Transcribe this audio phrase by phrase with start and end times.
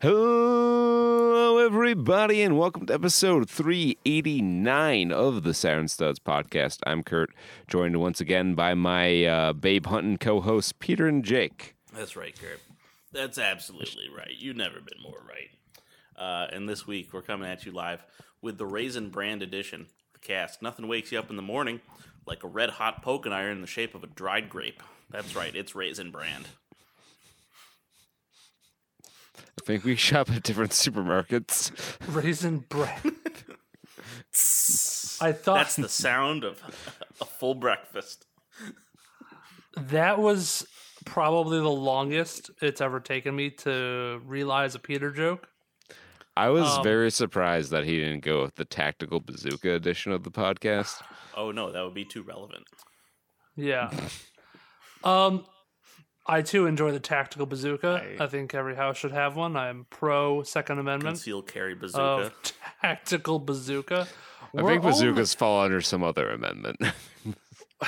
[0.00, 6.78] Hello, everybody, and welcome to episode 389 of the Saturn Studs podcast.
[6.86, 7.30] I'm Kurt,
[7.68, 11.74] joined once again by my uh, babe hunting co hosts, Peter and Jake.
[11.92, 12.60] That's right, Kurt.
[13.12, 14.34] That's absolutely right.
[14.36, 15.50] You've never been more right.
[16.16, 18.04] Uh, and this week, we're coming at you live
[18.42, 20.60] with the Raisin Brand Edition, the cast.
[20.60, 21.80] Nothing wakes you up in the morning
[22.26, 24.82] like a red hot poking iron in the shape of a dried grape.
[25.10, 26.46] That's right, it's Raisin Brand.
[29.38, 31.70] I think we shop at different supermarkets.
[32.12, 33.00] Raisin bread.
[35.20, 36.60] I thought That's the sound of
[37.20, 38.26] a full breakfast.
[39.76, 40.66] that was
[41.04, 45.48] probably the longest it's ever taken me to realize a Peter joke.
[46.36, 50.22] I was Um, very surprised that he didn't go with the tactical bazooka edition of
[50.24, 51.02] the podcast.
[51.34, 52.64] Oh no, that would be too relevant.
[53.56, 53.90] Yeah.
[55.04, 55.46] um,
[56.26, 58.02] I too enjoy the tactical bazooka.
[58.20, 59.56] I- I, think every house should have one.
[59.56, 62.02] I'm pro Second Amendment Conceal carry bazooka.
[62.02, 62.52] of
[62.82, 64.06] tactical bazooka.
[64.54, 66.76] I We're think only- bazookas fall under some other amendment.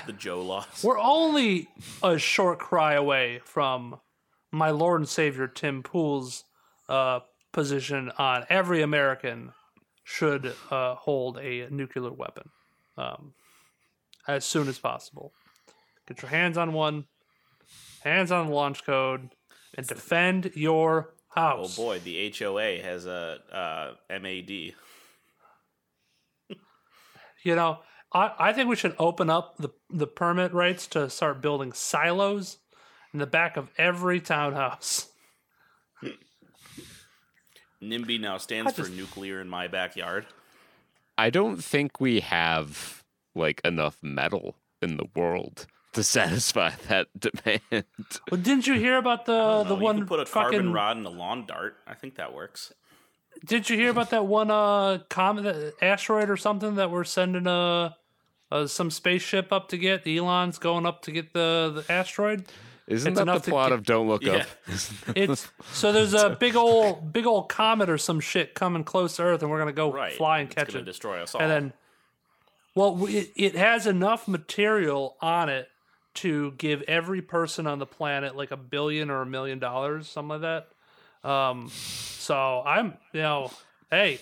[0.07, 0.83] the Joe laws.
[0.83, 1.69] We're only
[2.03, 4.01] a short cry away from
[4.51, 6.45] my Lord and Savior Tim Pool's
[6.89, 7.21] uh,
[7.55, 9.53] position on every American
[10.03, 12.51] should uh, hold a nuclear weapon
[12.99, 13.33] um,
[14.29, 15.33] as soon as possible.
[16.07, 17.07] Get your hands on one,
[18.03, 19.31] hands on the launch code,
[19.75, 21.79] and defend your house.
[21.79, 24.75] Oh boy, the HOA has a uh, MAD.
[27.43, 27.79] You know,
[28.13, 32.59] I, I think we should open up the, the permit rights to start building silos
[33.13, 35.09] in the back of every townhouse.
[37.89, 40.27] NIMBY now stands just- for nuclear in my backyard.
[41.17, 43.05] I don't think we have
[43.35, 47.85] like enough metal in the world to satisfy that demand.
[48.31, 50.51] Well, didn't you hear about the the you one can put a fucking?
[50.51, 51.77] carbon rod in a lawn dart.
[51.87, 52.73] I think that works.
[53.45, 57.97] Did you hear about that one uh comet, asteroid or something that we're sending a,
[58.51, 60.07] uh some spaceship up to get?
[60.07, 62.47] Elon's going up to get the the asteroid.
[62.87, 64.33] Isn't It's that enough the plot get- of Don't Look Yeah.
[64.35, 64.47] Up?
[65.17, 69.23] It's so there's a big old big old comet or some shit coming close to
[69.23, 70.13] Earth, and we're gonna go Right.
[70.13, 70.85] fly and it's catch gonna it.
[70.85, 71.41] destroy us all.
[71.43, 71.73] and then
[72.75, 75.69] well it, it has enough material on it
[76.15, 80.41] to give every person on the planet like a billion or a million dollars something
[80.41, 83.51] like that um so i'm you know
[83.91, 84.21] hey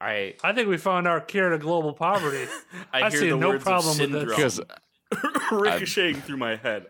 [0.00, 2.46] I i think we found our cure to global poverty
[2.92, 4.54] I, I hear see the no words problem of with this.
[4.54, 4.70] syndrome
[5.12, 6.86] Because ricocheting through my head.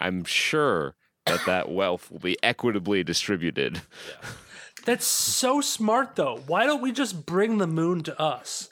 [0.00, 0.94] I'm sure
[1.26, 3.82] that that wealth will be equitably distributed.
[4.84, 8.68] that's so smart though why don't we just bring the moon to us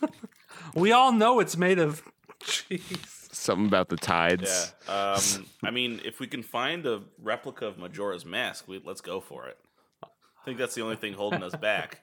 [0.74, 2.02] we all know it's made of
[2.42, 4.72] cheese Something about the tides.
[4.88, 5.12] Yeah.
[5.36, 9.20] Um, I mean, if we can find a replica of Majora's Mask, we, let's go
[9.20, 9.58] for it.
[10.02, 10.08] I
[10.46, 12.00] think that's the only thing holding us back.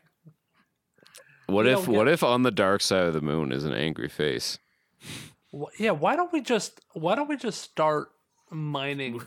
[1.48, 3.74] What We if get- what if on the dark side of the moon is an
[3.74, 4.60] angry face?
[5.52, 8.10] Wh- Yeah, why don't we just why don't we just start
[8.54, 9.22] mining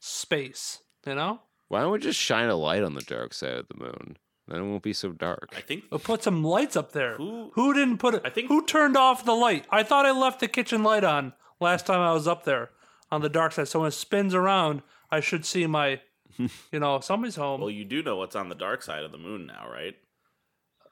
[0.00, 0.80] space?
[1.06, 3.76] You know, Why don't we just shine a light on the dark side of the
[3.78, 4.16] moon?
[4.48, 5.48] Then it won't be so dark.
[5.56, 7.16] I think we'll put some lights up there.
[7.16, 8.22] Who- didn't put it?
[8.24, 9.66] I think- who turned off the light?
[9.70, 12.70] I thought I left the kitchen light on last time I was up there
[13.10, 13.68] on the dark side.
[13.68, 16.00] So when it spins around, I should see my,
[16.38, 17.60] you know, somebody's home.
[17.60, 19.94] well, you do know what's on the dark side of the moon now, right?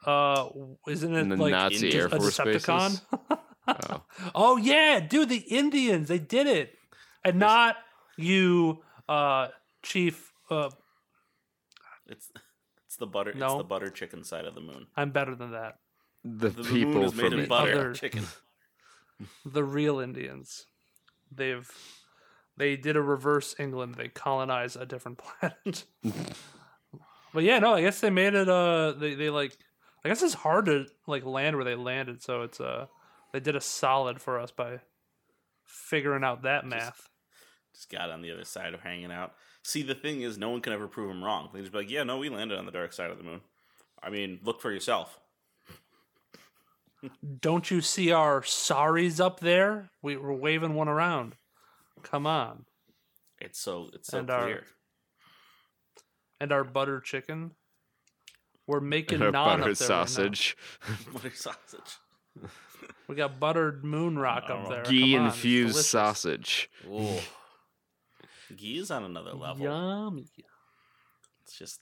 [0.04, 0.48] uh,
[0.88, 3.00] isn't it In the like Nazi Indian- Air a Force Decepticon?
[3.68, 4.02] Oh.
[4.34, 6.76] oh yeah, dude, the Indians they did it,
[7.24, 7.76] and not
[8.16, 9.48] you, uh,
[9.82, 10.32] Chief.
[10.50, 10.70] Uh,
[12.06, 12.30] It's
[12.86, 13.30] it's the butter.
[13.30, 14.86] It's the butter chicken side of the moon.
[14.96, 15.78] I'm better than that.
[16.24, 18.26] The, The, moon people is made from of butter Other- chicken.
[19.46, 20.66] the real Indians.
[21.30, 21.68] They've
[22.56, 23.94] they did a reverse England.
[23.94, 25.84] They colonized a different planet.
[27.34, 28.48] but yeah, no, I guess they made it.
[28.48, 29.56] Uh, they they like.
[30.04, 32.22] I guess it's hard to like land where they landed.
[32.22, 32.86] So it's uh,
[33.32, 34.80] they did a solid for us by
[35.64, 36.96] figuring out that math.
[36.96, 37.08] Just
[37.90, 39.34] got on the other side of hanging out.
[39.62, 41.48] See, the thing is, no one can ever prove them wrong.
[41.52, 43.40] They just be like, yeah, no, we landed on the dark side of the moon.
[44.02, 45.18] I mean, look for yourself.
[47.40, 49.90] Don't you see our sorries up there?
[50.02, 51.34] We were waving one around.
[52.02, 52.64] Come on,
[53.40, 54.64] It's so it's so And our- clear.
[56.40, 57.52] and our butter chicken.
[58.66, 59.86] We're making Or naan up there butter right now.
[59.86, 60.56] sausage,
[61.12, 61.98] Butter sausage.
[63.08, 64.82] We got buttered moon rock up there.
[64.84, 66.70] ghee Come on, it's infused sausage.
[66.88, 67.18] Ooh.
[68.56, 69.62] Ghee is on another level.
[69.64, 70.26] Yummy.
[71.44, 71.80] It's just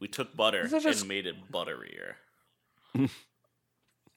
[0.00, 2.14] we took butter Is just- and made it butterier.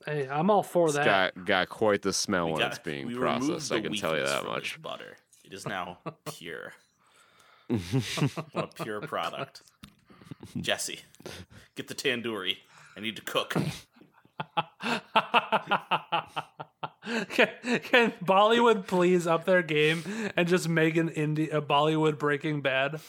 [0.05, 1.35] Hey, I'm all for It's that.
[1.35, 3.69] got got quite the smell We when got- it's being processed.
[3.73, 4.81] I can tell you that much.
[4.81, 5.17] butter.
[5.43, 5.97] It is now
[6.37, 6.71] pure.
[7.67, 9.61] what a pure product.
[10.57, 11.01] Jesse,
[11.75, 12.57] get the tandoori.
[12.95, 13.55] I need to cook.
[17.29, 17.49] Can,
[17.83, 20.03] can Bollywood please up their game
[20.35, 22.99] and just make an indie a Bollywood Breaking Bad?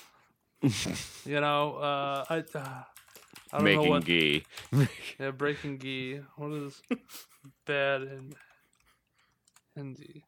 [0.63, 2.83] you know, uh, I, uh,
[3.53, 4.05] I don't know Making what.
[4.05, 4.45] ghee.
[5.19, 6.21] Yeah, Breaking Ghee.
[6.37, 6.81] What is
[7.67, 8.35] bad in
[9.75, 10.25] Hindi?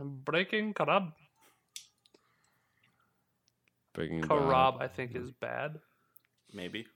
[0.00, 1.12] Breaking Karab.
[3.94, 4.30] Breaking Bad.
[4.30, 5.80] Karab, I think, is bad.
[6.54, 6.86] Maybe.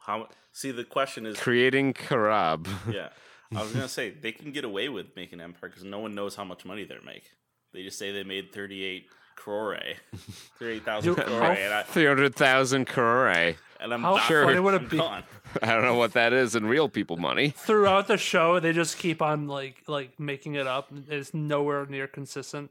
[0.00, 0.28] How?
[0.52, 2.66] See, the question is, Creating Karab.
[2.92, 3.08] yeah.
[3.54, 6.36] I was gonna say they can get away with making Empire because no one knows
[6.36, 7.24] how much money they make.
[7.72, 9.76] They just say they made thirty-eight crore,
[10.58, 13.28] thirty-eight thousand crore, and, I, 300,000 crore.
[13.28, 14.28] I and I'm How gone.
[14.28, 14.44] Sure.
[14.44, 14.98] funny would I'm it be?
[14.98, 15.24] gone.
[15.62, 17.50] don't know what that is in real people money.
[17.50, 20.92] Throughout the show, they just keep on like like making it up.
[21.08, 22.70] It's nowhere near consistent.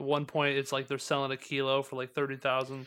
[0.00, 2.86] At one point, it's like they're selling a kilo for like thirty thousand.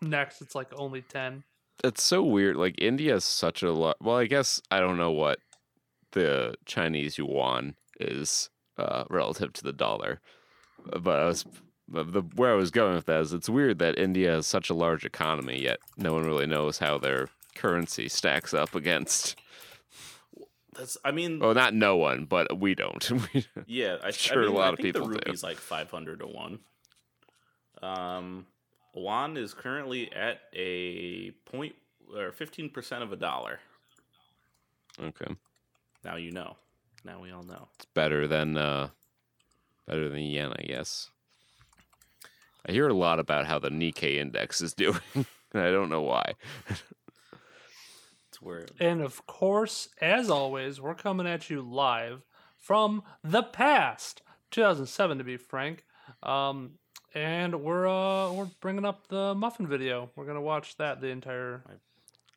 [0.00, 1.44] Next, it's like only ten.
[1.82, 2.56] It's so weird.
[2.56, 3.96] Like India is such a lot.
[4.00, 5.38] Well, I guess I don't know what
[6.12, 8.48] the Chinese yuan is
[8.78, 10.20] uh, relative to the dollar,
[11.00, 11.44] but I was
[11.88, 14.74] the where I was going with that is it's weird that India is such a
[14.74, 19.36] large economy, yet no one really knows how their currency stacks up against.
[20.76, 20.96] That's.
[21.04, 23.10] I mean, Oh, not no one, but we don't.
[23.66, 23.98] Yeah.
[24.02, 25.12] I, sure I a mean, lot I of people the do.
[25.14, 26.60] rupee's like five hundred to one.
[27.82, 28.46] Um,
[28.94, 31.74] one is currently at a point
[32.16, 33.60] or fifteen percent of a dollar.
[35.00, 35.34] okay,
[36.04, 36.56] Now you know.
[37.04, 37.68] Now we all know.
[37.76, 38.88] it's better than uh,
[39.86, 41.10] better than yen, I guess.
[42.66, 44.98] I hear a lot about how the Nikkei index is doing.
[45.14, 46.32] and I don't know why.
[48.28, 48.70] It's weird.
[48.80, 52.22] And of course, as always, we're coming at you live
[52.56, 55.84] from the past, 2007 to be frank.
[56.22, 56.78] Um,
[57.14, 60.10] and we're uh we're bringing up the muffin video.
[60.16, 61.62] We're gonna watch that the entire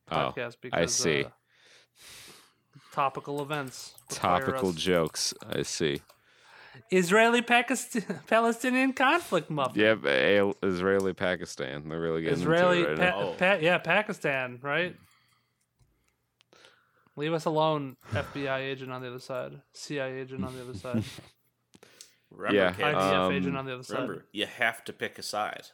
[0.09, 1.25] Oh, podcast because see.
[1.25, 1.29] Uh,
[2.94, 3.94] topical events.
[4.09, 5.33] topical us- jokes.
[5.47, 6.01] I see.
[6.91, 9.81] Israeli Pakistan Palestinian conflict muffin.
[9.81, 11.89] Yep, A- Israeli Pakistan.
[11.89, 13.19] They're really getting Israeli, into it right pa-.
[13.19, 13.33] Oh.
[13.33, 14.95] pa- yeah, Pakistan, right?
[17.15, 21.03] Leave us alone, FBI agent on the other side, CIA agent on the other side,
[22.38, 24.00] remember, Yeah, kids, IDF Um, agent on the other side.
[24.00, 25.68] remember, you have to pick a side.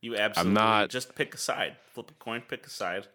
[0.00, 1.76] You absolutely not- just pick a side.
[1.92, 3.06] Flip a coin, pick a side,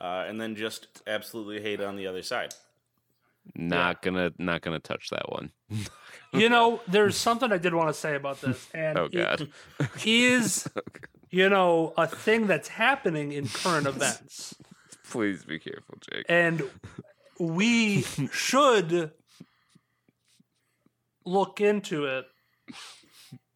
[0.00, 2.54] uh, and then just absolutely hate on the other side.
[3.56, 5.52] Not gonna, not gonna touch that one.
[6.34, 9.48] You know, there's something I did want to say about this, and Oh it God.
[10.02, 10.66] is,
[11.30, 14.54] you know, a thing that's happening in current events,
[15.10, 16.24] Please be careful, Jake.
[16.30, 16.62] and
[17.38, 18.00] we
[18.32, 19.10] should
[21.24, 22.26] look into it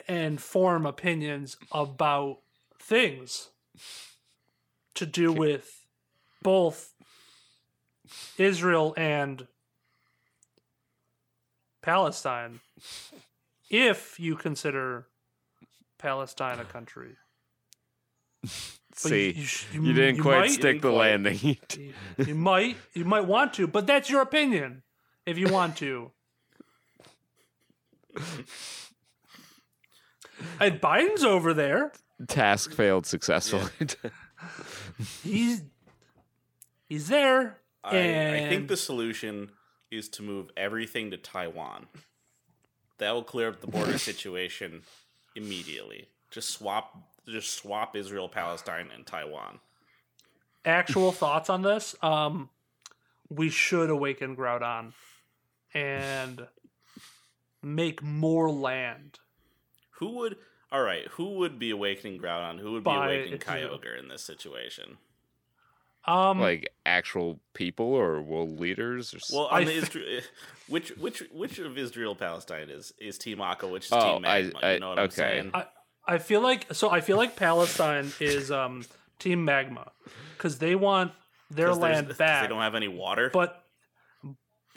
[0.09, 2.39] and form opinions about
[2.81, 3.51] things
[4.95, 5.87] to do with
[6.43, 6.95] both
[8.39, 9.47] Israel and
[11.83, 12.61] Palestine
[13.71, 15.07] if you consider
[15.99, 17.17] Palestine a country.
[18.95, 21.39] See, you, sh- you didn't quite might, stick the landing.
[21.77, 24.83] You, you might you might want to, but that's your opinion.
[25.27, 26.13] If you want to.
[30.61, 31.93] And Biden's over there.
[32.29, 33.71] Task failed successfully.
[35.23, 35.63] He's
[36.89, 37.59] he's there.
[37.85, 39.51] I, I think the solution
[39.91, 41.87] is to move everything to Taiwan.
[42.99, 44.83] That will clear up the border situation
[45.35, 46.09] immediately.
[46.31, 46.97] Just swap,
[47.29, 49.61] just swap Israel, Palestine, and Taiwan.
[50.65, 51.95] actual thoughts on this.
[52.03, 52.49] Um,
[53.29, 54.93] we should awaken Groudon
[55.75, 56.47] and
[57.63, 59.19] make more land.
[59.99, 60.37] Who would?
[60.73, 62.59] All right, who would be awakening Groudon?
[62.59, 63.79] Who would be By awakening Israel.
[63.79, 64.99] Kyogre in this situation?
[66.09, 70.23] Um, like actual people or world leaders or s- Well, I on the th- Isra-
[70.69, 74.59] which which which of Israel Palestine is is Team Aqua, which is Oh, Team Magma?
[74.63, 75.15] I- I- you know what I'm okay.
[75.17, 75.51] saying?
[75.55, 75.67] I,
[76.07, 76.91] I feel like so.
[76.91, 78.85] I feel like Palestine is um,
[79.19, 79.91] Team Magma
[80.37, 81.11] because they want
[81.51, 82.43] their land back.
[82.43, 83.31] They don't have any water.
[83.33, 83.65] but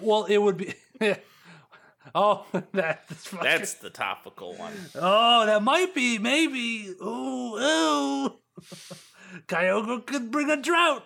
[0.01, 0.73] well, it would be.
[2.15, 4.73] oh, that's fucking- That's the topical one.
[4.95, 6.93] Oh, that might be maybe.
[7.01, 8.33] Ooh, ooh.
[9.47, 11.05] Kyogre could bring a drought,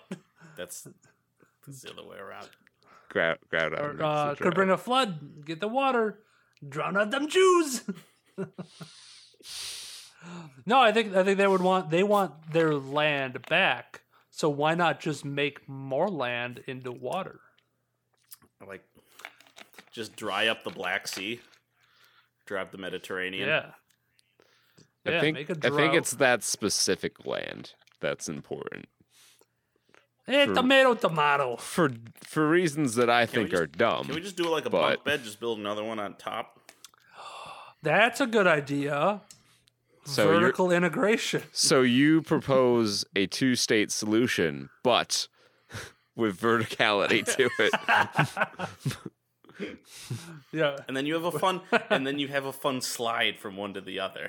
[0.55, 0.87] That's,
[1.65, 2.49] that's the other way around.
[3.09, 5.45] Grout, grout or uh, could bring a flood.
[5.45, 6.19] Get the water,
[6.67, 7.83] drown out them Jews.
[10.65, 14.73] no, I think I think they would want they want their land back So why
[14.73, 17.39] not just make more land into water?
[18.65, 18.83] Like,
[19.93, 21.39] just dry up the Black Sea,
[22.45, 23.47] dry up the Mediterranean.
[23.47, 23.71] Yeah.
[25.05, 28.87] I Yeah, think make a I think it's that specific land that's important
[30.27, 31.57] Eh, for- tomato, tomato.
[31.57, 31.89] for
[32.23, 34.05] for reasons that I Can think just- are dumb.
[34.05, 35.23] Can we just do it like a But- bunk bed?
[35.23, 36.59] Just build another one on top.
[37.83, 39.21] That's a good idea.
[40.05, 41.43] so Vertical integration.
[41.51, 45.27] so you propose a two state solution, but
[46.15, 48.99] with verticality to it.
[50.51, 50.77] Yeah.
[50.87, 53.73] And then you have a fun, and then you have a fun slide from one
[53.73, 54.27] to the other.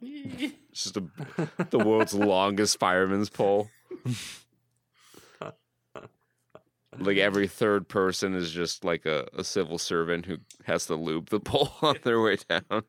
[0.00, 1.04] It's just a,
[1.70, 3.68] the world's longest fireman's pole.
[6.98, 11.30] like every third person is just like a, a civil servant who has to loop
[11.30, 12.84] the pole on their way down.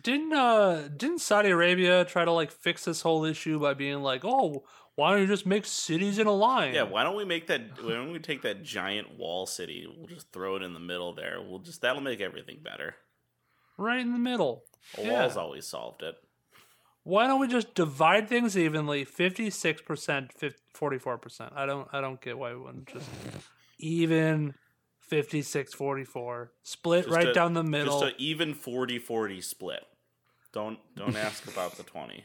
[0.00, 4.24] Didn't uh didn't Saudi Arabia try to like fix this whole issue by being like,
[4.24, 4.64] "Oh,
[4.96, 7.82] why don't you just make cities in a line?" Yeah, why don't we make that?
[7.82, 9.86] Why don't we take that giant wall city?
[9.86, 11.40] We'll just throw it in the middle there.
[11.42, 12.96] We'll just that'll make everything better.
[13.76, 14.62] right in the middle.
[14.96, 15.22] A Yeah.
[15.22, 16.14] wall's always solved it.
[17.02, 20.30] Why don't we just divide things evenly, 56%,
[20.72, 21.52] 44%?
[21.56, 23.10] I don't I don't get why we wouldn't just
[23.78, 24.54] even
[25.00, 26.52] 56 44.
[26.62, 28.00] Split Just right a- down the middle.
[28.00, 29.82] Just an even 40-40 split.
[30.52, 32.24] Don't don't ask about the twenty.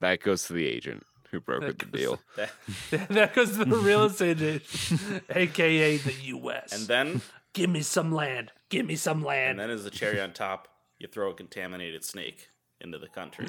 [0.00, 2.18] That goes to the agent who brokered the deal.
[2.36, 6.72] That- that goes to the real estate agent, aka the US.
[6.72, 7.20] and then
[7.52, 8.52] give me some land.
[8.68, 9.52] Give me some land.
[9.52, 12.48] and then as the cherry on top, you throw a contaminated snake
[12.80, 13.46] into the country.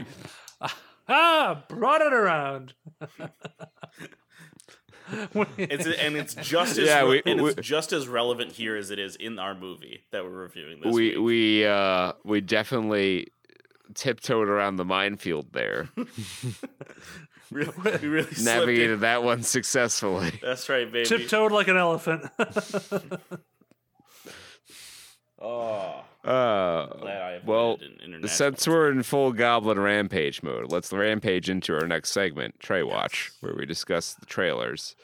[1.07, 2.73] ah, brought it around.
[5.57, 8.91] It's and it's just as Yeah, we- and we- it's just as relevant here as
[8.91, 11.19] it is in our movie that we're reviewing this we week.
[11.19, 13.27] we uh we definitely
[13.95, 15.89] tiptoed around the minefield there.
[17.51, 18.29] really, we really.
[18.41, 20.31] Navigated that one successfully.
[20.41, 21.07] That's right, baby.
[21.07, 22.25] Tiptoed like an elephant.
[25.39, 26.87] Oh, Uh
[27.43, 31.87] well, avoided an international since we're in full goblin rampage mode, let's rampage into our
[31.87, 34.95] next segment, Trae Watch, where we discuss the trailers.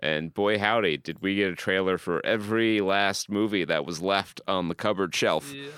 [0.00, 4.40] And boy howdy, did we get a trailer for every last movie that was left
[4.48, 5.52] on the cupboard shelf.
[5.54, 5.68] yeah.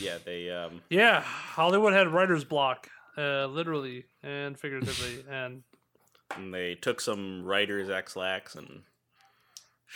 [0.00, 5.24] Yeah, they um yeah, Hollywood had writer's block, uh, literally and figuratively.
[5.30, 5.62] and
[6.34, 8.82] and they took some writers X lax and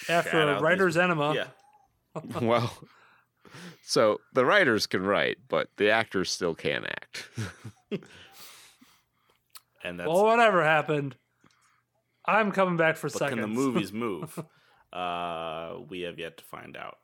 [0.09, 1.47] after a writer's these- enema, yeah.
[2.41, 2.73] well,
[3.83, 7.29] so the writers can write, but the actors still can't act.
[9.85, 11.17] And that's well, whatever happened,
[12.25, 13.41] I'm coming back for but seconds.
[13.41, 14.39] can the movies move?
[14.93, 16.99] uh we have yet to find out.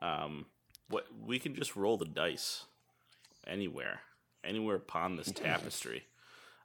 [0.00, 0.46] Um
[0.92, 2.66] what we can just roll the dice
[3.46, 4.00] anywhere.
[4.44, 6.04] Anywhere upon this tapestry.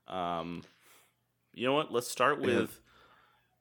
[0.07, 0.63] Um
[1.53, 1.91] you know what?
[1.91, 2.79] Let's start with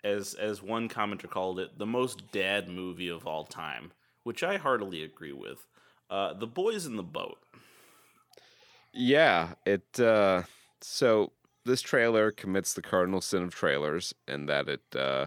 [0.04, 3.92] as as one commenter called it, the most dad movie of all time,
[4.22, 5.66] which I heartily agree with.
[6.10, 7.38] Uh The Boys in the Boat.
[8.92, 10.42] Yeah, it uh
[10.80, 11.32] so
[11.64, 15.26] this trailer commits the cardinal sin of trailers in that it uh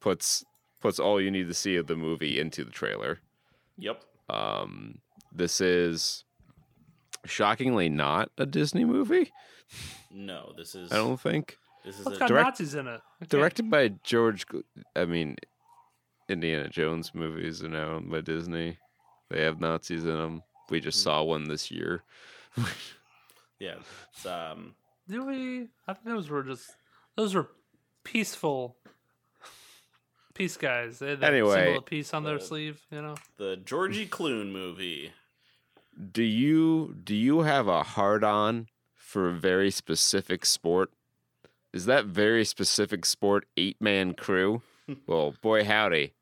[0.00, 0.44] puts
[0.80, 3.20] puts all you need to see of the movie into the trailer.
[3.78, 4.02] Yep.
[4.28, 4.98] Um
[5.32, 6.24] this is
[7.24, 9.32] shockingly not a Disney movie,
[10.12, 11.58] No, this is I don't think.
[11.84, 13.00] this is It's a got direct- Nazis in it.
[13.22, 13.26] Okay.
[13.28, 14.46] Directed by George
[14.94, 15.36] I mean
[16.28, 18.78] Indiana Jones movies are now owned by Disney.
[19.30, 20.42] They have Nazis in them.
[20.70, 22.02] We just saw one this year.
[23.58, 23.76] yeah.
[24.12, 24.74] It's, um
[25.08, 25.68] Did we?
[25.86, 26.70] I think those were just
[27.16, 27.48] those were
[28.04, 28.76] peaceful
[30.36, 30.98] peace guys.
[30.98, 32.80] They had that Anyway, symbol of peace on their uh, sleeve.
[32.90, 33.14] You know.
[33.38, 35.12] the Georgie Clooney movie.
[36.12, 40.90] Do you do you have a hard on for a very specific sport?
[41.72, 44.62] Is that very specific sport eight man crew?
[45.06, 46.12] well, boy howdy.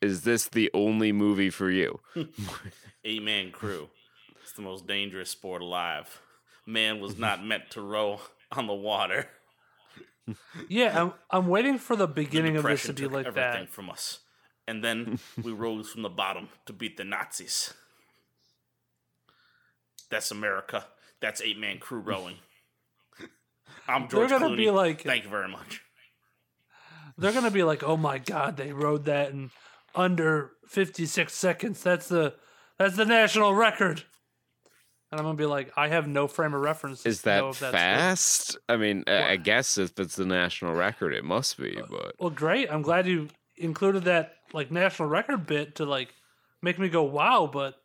[0.00, 2.00] Is this the only movie for you?
[3.04, 3.88] Eight man crew.
[4.42, 6.20] It's the most dangerous sport alive.
[6.66, 8.20] Man was not meant to row
[8.52, 9.28] on the water.
[10.68, 13.70] Yeah, I'm I'm waiting for the The beginning of this to be like everything that.
[13.70, 14.20] from us.
[14.66, 17.74] And then we rose from the bottom to beat the Nazis.
[20.10, 20.86] That's America.
[21.20, 22.36] That's eight man crew rowing.
[23.88, 24.56] I'm George They're gonna Clooney.
[24.58, 25.82] be like- Thank you very much.
[27.16, 29.50] They're gonna be like, "Oh my god, they rode that in
[29.94, 31.80] under 56 seconds.
[31.82, 32.34] That's the
[32.78, 34.02] that's the national record."
[35.14, 37.48] And I'm gonna be like, "I have no frame of reference." Is to know that
[37.50, 38.58] if that's fast?
[38.68, 41.76] I mean, I I guess if it's the national record, it must be.
[41.76, 42.68] Uh, but Well, great.
[42.68, 46.12] I'm glad you included that like national record bit to like
[46.62, 47.76] make me go, "Wow!" But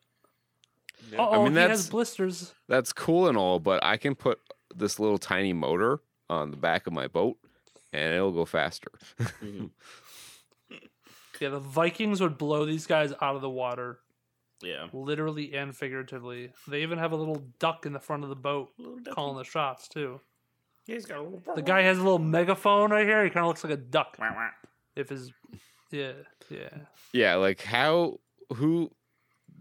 [1.16, 2.52] oh, I mean, he that's- has blisters.
[2.68, 3.60] that's cool and all.
[3.60, 4.40] But I can put
[4.74, 7.36] this little tiny motor on the back of my boat,
[7.92, 8.90] and it'll go faster.
[9.20, 9.66] Mm-hmm.
[11.40, 14.00] Yeah, the Vikings would blow these guys out of the water,
[14.62, 14.88] Yeah.
[14.92, 16.52] literally and figuratively.
[16.68, 18.70] They even have a little duck in the front of the boat
[19.14, 20.20] calling the shots too.
[20.86, 21.42] He's got a little.
[21.54, 23.22] The guy has a little megaphone right here.
[23.24, 24.16] He kind of looks like a duck.
[24.18, 24.48] Wah, wah.
[24.96, 25.32] If his,
[25.90, 26.12] yeah,
[26.50, 26.68] yeah.
[27.12, 28.18] yeah, like how
[28.56, 28.90] who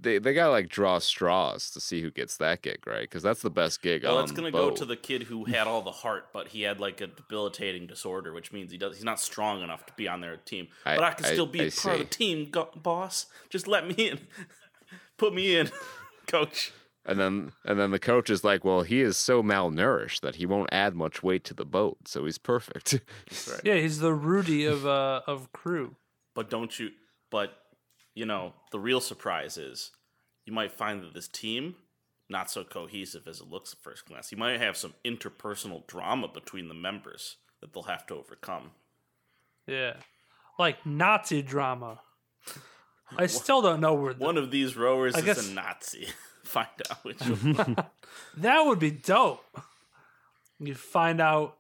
[0.01, 3.01] they they gotta like draw straws to see who gets that gig, right?
[3.01, 4.03] Because that's the best gig.
[4.03, 6.48] Well, on it's gonna the go to the kid who had all the heart, but
[6.48, 9.94] he had like a debilitating disorder, which means he does he's not strong enough to
[9.94, 10.70] be on their team.
[10.86, 13.27] But I can I- still be I a part of the team, go- boss.
[13.50, 14.20] Just let me in.
[15.19, 15.69] Put me in,
[16.27, 16.71] coach.
[17.05, 20.45] And then and then the coach is like, well, he is so malnourished that he
[20.45, 22.93] won't add much weight to the boat, so he's perfect.
[23.49, 23.61] right.
[23.63, 25.95] Yeah, he's the Rudy of uh of crew.
[26.33, 26.91] But don't you?
[27.29, 27.51] But
[28.15, 29.91] you know, the real surprise is
[30.45, 31.75] you might find that this team
[32.29, 34.31] not so cohesive as it looks at first glance.
[34.31, 38.71] You might have some interpersonal drama between the members that they'll have to overcome.
[39.65, 39.93] Yeah,
[40.59, 42.01] like Nazi drama.
[43.18, 46.08] I still don't know where the, One of these rowers I is guess- a Nazi.
[46.44, 47.75] Find out which one.
[48.38, 49.44] that would be dope.
[50.60, 51.58] You find out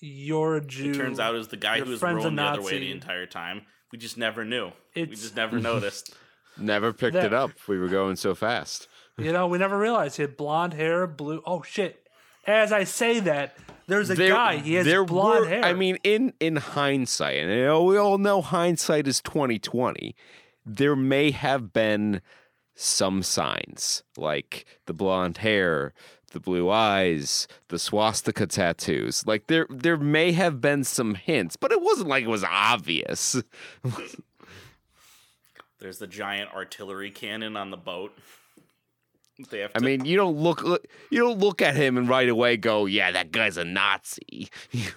[0.00, 0.90] you're a Jew.
[0.90, 2.90] It turns out it was the guy who was friend's rowing the other way the
[2.90, 3.62] entire time.
[3.92, 4.72] We just never knew.
[4.96, 6.14] we just never noticed.
[6.60, 7.52] Never picked That- it up.
[7.68, 8.88] We were going so fast.
[9.16, 11.40] you know we never realized he had blonde hair, blue.
[11.46, 12.04] Oh shit!
[12.48, 13.56] As I say that,
[13.88, 14.58] there's a guy.
[14.58, 15.64] He has there blonde were- hair.
[15.64, 20.14] I mean, in in hindsight, and you know, we all know hindsight is twenty twenty.
[20.64, 22.20] There may have been
[22.74, 25.92] some signs, like the blonde hair,
[26.32, 29.26] the blue eyes, the swastika tattoos.
[29.26, 33.42] Like there, there may have been some hints, but it wasn't like it was obvious.
[35.80, 38.12] There's the giant artillery cannon on the boat.
[39.50, 40.64] They have to I mean, you don't look,
[41.10, 44.48] you don't look at him and right away go, "Yeah, that guy's a Nazi."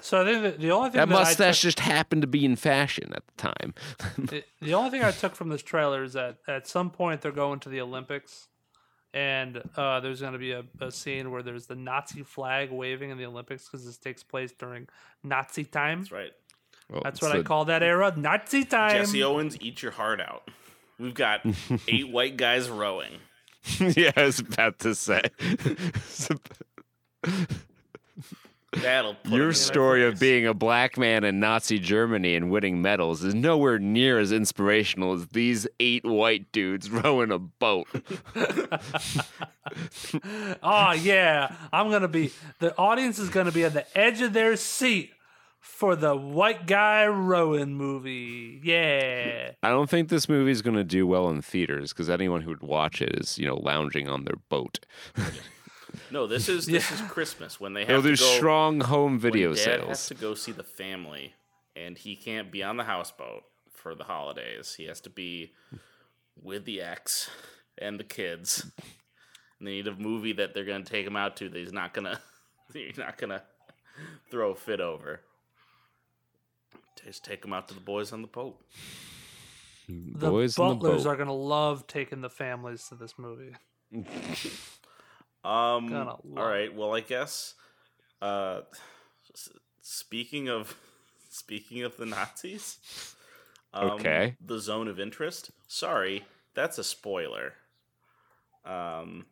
[0.00, 2.44] so I think that the only thing that that mustache took, just happened to be
[2.44, 3.74] in fashion at the time.
[4.18, 7.30] the, the only thing I took from this trailer is that at some point they're
[7.30, 8.48] going to the Olympics,
[9.14, 13.10] and uh, there's going to be a, a scene where there's the Nazi flag waving
[13.10, 14.88] in the Olympics because this takes place during
[15.22, 16.00] Nazi time.
[16.00, 16.32] That's right.
[16.90, 18.96] Well, That's it's what I call that era, Nazi time.
[18.96, 20.50] Jesse Owens, eat your heart out.
[21.00, 21.40] We've got
[21.88, 23.12] eight white guys rowing.
[23.80, 25.22] yeah, I was about to say.
[28.72, 32.80] That'll put 'em Your story of being a black man in Nazi Germany and winning
[32.80, 37.88] medals is nowhere near as inspirational as these eight white dudes rowing a boat.
[40.62, 42.30] Oh yeah, I'm gonna be.
[42.60, 45.12] The audience is gonna be at the edge of their seat
[45.60, 48.60] for the white guy rowing movie.
[48.64, 52.40] Yeah, I don't think this movie is going to do well in theaters because anyone
[52.42, 54.80] who would watch it is, you know, lounging on their boat.
[56.12, 58.36] No, this is this is Christmas when they It'll have do to go.
[58.36, 60.06] strong home when video Dad has sales.
[60.08, 61.34] to go see the family,
[61.74, 63.42] and he can't be on the houseboat
[63.72, 64.74] for the holidays.
[64.76, 65.52] He has to be
[66.40, 67.28] with the ex
[67.76, 68.70] and the kids.
[69.58, 71.92] And they need a movie that they're gonna take him out to that he's not
[71.92, 72.20] gonna
[72.72, 73.42] he's not gonna
[74.30, 75.20] throw a fit over.
[77.04, 78.58] Just take them out to the boys on the boat.
[79.88, 81.10] the Boys in the butlers boat.
[81.10, 83.54] are gonna love taking the families to this movie.
[85.42, 85.88] Um.
[85.88, 86.74] Gonna All love right.
[86.74, 87.54] Well, I guess.
[88.20, 88.60] Uh,
[89.82, 90.76] speaking of
[91.30, 92.78] speaking of the Nazis.
[93.72, 94.36] Um, Okay.
[94.44, 95.50] The zone of interest.
[95.68, 97.54] Sorry, that's a spoiler.
[98.64, 99.26] Um,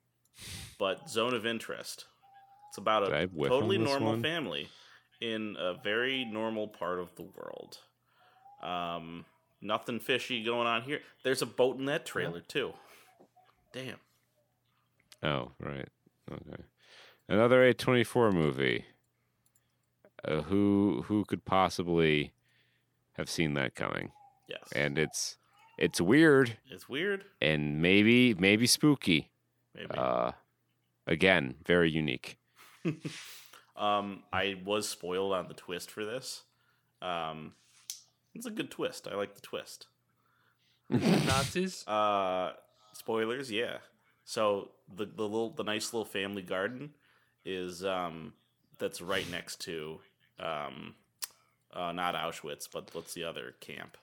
[0.78, 2.04] but zone of interest.
[2.70, 4.22] It's about Did I a whiff totally normal one?
[4.22, 4.68] family
[5.20, 7.78] in a very normal part of the world.
[8.62, 9.24] Um,
[9.60, 11.00] nothing fishy going on here.
[11.22, 12.72] There's a boat in that trailer too.
[13.72, 13.96] Damn.
[15.22, 15.88] Oh, right.
[16.30, 16.62] Okay.
[17.28, 18.84] Another A24 movie.
[20.24, 22.32] Uh, who who could possibly
[23.12, 24.10] have seen that coming?
[24.48, 24.62] Yes.
[24.74, 25.36] And it's
[25.78, 27.24] it's weird it's weird.
[27.40, 29.30] and maybe maybe spooky.
[29.74, 29.90] Maybe.
[29.96, 30.32] Uh
[31.06, 32.36] again, very unique.
[33.78, 36.42] Um, I was spoiled on the twist for this.
[37.00, 37.52] Um,
[38.34, 39.06] it's a good twist.
[39.10, 39.86] I like the twist.
[40.90, 41.84] Nazis.
[41.88, 42.52] Uh,
[42.92, 43.78] spoilers, yeah.
[44.24, 46.90] So the the little the nice little family garden
[47.44, 48.34] is um
[48.78, 50.00] that's right next to
[50.40, 50.94] um
[51.72, 53.96] uh not Auschwitz, but what's the other camp?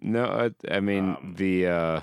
[0.00, 2.00] No, I, I mean Um, the uh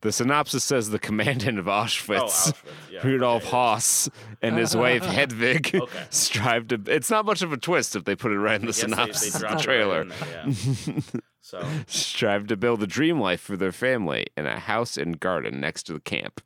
[0.00, 2.54] the synopsis says the commandant of Auschwitz, Oh, Auschwitz.
[2.92, 3.50] Yeah, Rudolf okay.
[3.50, 4.08] Haas,
[4.42, 6.02] and his wife Hedwig Okay.
[6.10, 6.80] strive to.
[6.86, 8.88] It's not much of a twist if they put it right in the guess they-
[8.88, 10.04] synopsis they the it right trailer.
[10.04, 11.00] there, yeah.
[11.40, 15.60] So strive to build a dream life for their family in a house and garden
[15.60, 16.40] next to the camp.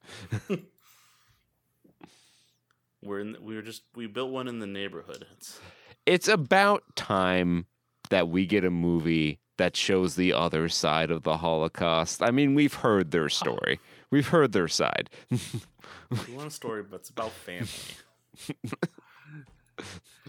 [3.03, 3.37] We're in.
[3.41, 3.83] We were just.
[3.97, 5.27] We built one in the neighborhood.
[5.37, 5.59] It's,
[6.07, 7.67] It's about time
[8.11, 12.23] that we get a movie that shows the other side of the Holocaust.
[12.23, 13.81] I mean, we've heard their story.
[14.11, 15.11] We've heard their side.
[15.31, 17.69] we want a story, but it's about family.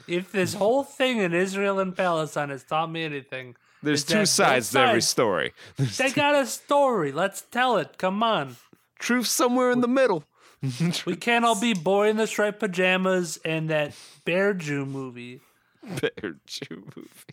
[0.07, 4.71] If this whole thing in Israel and Palestine has taught me anything, There's two sides
[4.71, 5.53] to every story.
[5.77, 7.11] There's they got a story.
[7.11, 7.97] Let's tell it.
[7.97, 8.57] Come on.
[8.99, 10.23] truth somewhere in the middle.
[11.05, 13.93] We can't all be boy in the striped pajamas and that
[14.25, 15.41] Bear Jew movie.
[15.83, 17.32] Bear Jew movie.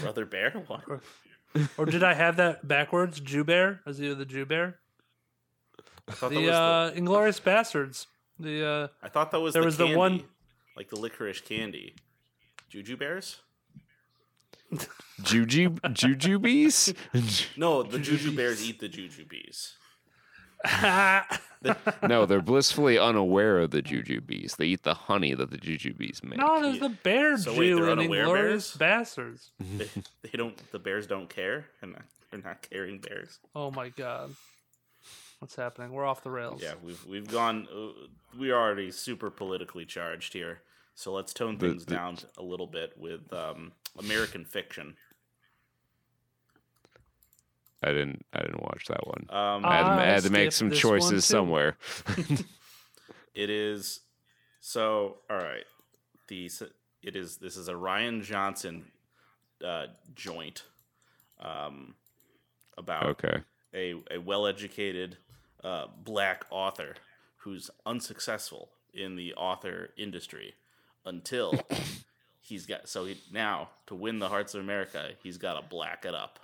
[0.00, 0.50] Bro- Brother Bear.
[0.66, 0.82] What?
[1.78, 3.20] Or did I have that backwards?
[3.20, 3.80] Jew Bear?
[3.86, 4.80] Was he the Jew Bear?
[6.08, 8.06] I thought that The uh, Inglorious Bastards.
[8.40, 8.88] The uh.
[9.02, 10.24] I thought that was there the was the one-
[10.76, 11.94] like the licorice candy.
[12.68, 13.38] Juju bears?
[15.22, 16.94] Juju Jujubes?
[17.56, 19.76] No, the Juju bears eat the Juju bees.
[22.08, 24.56] no, they're blissfully unaware of the Jujubes.
[24.56, 26.38] They eat the honey that the Jujubes make.
[26.38, 28.78] no, there's the Bear So wait, Jew they're in unaware Inglorious bears?
[28.78, 29.50] Bastards.
[29.78, 29.88] They,
[30.22, 30.56] they don't.
[30.72, 31.94] The bears don't care, and
[32.30, 33.38] they're not caring bears.
[33.54, 34.34] Oh my god.
[35.40, 35.92] What's happening?
[35.92, 36.62] We're off the rails.
[36.62, 37.68] Yeah, we've we've gone.
[37.74, 38.06] Uh,
[38.38, 40.60] we're already super politically charged here,
[40.94, 44.96] so let's tone The- things the- down a little bit with um, American fiction.
[47.84, 48.24] I didn't.
[48.32, 49.26] I didn't watch that one.
[49.30, 51.76] Um, I had, to- I I had to make some choices somewhere.
[53.34, 54.00] It is
[54.60, 55.16] so.
[55.28, 55.64] All right,
[56.28, 56.48] the
[57.02, 57.36] it is.
[57.38, 58.84] This is a Rian Johnson
[59.64, 60.62] uh, joint
[61.40, 61.94] um,
[62.78, 63.38] about Okay.
[63.74, 65.16] a a well educated
[65.64, 66.94] uh, black author
[67.38, 70.54] who's unsuccessful in the author industry
[71.04, 71.60] until
[72.40, 76.04] he's got so he now to win the hearts of America he's got to black
[76.04, 76.38] it up.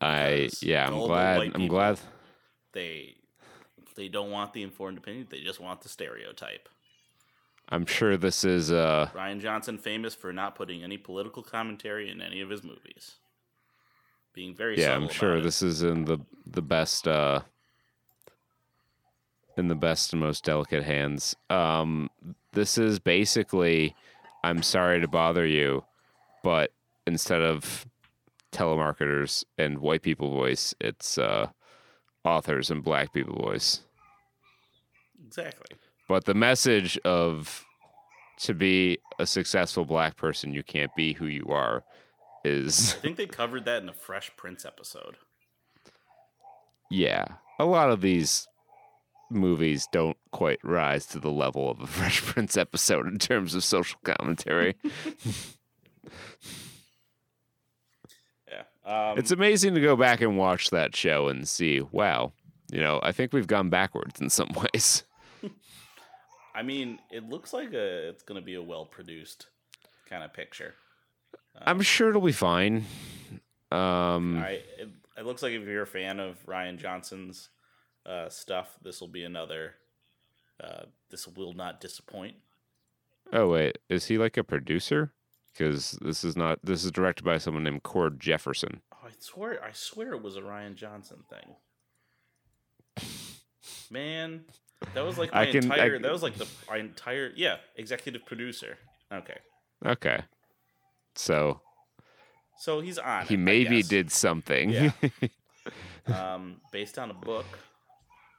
[0.00, 0.86] I yeah.
[0.86, 1.40] I'm glad.
[1.40, 2.00] I'm people- glad.
[2.72, 3.16] They
[3.96, 6.68] they don't want the informed opinion; they just want the stereotype.
[7.70, 12.22] I'm sure this is uh Rian Johnson famous for not putting any political commentary in
[12.22, 13.16] any of his movies.
[14.32, 14.94] Being very yeah.
[14.94, 17.40] I'm sure this is in the the best uh
[19.56, 21.36] in the best and most delicate hands.
[21.50, 22.08] Um,
[22.52, 23.94] this is basically.
[24.44, 25.82] I'm sorry to bother you,
[26.44, 26.70] but
[27.08, 27.86] instead of
[28.52, 31.48] telemarketers and white people voice, it's uh
[32.24, 33.80] authors and black people voice.
[35.26, 35.76] exactly.
[36.08, 37.64] But the message of
[38.40, 41.84] to be a successful black person, you can't be who you are
[42.44, 45.16] is, I think they covered that in the Fresh Prince episode.
[46.90, 47.24] yeah.
[47.60, 48.46] A lot of these
[49.30, 53.64] movies don't quite rise to the level of a Fresh Prince episode in terms of
[53.64, 54.76] social commentary.
[58.88, 62.32] Um, it's amazing to go back and watch that show and see, wow,
[62.72, 65.04] you know, I think we've gone backwards in some ways.
[66.54, 69.46] I mean, it looks like a it's going to be a well produced
[70.08, 70.74] kind of picture.
[71.60, 72.86] I'm sure it'll be fine.
[73.70, 77.50] Um, I it, it looks like if you're a fan of Rian Johnson's
[78.06, 79.74] uh, stuff, this will be another.
[80.58, 82.36] Uh, this will not disappoint.
[83.32, 85.12] Oh wait, is he like a producer?
[85.58, 86.60] Because this is not.
[86.62, 88.80] This is directed by someone named Cord Jefferson.
[88.92, 91.56] Oh, I swear, I swear it was a Rian Johnson thing.
[93.90, 94.44] Man,
[94.94, 95.94] that was like my I can- entire.
[95.94, 97.32] can- That was like the my entire.
[97.34, 98.78] Yeah, executive producer.
[99.12, 99.38] Okay,
[99.84, 100.20] Okay,
[101.14, 101.60] so
[102.58, 103.26] so he's on.
[103.26, 104.70] he it, I maybe did something.
[104.70, 104.92] Yeah.
[106.06, 107.44] Um, based on a book.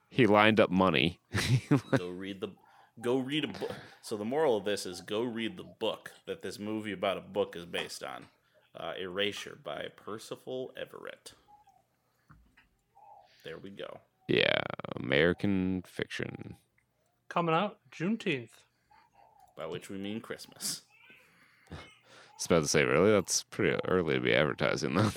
[0.09, 1.19] he lined up money.
[1.97, 2.47] go read the
[3.01, 6.41] go read a book so the moral of this is go read the book that
[6.41, 8.25] this movie about a book is based on
[8.75, 11.33] uh, erasure by percival everett
[13.43, 14.61] there we go yeah,
[14.95, 16.55] American fiction.
[17.29, 18.49] Coming out Juneteenth.
[19.57, 20.83] by which we mean christmas
[21.71, 21.75] I
[22.37, 25.11] was about to say, really, that's pretty early to be advertising, though.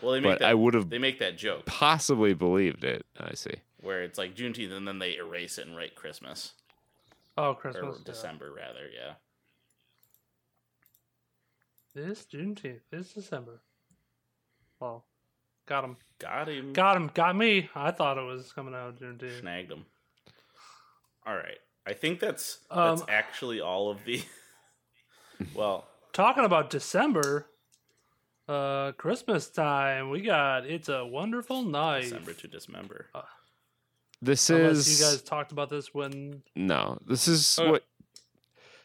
[0.00, 3.04] well they make but that I would have they make that joke possibly believed it.
[3.20, 3.56] I see.
[3.80, 6.52] where it's like juneteenth and then they erase it and write christmas
[7.36, 7.96] Oh, or Christmas.
[7.98, 8.04] yeah.
[8.04, 9.14] december rather yeah
[11.94, 12.80] This Juneteenth.
[12.90, 13.62] This December.
[14.80, 15.04] Well,
[15.66, 15.96] got him.
[16.18, 17.10] got him Got him.
[17.14, 17.70] Got me.
[17.74, 19.40] I thought it was coming out Juneteenth.
[19.40, 19.84] snagged him
[21.26, 24.22] all right i think that's that's Um, actually all of the
[25.54, 27.46] well Talking about December,
[28.48, 32.04] uh, Christmas time, we got It's a Wonderful Knife.
[32.04, 33.06] december to dismember
[34.22, 36.98] This Unless is you guys talked about this when no.
[37.06, 37.84] This is Uh, what.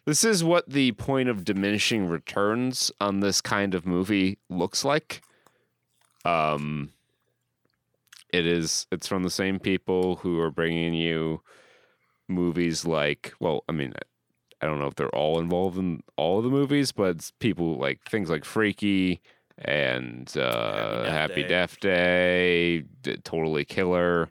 [0.05, 5.21] This is what the point of diminishing returns on this kind of movie looks like.
[6.25, 6.91] Um,
[8.33, 8.87] it is.
[8.91, 11.41] It's from the same people who are bringing you
[12.27, 13.93] movies like, well, I mean,
[14.59, 18.01] I don't know if they're all involved in all of the movies, but people like
[18.09, 19.21] things like Freaky
[19.59, 21.47] and uh, Death Happy Day.
[21.47, 22.83] Death Day,
[23.23, 24.29] Totally Killer,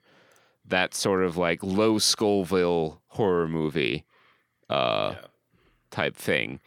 [0.70, 4.04] that sort of like low Scoville horror movie
[4.68, 5.26] uh, Yeah.
[5.90, 6.60] type thing.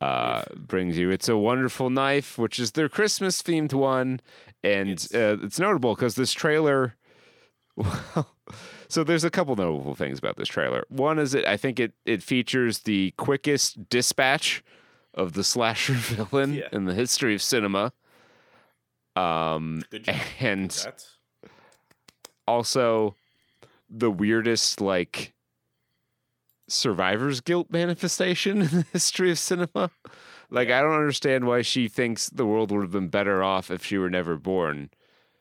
[0.00, 4.20] Uh, brings you It's a Wonderful Knife, which is their Christmas themed one.
[4.64, 6.96] And It's- uh, it's notable because this trailer.
[7.76, 8.28] Well,
[8.88, 10.84] so there's a couple notable things about this trailer.
[10.90, 14.62] One is it I think it it features the quickest dispatch
[15.14, 16.68] of the slasher villain Yeah.
[16.72, 17.92] in the history of cinema.
[19.16, 19.82] Um,
[20.40, 20.86] and
[22.46, 23.16] also
[23.92, 25.34] the weirdest like
[26.68, 29.90] survivor's guilt manifestation in the history of cinema.
[30.50, 33.84] Like I don't understand why she thinks the world would have been better off if
[33.84, 34.90] she were never born.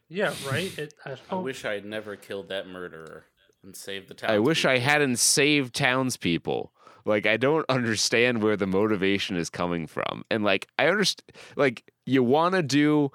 [0.07, 0.77] Yeah, right.
[0.77, 1.41] It, I, I oh.
[1.41, 3.25] wish I had never killed that murderer
[3.63, 4.31] and saved the town.
[4.31, 6.71] I wish I hadn't saved townspeople.
[7.05, 10.23] Like I don't understand where the motivation is coming from.
[10.29, 13.11] And like I understand like you want to do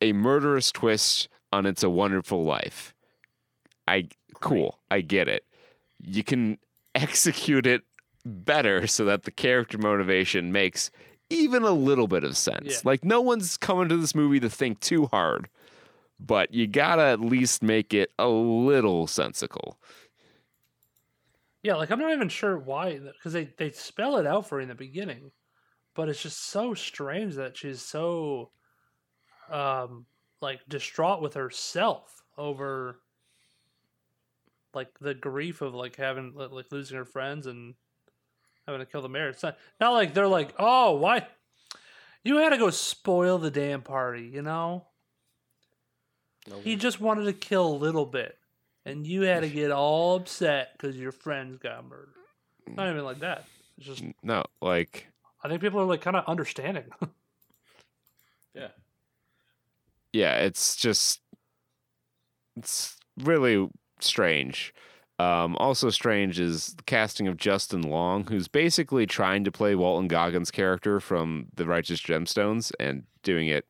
[0.00, 2.94] a murderous twist on It's a Wonderful Life.
[3.86, 4.08] I
[4.40, 4.80] cool.
[4.90, 5.44] I get it.
[6.00, 6.58] You can
[6.94, 7.82] execute it
[8.24, 10.90] better so that the character motivation makes
[11.30, 12.66] even a little bit of sense.
[12.66, 12.80] Yeah.
[12.84, 15.48] Like no one's coming to this movie to think too hard,
[16.18, 19.78] but you got to at least make it a little sensical.
[21.62, 24.62] Yeah, like I'm not even sure why, because they they spell it out for you
[24.62, 25.30] in the beginning,
[25.94, 28.50] but it's just so strange that she's so,
[29.50, 30.06] um,
[30.40, 33.00] like distraught with herself over,
[34.74, 37.74] like the grief of like having like like, losing her friends and
[38.66, 39.28] having to kill the mayor.
[39.28, 41.26] It's not not like they're like, oh, why,
[42.24, 44.86] you had to go spoil the damn party, you know?
[46.48, 48.38] No, He just wanted to kill a little bit,
[48.84, 52.14] and you had to get all upset because your friends got murdered.
[52.66, 53.44] Not even like that.
[53.78, 55.08] It's just No, like
[55.42, 56.84] I think people are like kind of understanding.
[58.54, 58.68] yeah.
[60.12, 61.20] yeah, it's just
[62.56, 63.68] it's really
[64.04, 64.74] strange.
[65.18, 70.08] Um, also strange is the casting of Justin Long, who's basically trying to play Walton
[70.08, 73.66] Goggins' character from The Righteous Gemstones and doing it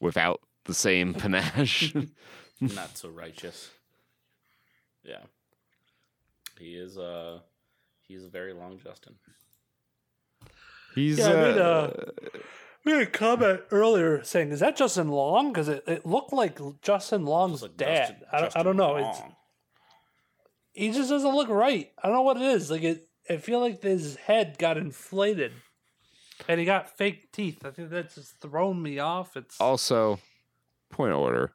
[0.00, 1.92] without the same panache.
[2.60, 3.70] Not so righteous.
[5.02, 5.22] Yeah.
[6.58, 7.40] He is uh
[8.06, 9.14] he's a very long Justin.
[10.94, 12.10] He's Yeah, I mean, uh, uh,
[12.84, 16.58] we had a comment earlier saying, "Is that Justin Long?" Because it, it looked like
[16.82, 18.08] Justin Long's Looks like dad.
[18.08, 18.96] Justin- I, don't, I don't know.
[18.96, 19.36] It's, Long.
[20.80, 21.90] He just doesn't look right.
[22.02, 22.70] I don't know what it is.
[22.70, 25.52] Like it, I feel like his head got inflated,
[26.48, 27.64] and he got fake teeth.
[27.64, 29.36] I think that's just thrown me off.
[29.36, 30.20] It's Also,
[30.90, 31.52] point of order.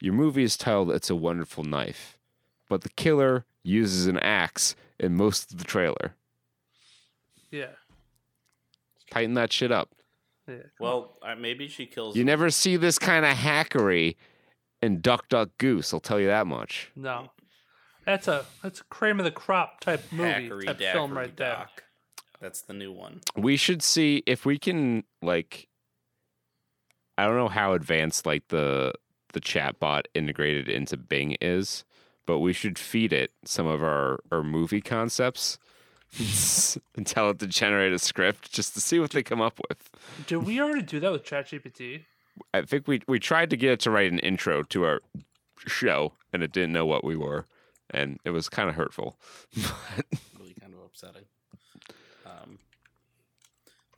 [0.00, 2.18] Your movie is titled It's a Wonderful Knife,
[2.68, 6.14] but the killer uses an axe in most of the trailer.
[7.50, 7.70] yeah,
[9.10, 9.94] Tighten that shit up.
[10.46, 10.56] Yeah.
[10.78, 12.26] Well, uh, maybe she kills You him.
[12.26, 14.16] never see this kind of hackery
[14.80, 16.90] in Duck Duck Goose, I'll tell you that much.
[16.94, 17.30] No,
[18.08, 21.36] that's a that's a cream of the crop type movie Hackery type film Dackery right
[21.36, 21.54] there.
[21.56, 21.84] Doc.
[22.40, 23.20] That's the new one.
[23.36, 25.68] We should see if we can like
[27.18, 28.94] I don't know how advanced like the
[29.34, 31.84] the chatbot integrated into Bing is,
[32.24, 35.58] but we should feed it some of our our movie concepts
[36.96, 39.90] and tell it to generate a script just to see what they come up with.
[40.26, 42.04] Did we already do that with ChatGPT?
[42.54, 45.02] I think we we tried to get it to write an intro to our
[45.66, 47.44] show and it didn't know what we were
[47.90, 49.18] and it was kind of hurtful.
[50.38, 51.24] Really kind of upsetting.
[52.24, 52.58] Um,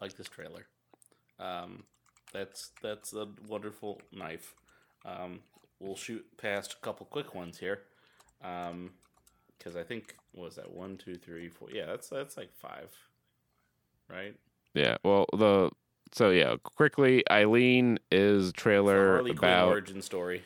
[0.00, 0.66] like this trailer.
[1.38, 1.84] Um,
[2.32, 4.54] that's that's a wonderful knife.
[5.04, 5.40] Um,
[5.78, 7.80] we'll shoot past a couple quick ones here.
[8.42, 8.92] Um,
[9.58, 11.68] because I think what was that one, two, three, four?
[11.70, 12.90] Yeah, that's that's like five,
[14.08, 14.34] right?
[14.74, 14.96] Yeah.
[15.04, 15.70] Well, the
[16.12, 19.68] so yeah, quickly, Eileen is trailer Harley Quinn about.
[19.68, 20.42] origin story.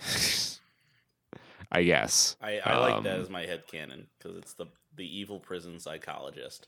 [1.70, 2.36] I guess.
[2.40, 5.78] I, I like that Um, as my head canon because it's the the evil prison
[5.78, 6.66] psychologist.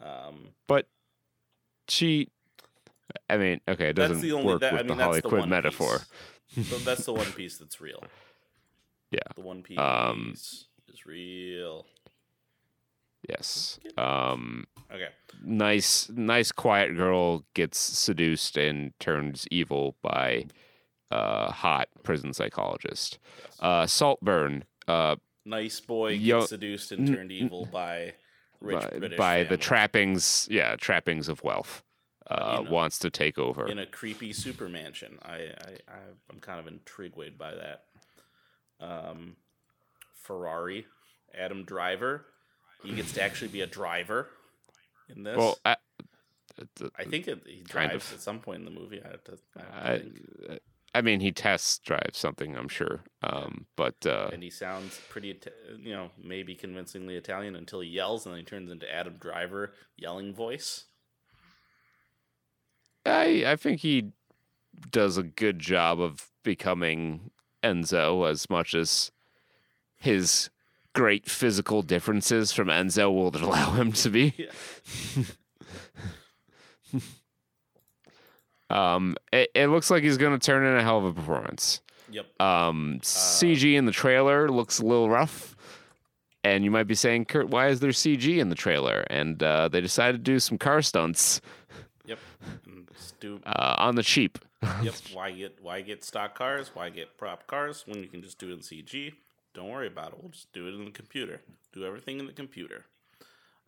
[0.00, 0.86] Um, But
[1.88, 2.28] she,
[3.30, 5.48] I mean, okay, it doesn't the only- work that- I with mean, the the Quinn
[5.48, 6.00] metaphor.
[6.62, 8.02] so that's the one piece that's real.
[9.10, 9.20] Yeah.
[9.34, 11.86] the one piece Um, is real.
[13.28, 13.78] Yes.
[13.96, 15.08] Um, Okay,
[15.42, 20.46] nice, nice, quiet girl gets seduced and turns evil by
[21.12, 23.18] uh, hot prison psychologist.
[23.60, 24.64] Uh, Saltburn.
[24.88, 28.14] Uh, nice boy gets Yo- seduced and turned evil by
[28.60, 31.82] rich by, British by the trappings, yeah, trappings of wealth.
[32.30, 33.66] Uh, you know, wants to take over.
[33.66, 35.18] in a creepy super mansion.
[35.22, 35.98] I, I, I
[36.30, 37.84] I'm kind of intrigued by that.
[38.80, 39.36] Um,
[40.14, 40.86] Ferrari
[41.36, 42.24] Adam Driver.
[42.82, 44.28] He gets to actually be a driver
[45.08, 45.36] in this.
[45.36, 45.76] Well, I,
[46.96, 48.14] I think it, he drives of.
[48.14, 49.00] at some point in the movie.
[49.04, 49.38] I have to.
[49.56, 50.60] I, have to
[50.94, 53.00] I, mean, he test drives something, I'm sure.
[53.22, 55.38] Um, but uh, and he sounds pretty,
[55.78, 59.72] you know, maybe convincingly Italian until he yells, and then he turns into Adam Driver
[59.96, 60.84] yelling voice.
[63.06, 64.12] I I think he
[64.90, 67.30] does a good job of becoming
[67.62, 69.12] Enzo as much as
[69.96, 70.50] his
[70.94, 74.34] great physical differences from Enzo will allow him to be.
[74.36, 75.24] Yeah.
[78.72, 81.80] Um, it, it looks like he's going to turn in a hell of a performance.
[82.10, 82.40] Yep.
[82.40, 85.56] Um, CG in the trailer looks a little rough.
[86.44, 89.04] And you might be saying, Kurt, why is there CG in the trailer?
[89.08, 91.40] And uh, they decided to do some car stunts
[92.04, 92.18] Yep.
[92.96, 94.38] Stu, uh, on the cheap.
[94.82, 94.94] yep.
[95.12, 96.70] Why get why get stock cars?
[96.74, 99.12] Why get prop cars when you can just do it in CG?
[99.54, 100.18] Don't worry about it.
[100.20, 101.40] We'll just do it in the computer.
[101.72, 102.84] Do everything in the computer.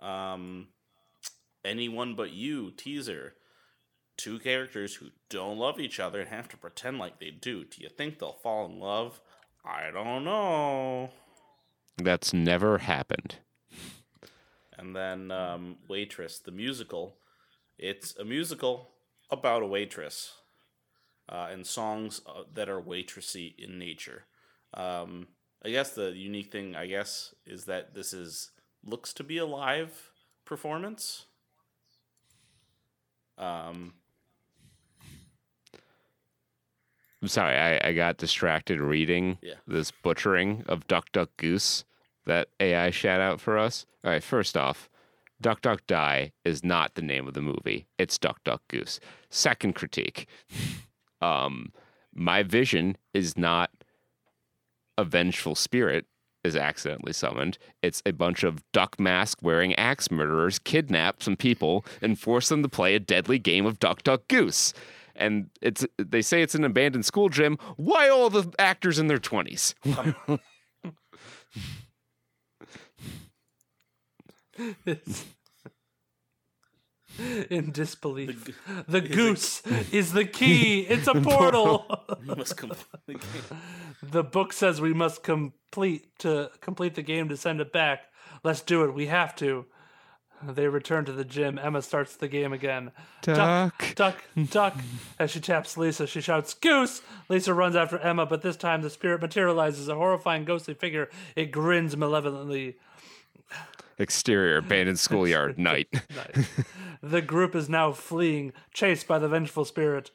[0.00, 0.68] Um,
[1.64, 3.34] anyone but you teaser.
[4.16, 7.64] Two characters who don't love each other and have to pretend like they do.
[7.64, 9.20] Do you think they'll fall in love?
[9.64, 11.10] I don't know.
[11.96, 13.36] That's never happened.
[14.76, 17.16] And then um, Waitress, the musical.
[17.78, 18.90] It's a musical
[19.30, 20.34] about a waitress
[21.28, 24.24] uh, and songs uh, that are waitressy in nature.
[24.74, 25.28] Um,
[25.64, 28.50] I guess the unique thing, I guess, is that this is
[28.84, 30.10] looks to be a live
[30.44, 31.24] performance.
[33.38, 33.94] Um,
[37.24, 39.54] I'm sorry, I, I got distracted reading Yeah.
[39.66, 41.86] this butchering of Duck Duck Goose
[42.26, 43.86] that AI shout out for us.
[44.04, 44.90] All right, first off,
[45.40, 47.86] Duck Duck Die is not the name of the movie.
[47.96, 49.00] It's Duck Duck Goose.
[49.30, 50.28] Second critique.
[51.22, 51.72] um,
[52.14, 53.70] my vision is not
[54.98, 56.04] a vengeful spirit
[56.44, 57.56] is accidentally summoned.
[57.82, 62.62] It's a bunch of duck mask wearing axe murderers kidnap some people and force them
[62.62, 64.74] to play a deadly game of Duck Duck Goose.
[65.16, 67.58] And it's they say it's an abandoned school gym.
[67.76, 69.74] Why all the actors in their twenties?
[77.50, 78.58] in disbelief.
[78.88, 80.80] The, goose is the key.
[80.80, 81.86] It's a portal.
[82.24, 83.60] you must complete the game.
[84.02, 88.04] the book says we must complete to complete the game to send it back.
[88.42, 88.94] Let's do it.
[88.94, 89.66] We have to.
[90.48, 91.58] They return to the gym.
[91.58, 92.92] Emma starts the game again.
[93.22, 93.94] Duck.
[93.94, 94.76] duck, duck.
[95.18, 97.02] As she taps Lisa, she shouts, Goose!
[97.28, 101.08] Lisa runs after Emma, but this time the spirit materializes a horrifying ghostly figure.
[101.36, 102.76] It grins malevolently.
[103.98, 105.88] Exterior abandoned schoolyard night.
[105.92, 106.48] Nice.
[107.02, 110.10] the group is now fleeing, chased by the vengeful spirit.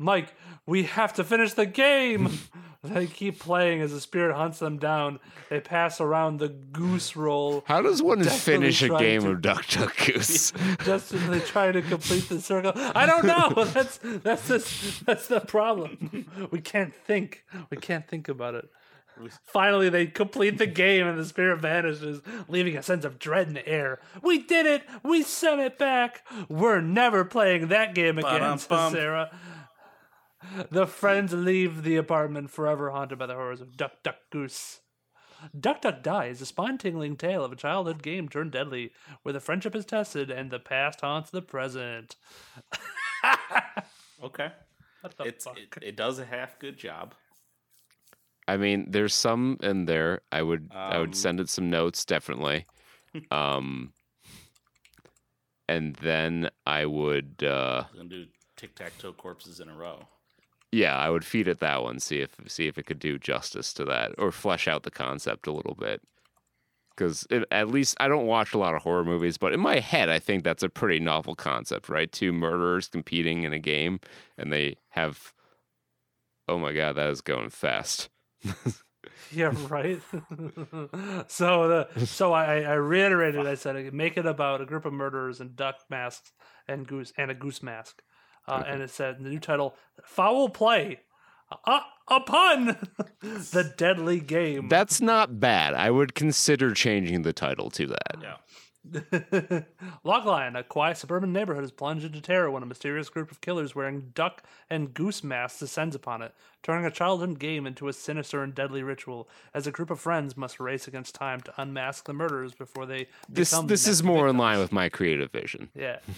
[0.00, 0.34] Mike,
[0.66, 2.38] we have to finish the game.
[2.82, 5.20] they keep playing as the spirit hunts them down.
[5.50, 7.62] They pass around the goose roll.
[7.66, 10.52] How does one finish a game to- of Duck Duck Goose?
[10.84, 12.72] just as they try to complete the circle.
[12.74, 13.64] I don't know.
[13.64, 16.48] That's that's the, that's the problem.
[16.50, 17.44] We can't think.
[17.68, 18.68] We can't think about it.
[19.44, 23.54] Finally, they complete the game, and the spirit vanishes, leaving a sense of dread in
[23.54, 24.00] the air.
[24.22, 24.82] We did it!
[25.02, 26.24] We sent it back.
[26.48, 28.92] We're never playing that game again, Ba-dum-bum.
[28.92, 29.30] Sarah.
[30.70, 34.80] The friends leave the apartment, forever haunted by the horrors of Duck Duck Goose.
[35.58, 39.32] Duck Duck Die is a spine tingling tale of a childhood game turned deadly, where
[39.32, 42.16] the friendship is tested and the past haunts the present.
[44.22, 44.50] Okay.
[45.00, 45.56] What the It's fuck?
[45.58, 47.14] it, it does a half good job.
[48.46, 50.20] I mean, there's some in there.
[50.30, 52.66] I would I Um, would send it some notes definitely.
[53.32, 53.92] Um
[55.68, 58.26] and then I would uh I'm gonna do
[58.56, 60.06] tic tac toe corpses in a row.
[60.72, 63.72] Yeah, I would feed it that one, see if see if it could do justice
[63.74, 66.02] to that or flesh out the concept a little bit.
[66.96, 70.08] Cuz at least I don't watch a lot of horror movies, but in my head
[70.08, 72.10] I think that's a pretty novel concept, right?
[72.10, 74.00] Two murderers competing in a game
[74.36, 75.32] and they have
[76.46, 78.08] Oh my god, that is going fast.
[79.32, 80.00] Yeah, right.
[81.28, 83.46] so the so I, I reiterated.
[83.46, 86.32] I said make it about a group of murderers and duck masks
[86.66, 88.02] and goose and a goose mask,
[88.46, 91.00] uh, and it said the new title "Foul Play,"
[91.66, 92.76] a, a pun,
[93.20, 94.68] the deadly game.
[94.68, 95.74] That's not bad.
[95.74, 98.16] I would consider changing the title to that.
[98.20, 98.36] Yeah.
[100.04, 103.74] Logline, a quiet suburban neighborhood is plunged into terror when a mysterious group of killers
[103.74, 108.42] wearing duck and goose masks descends upon it, turning a childhood game into a sinister
[108.42, 109.28] and deadly ritual.
[109.52, 113.08] As a group of friends must race against time to unmask the murderers before they
[113.28, 115.68] This become the this is more in line with my creative vision.
[115.74, 115.98] Yeah.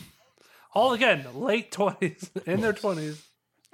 [0.75, 3.23] All again, late twenties, in their twenties.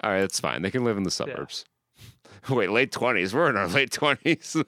[0.03, 0.63] All right, that's fine.
[0.63, 1.65] They can live in the suburbs.
[2.51, 3.35] Wait, late twenties.
[3.35, 4.57] We're in our late twenties.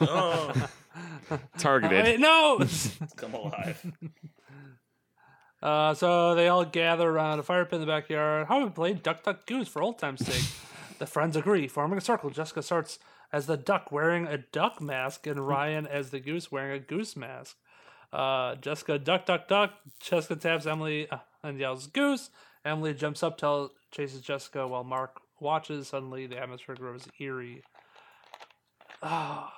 [0.00, 0.52] Oh,
[1.58, 2.04] Targeted.
[2.04, 2.60] Wait, no.
[3.16, 3.92] Come alive.
[5.62, 8.46] Uh, so they all gather around a fire pit in the backyard.
[8.48, 10.42] How we played Duck Duck Goose for old time's sake.
[10.98, 12.30] the friends agree, forming a circle.
[12.30, 12.98] Jessica starts
[13.32, 17.14] as the duck wearing a duck mask, and Ryan as the goose wearing a goose
[17.16, 17.56] mask.
[18.12, 19.72] Uh, Jessica duck duck duck.
[20.00, 22.30] Jessica taps Emily uh, and yells goose.
[22.64, 25.88] Emily jumps up, tell chases Jessica while Mark watches.
[25.88, 27.62] Suddenly, the atmosphere grows eerie.
[29.02, 29.52] Ah,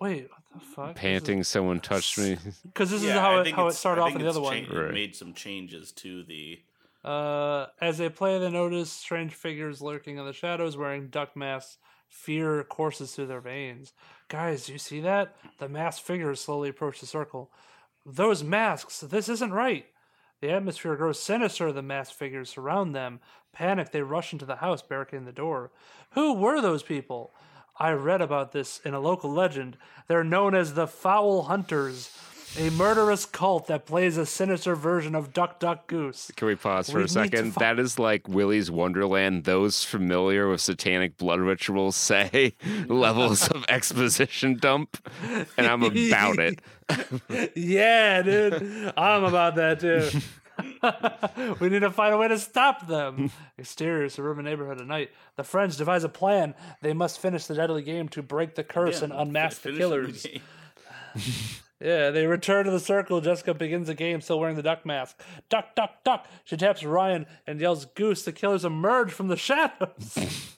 [0.00, 0.94] wait, what the fuck?
[0.96, 2.36] Panting, someone touched me.
[2.64, 4.66] Because this is how it how it started off in the it's other one.
[4.70, 4.92] Right.
[4.92, 6.60] Made some changes to the.
[7.04, 11.78] Uh, as they play, they notice strange figures lurking in the shadows wearing duck masks.
[12.08, 13.92] Fear courses through their veins.
[14.28, 15.36] Guys, you see that?
[15.58, 17.50] The masked figures slowly approach the circle.
[18.06, 19.84] Those masks, this isn't right.
[20.40, 21.72] The atmosphere grows sinister.
[21.72, 23.20] The masked figures surround them.
[23.52, 25.70] Panicked, they rush into the house, barricading the door.
[26.10, 27.32] Who were those people?
[27.78, 29.76] I read about this in a local legend.
[30.06, 32.16] They're known as the Foul Hunters,
[32.56, 36.30] a murderous cult that plays a sinister version of Duck Duck Goose.
[36.36, 37.52] Can we pause for We a second?
[37.52, 39.44] fi- that is like Willy's Wonderland.
[39.44, 42.54] Those familiar with satanic blood rituals say
[42.88, 44.96] levels of exposition dump,
[45.56, 46.60] and I'm about it.
[47.54, 48.94] Yeah, dude.
[48.96, 50.08] I'm about that too.
[51.60, 53.30] we need to find a way to stop them.
[53.58, 55.10] Exterior suburban neighborhood at night.
[55.36, 56.54] The friends devise a plan.
[56.80, 60.26] They must finish the deadly game to break the curse and unmask the finishing killers.
[61.80, 63.20] Yeah, they return to the circle.
[63.20, 65.20] Jessica begins the game, still wearing the duck mask.
[65.48, 66.26] Duck, duck, duck.
[66.44, 68.24] She taps Ryan and yells, Goose.
[68.24, 70.56] The killers emerge from the shadows.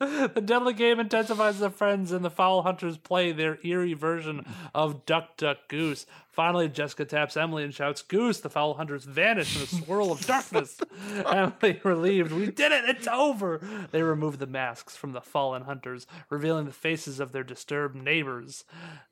[0.34, 5.04] the deadly game intensifies the friends, and the foul hunters play their eerie version of
[5.04, 6.06] Duck, Duck, Goose.
[6.30, 8.40] Finally, Jessica taps Emily and shouts, Goose.
[8.40, 10.80] The foul hunters vanish in a swirl of darkness.
[11.26, 12.88] Emily, relieved, we did it.
[12.88, 13.60] It's over.
[13.90, 18.64] They remove the masks from the fallen hunters, revealing the faces of their disturbed neighbors.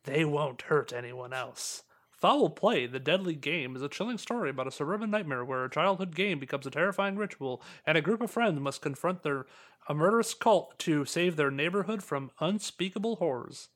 [0.04, 1.82] They won't hurt anyone else.
[2.18, 5.70] Foul Play, the deadly game, is a chilling story about a suburban nightmare where a
[5.70, 9.46] childhood game becomes a terrifying ritual, and a group of friends must confront their
[9.88, 13.68] a murderous cult to save their neighborhood from unspeakable horrors.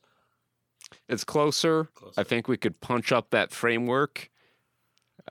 [1.09, 1.89] It's closer.
[2.19, 4.29] I think we could punch up that framework.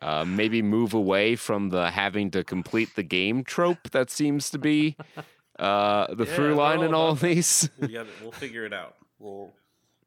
[0.02, 4.58] Uh, maybe move away from the having to complete the game trope that seems to
[4.58, 4.96] be
[5.60, 7.70] uh, the Yeah, through line all in all of these.
[7.78, 8.96] we will figure it out.
[9.20, 9.52] We'll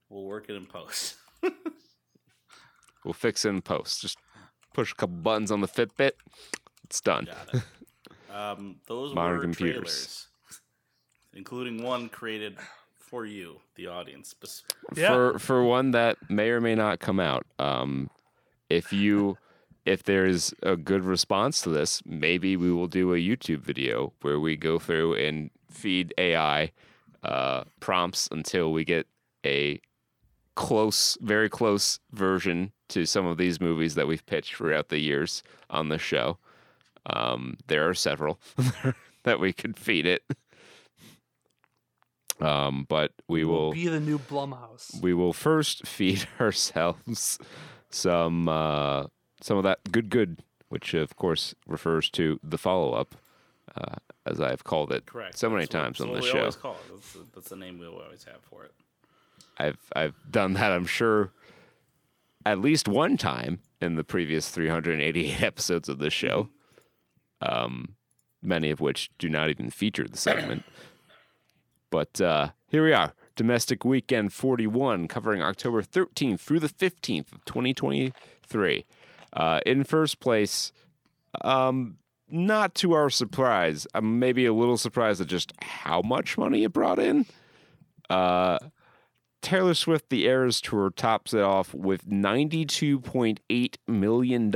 [0.08, 1.16] we'll work it in post.
[3.04, 4.00] We'll fix it in post.
[4.02, 4.18] Just
[4.72, 6.12] push a couple buttons on the Fitbit.
[6.84, 7.26] It's done.
[7.26, 8.34] Got it.
[8.34, 9.74] Um, those Modern were computers.
[9.82, 10.26] trailers,
[11.34, 12.56] including one created
[12.98, 14.30] for you, the audience.
[14.30, 15.08] Spec- Yeah.
[15.08, 17.46] For for one that may or may not come out.
[17.58, 18.10] Um,
[18.68, 19.36] if you
[19.84, 24.40] if there's a good response to this, maybe we will do a YouTube video where
[24.40, 26.72] we go through and feed AI
[27.22, 29.06] uh, prompts until we get
[29.44, 29.80] a
[30.56, 35.42] close, very close version to some of these movies that we've pitched throughout the years
[35.70, 36.38] on the show.
[37.06, 38.38] Um, there are several
[39.24, 40.22] that we could feed it.
[42.40, 45.00] Um, but we will Be the new Blumhouse.
[45.00, 47.38] we will first feed ourselves
[47.90, 49.04] some uh,
[49.40, 53.14] some of that good good, which of course refers to the follow up,
[53.76, 53.94] uh,
[54.26, 55.38] as I have called it Correct.
[55.38, 56.38] so many That's what- times on the show.
[56.40, 56.92] always call it.
[56.92, 58.72] That's the, that's the name we always have for it.
[59.56, 60.72] I've I've done that.
[60.72, 61.32] I'm sure
[62.46, 66.48] at least one time in the previous 388 episodes of this show.
[67.40, 67.96] Um,
[68.42, 70.64] many of which do not even feature the segment.
[71.90, 77.44] But uh, here we are, Domestic Weekend 41, covering October 13th through the 15th of
[77.44, 78.84] 2023.
[79.32, 80.72] Uh, in first place,
[81.42, 81.98] um,
[82.28, 86.72] not to our surprise, I'm maybe a little surprised at just how much money it
[86.72, 87.26] brought in.
[88.10, 88.58] Uh,
[89.44, 94.46] Taylor Swift The Eras Tour tops it off with $92.8 million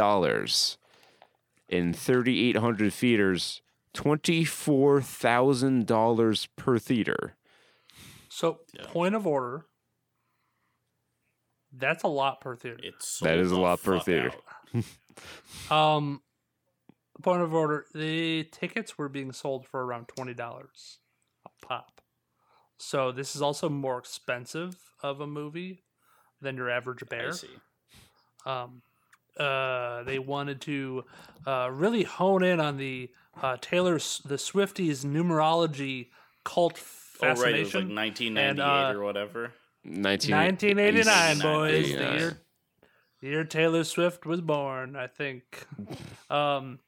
[1.68, 3.60] in 3,800 theaters,
[3.92, 7.34] $24,000 per theater.
[8.30, 9.66] So, point of order.
[11.70, 12.80] That's a lot per theater.
[12.82, 14.32] It's That is a lot per theater.
[15.68, 16.22] Um,
[17.22, 21.00] point of order: the tickets were being sold for around twenty dollars
[21.44, 21.97] a pop.
[22.78, 25.82] So this is also more expensive of a movie
[26.40, 27.32] than your average I bear.
[27.32, 27.48] see.
[28.46, 28.82] Um,
[29.38, 31.04] uh, they wanted to
[31.46, 33.10] uh, really hone in on the
[33.42, 36.08] uh, Taylor S- the Swifties numerology
[36.44, 36.78] cult
[37.20, 39.52] Oh right, it was like 1998 And, uh, or whatever.
[39.84, 41.72] 19, 1989, boys.
[41.72, 42.18] The 89.
[42.18, 42.40] year,
[43.20, 45.66] the year Taylor Swift was born, I think.
[46.30, 46.78] um,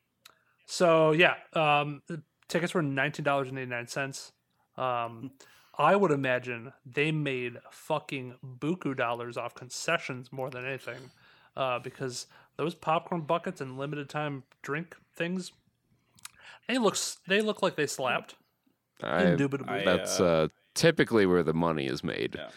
[0.67, 2.03] so yeah, um,
[2.49, 4.31] tickets were nineteen dollars and eighty nine cents.
[4.77, 5.33] Um,
[5.81, 11.11] I would imagine they made fucking buku dollars off concessions more than anything,
[11.57, 12.27] uh, because
[12.57, 15.53] those popcorn buckets and limited time drink things,
[16.69, 18.35] they looks they look like they slapped.
[19.03, 19.81] I, Indubitably.
[19.81, 22.37] I, that's uh, uh, typically where the money is made.
[22.37, 22.51] Yeah.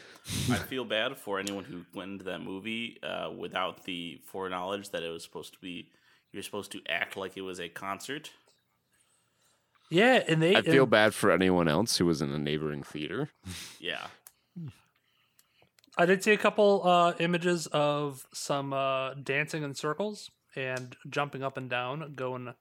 [0.54, 5.02] I feel bad for anyone who went into that movie uh, without the foreknowledge that
[5.02, 5.90] it was supposed to be.
[6.34, 8.32] You're supposed to act like it was a concert.
[9.94, 12.84] Yeah, and they I feel and bad for anyone else who was in a neighboring
[12.84, 13.30] theater.
[13.80, 14.08] Yeah.
[15.96, 21.44] I did see a couple uh, images of some uh, dancing in circles and jumping
[21.44, 22.54] up and down, going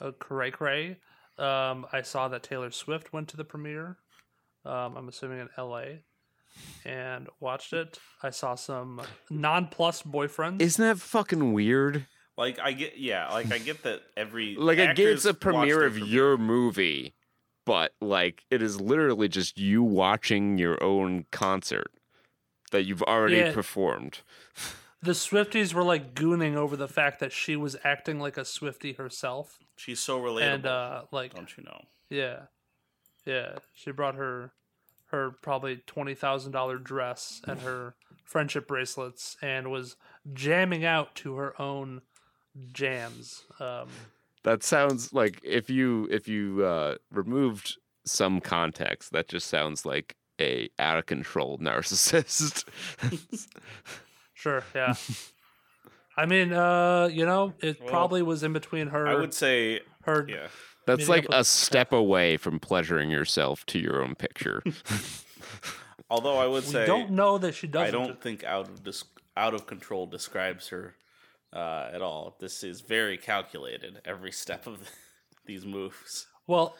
[0.00, 0.96] uh, cray cray.
[1.38, 3.98] Um, I saw that Taylor Swift went to the premiere.
[4.64, 6.02] Um, I'm assuming in L.A.
[6.84, 7.98] and watched it.
[8.22, 10.60] I saw some non-plus boyfriends.
[10.60, 12.06] Isn't that fucking weird?
[12.40, 15.84] Like I get, yeah, like I get that every Like I get it's a premiere
[15.84, 17.12] of your movie,
[17.66, 21.92] but like it is literally just you watching your own concert
[22.72, 23.52] that you've already Yeah.
[23.52, 24.20] performed.
[25.02, 28.94] the Swifties were like gooning over the fact that she was acting like a Swifty
[28.94, 30.54] herself, She's so relatable.
[30.54, 31.82] and uh, like don't you know?
[32.08, 32.44] Yeah,
[33.26, 33.56] yeah.
[33.74, 34.52] She brought her
[35.10, 39.96] her probably twenty thousand dollar dress and her friendship bracelets, and was
[40.32, 42.00] jamming out to her own
[42.72, 43.44] jams.
[43.58, 43.88] Um,
[44.42, 47.76] That sounds like if you if you uh, removed
[48.06, 52.64] some context, that just sounds like a out of control narcissist.
[54.34, 54.94] sure, yeah.
[56.16, 59.80] I mean, uh, you know, it Well, probably was in between her I would say,
[60.04, 60.48] her yeah.
[60.86, 64.62] That's like with- a step away from pleasuring yourself to your own picture.
[66.10, 67.94] Although I would We say, don't know that she doesn't.
[67.94, 69.04] I don't think out of dis-
[69.36, 70.94] out of control describes her
[71.52, 72.36] uh, at all.
[72.40, 74.00] This is very calculated.
[74.04, 74.78] Every step of
[75.46, 76.26] these moves.
[76.46, 76.76] Well,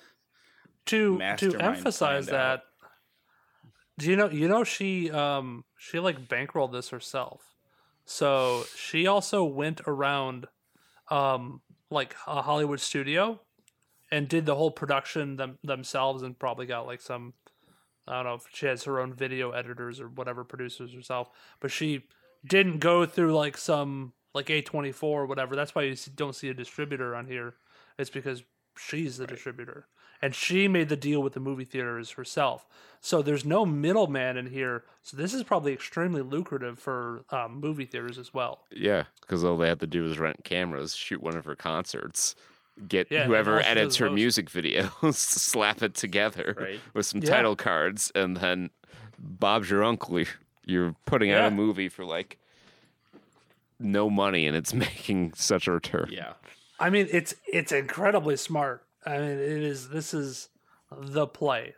[0.87, 2.63] to to emphasize planned out.
[2.63, 2.89] that,
[3.99, 7.43] do you know you know she um she like bankrolled this herself.
[8.05, 10.47] So she also went around
[11.09, 11.61] um
[11.91, 13.41] like a Hollywood studio
[14.13, 17.35] and did the whole production them, themselves and probably got like some
[18.09, 21.71] I don't know if she has her own video editors or whatever producers herself, but
[21.71, 22.07] she
[22.45, 25.57] didn't go through like some like A24 or whatever.
[25.57, 27.55] That's why you don't see a distributor on here.
[27.99, 28.43] It's because
[28.77, 29.87] she's the distributor
[30.23, 32.67] and she made the deal with the movie theaters herself.
[33.01, 34.85] So there's no middleman in here.
[35.03, 38.61] So this is probably extremely lucrative for um, movie theaters as well.
[38.71, 42.35] yeah, because all they have to do is rent cameras, shoot one of her concerts,
[42.87, 46.81] get Yeah, whoever edits her those- music videos, slap it together Right.
[46.95, 47.31] with some Yeah.
[47.31, 48.71] title cards, and then
[49.19, 50.23] Bob's your uncle.
[50.67, 52.39] You're putting out a movie for like
[53.81, 56.09] no money, and it's making such a return.
[56.11, 56.35] Yeah.
[56.79, 58.85] I mean, it's it's incredibly smart.
[59.05, 59.89] I mean, it is.
[59.89, 60.49] This is
[60.91, 61.75] the play,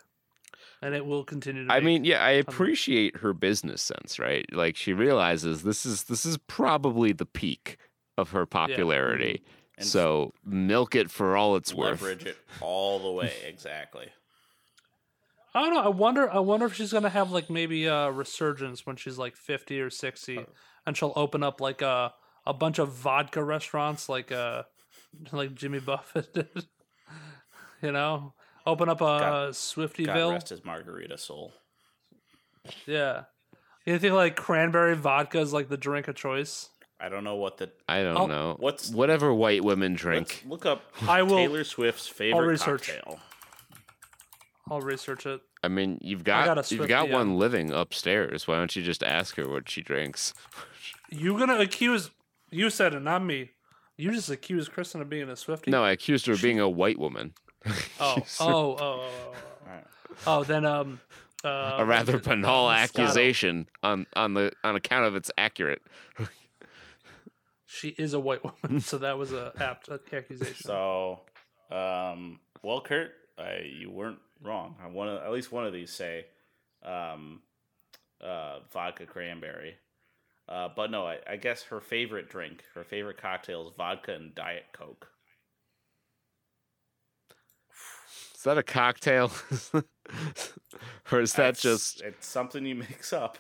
[0.81, 1.73] and it will continue to.
[1.73, 4.47] I mean, yeah, I appreciate her business sense, right?
[4.53, 7.79] Like she realizes this is this is probably the peak
[8.17, 9.43] of her popularity.
[9.43, 9.53] Mm-hmm.
[9.79, 12.03] And so milk it for all it's worth.
[12.03, 13.33] Leverage it all the way.
[13.47, 14.09] Exactly.
[15.55, 15.81] I don't know.
[15.83, 16.31] I wonder.
[16.31, 19.91] I wonder if she's gonna have like maybe a resurgence when she's like fifty or
[19.91, 20.47] sixty, Oh.
[20.87, 22.13] And she'll open up like a
[22.47, 24.63] a bunch of vodka restaurants, like uh
[25.33, 26.67] like Jimmy Buffett did.
[27.83, 28.35] you know,
[28.67, 30.33] open up a God- God Swiftyville.
[30.33, 31.53] rest his margarita soul.
[32.87, 33.25] Yeah.
[33.85, 36.69] You think like cranberry vodka is like the drink of choice?
[37.01, 37.69] I don't know what the.
[37.89, 38.57] I don't Oh, know.
[38.61, 40.45] what's- whatever white women drink?
[40.49, 42.87] Look up I will- Taylor Swift's favorite research.
[42.89, 43.19] cocktail.
[44.71, 45.41] I'll research it.
[45.65, 48.47] I mean, you've got got a you've Swiftie got one living upstairs.
[48.47, 50.33] Why don't you just ask her what she drinks?
[51.13, 52.11] You gonna accuse?
[52.51, 53.51] You said it, not me.
[53.97, 55.71] You just accused Kristen of being a Swifty.
[55.71, 57.35] No, I accused her of being a white woman.
[58.01, 59.35] Oh, oh, oh, oh, oh,
[59.69, 59.75] oh.
[60.27, 61.01] Oh, then um,
[61.45, 65.83] uh, a rather banal accusation on on the on account of it's accurate.
[67.67, 70.57] She is a white woman, so that was a apt accusation.
[70.57, 71.21] So,
[71.71, 74.77] um, well, Kurt, I, you weren't wrong.
[74.83, 76.27] I want to at least one of these say
[76.85, 77.41] um,
[78.21, 79.77] uh, vodka cranberry.
[80.53, 84.35] Uh, but no, I, I guess her favorite drink, her favorite cocktail is vodka and
[84.35, 85.09] Diet Coke.
[88.37, 89.33] Is that a cocktail?
[91.11, 93.39] or is that That's- just it's something you mix up?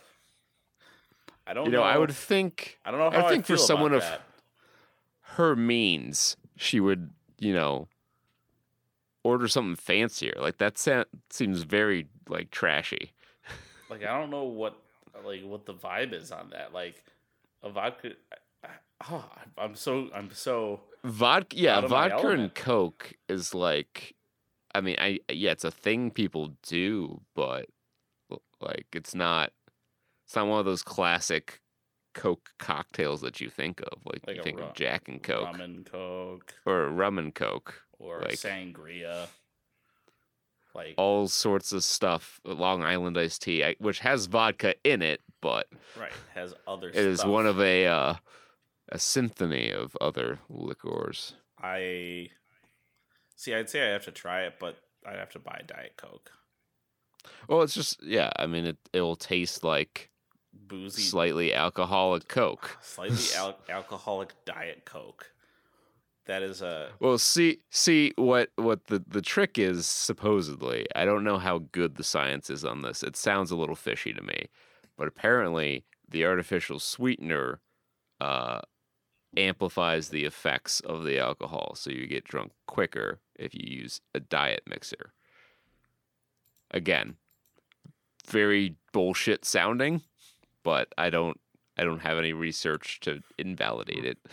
[1.47, 1.81] I don't you know.
[1.81, 4.23] know, I would think I don't know how I I, think for someone of that.
[5.37, 7.11] her means, she would,
[7.41, 7.89] you know,
[9.23, 10.35] order something fancier.
[10.39, 10.79] Like that
[11.29, 13.13] seems very like trashy.
[13.91, 14.77] like I don't know what
[15.25, 16.73] like what the vibe is on that.
[16.73, 17.05] Like
[17.63, 18.13] a vodka.
[19.11, 19.25] Oh,
[19.59, 22.55] I'm so I'm so Vodka, yeah, Out of my vodka and.
[22.55, 24.15] Coke is like,
[24.75, 27.67] I mean, I yeah, it's a thing people do, but
[28.61, 29.53] Like it's not
[30.27, 31.61] it's not one of those classic
[32.15, 33.99] Coke cocktails that you think of.
[34.05, 37.35] Like, Like you think rum- of Jack and Coke rum and coke, or rum and
[37.35, 37.83] Coke.
[37.99, 39.27] or Like- sangria.
[40.75, 42.41] Like All sorts of stuff.
[42.45, 45.67] Long Island iced tea, I- which has vodka in it, but
[45.99, 46.89] right has other.
[46.89, 47.31] it is stuff.
[47.31, 48.15] one of a uh,
[48.91, 51.35] a symphony of other liquors.
[51.61, 52.31] I
[53.37, 53.55] see.
[53.55, 56.31] I'd say I have to try it, but I'd have to buy Diet Coke.
[57.49, 58.31] Well, it's just yeah.
[58.37, 60.09] I mean, it it will taste like
[60.55, 62.79] Boozy, slightly alcoholic Coke.
[62.81, 65.32] slightly al- alcoholic Diet Coke.
[66.27, 69.87] That is a Well, see, see what what the the trick is.
[69.87, 73.03] Supposedly, I don't know how good the science is on this.
[73.03, 74.47] It sounds a little fishy to me,
[74.97, 77.61] but apparently, the artificial sweetener
[78.21, 78.61] uh,
[79.37, 84.21] amplifies the effects of the alcohol, so you get drunk quicker if you use a
[84.21, 85.13] diet mixer.
[86.71, 87.17] Again,
[88.29, 90.03] very bullshit sounding,
[90.63, 91.41] but I don't
[91.77, 94.19] I don't have any research to invalidate it.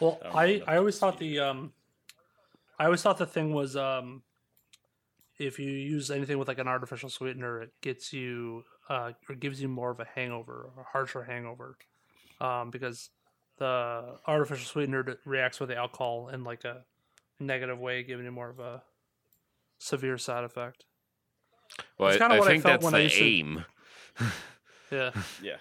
[0.00, 1.72] Well, I I, I always thought the um,
[2.78, 4.22] I always thought the thing was um,
[5.38, 9.60] if you use anything with like an artificial sweetener, it gets you uh, or gives
[9.60, 11.76] you more of a hangover, a harsher hangover,
[12.40, 13.10] um, because
[13.58, 16.84] the artificial sweetener reacts with the alcohol in like a
[17.40, 18.82] negative way, giving you more of a
[19.78, 20.84] severe side effect.
[21.98, 23.24] Well, It's I, kinda I what I think felt that's when the I used to-
[23.24, 23.64] aim.
[24.90, 25.10] Yeah.
[25.42, 25.56] yeah.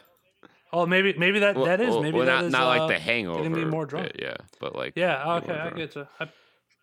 [0.74, 2.89] Oh, maybe maybe that that is Well, maybe well, that not, is, not uh, like
[2.89, 3.38] the hangover.
[3.38, 4.13] getting me more drunk.
[4.13, 5.36] bit, yeah, but like Yeah.
[5.38, 6.07] Okay, I get you.
[6.20, 6.28] I,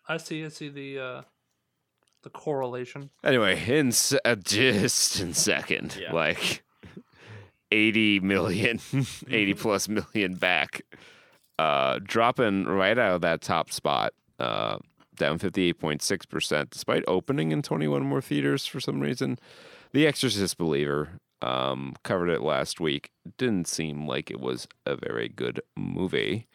[0.07, 0.43] I see.
[0.45, 1.21] I see the uh,
[2.23, 3.09] the correlation.
[3.23, 6.11] Anyway, in se- uh, just in second, Yeah.
[6.13, 6.63] like
[7.71, 8.79] 80 million,
[9.29, 10.81] 80 plus million back,
[11.59, 14.77] uh, dropping right out of that top spot, uh,
[15.15, 19.37] down 58.6%, despite opening in 21 more theaters for some reason.
[19.93, 23.11] The Exorcist Believer um, covered it last week.
[23.37, 26.47] Didn't seem like it was a very good movie.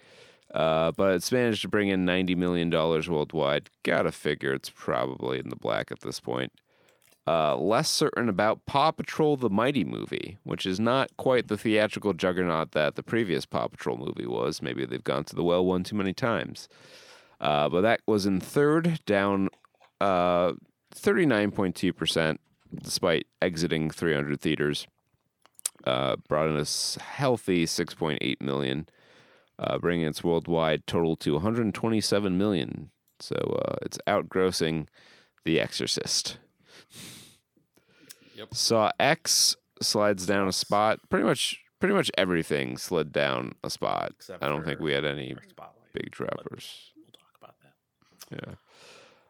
[0.52, 3.70] Uh, but it's managed to bring in $90 million worldwide.
[3.84, 6.52] Gotta figure it's probably in the black at this point.
[7.26, 12.12] Uh, less certain about Paw Patrol the Mighty movie, which is not quite the theatrical
[12.14, 14.60] juggernaut that the previous Paw Patrol movie was.
[14.60, 16.68] Maybe they've gone to the well one too many times.
[17.40, 19.48] Uh, but that was in third, down
[20.00, 20.52] uh,
[20.94, 22.38] 39.2%,
[22.74, 24.86] despite exiting 300 theaters.
[25.84, 28.86] Uh, brought in a healthy 6.8 million,
[29.58, 32.90] uh, bringing its worldwide total to 127 million.
[33.18, 34.88] So uh, it's outgrossing
[35.44, 36.38] The Exorcist.
[38.34, 38.54] Yep.
[38.54, 41.00] Saw X slides down a spot.
[41.08, 44.12] Pretty much, pretty much everything slid down a spot.
[44.16, 45.34] Except I don't think we had any
[45.92, 46.92] big droppers.
[46.96, 48.56] We'll talk about that.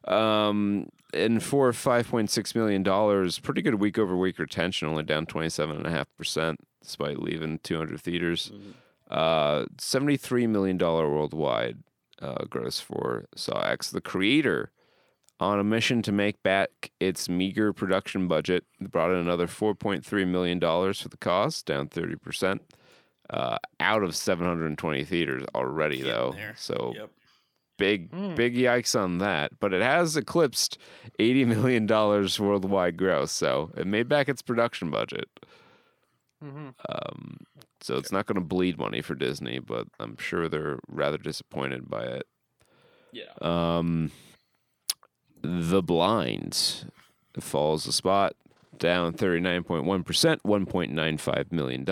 [0.09, 0.49] Yeah.
[0.49, 5.03] Um, and for five point six million dollars, pretty good week over week retention, only
[5.03, 8.53] down twenty seven and a half percent, despite leaving two hundred theaters.
[8.55, 8.75] Mhm.
[9.11, 11.79] Uh, seventy three million dollar worldwide
[12.23, 13.91] uh, gross for Saw X.
[13.91, 14.71] The creator,
[15.41, 20.05] on a mission to make back its meager production budget, brought in another four point
[20.05, 22.63] three million dollars for the cost, down thirty percent.
[23.29, 26.33] Uh, out of 720 theaters already, Getting though.
[26.35, 26.53] there.
[26.59, 27.11] So Yep.
[27.81, 28.37] Big Mm.
[28.37, 30.79] big yikes on that but it has eclipsed
[31.19, 35.29] 80 million dollars worldwide gross so it made back its production budget.
[36.41, 37.39] Hmm um,
[37.81, 41.89] so it's not going to bleed money for disney but i'm sure they're rather disappointed
[41.91, 42.27] by it.
[43.13, 43.33] Yeah.
[43.43, 44.13] um,
[45.43, 46.85] the blind
[47.41, 48.35] falls a spot
[48.79, 49.85] down 39.1%
[50.43, 51.85] $1.95 million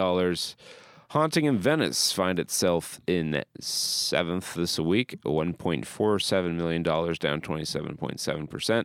[1.11, 8.85] Haunting in Venice find itself in seventh this week, $1.47 million, down 27.7%.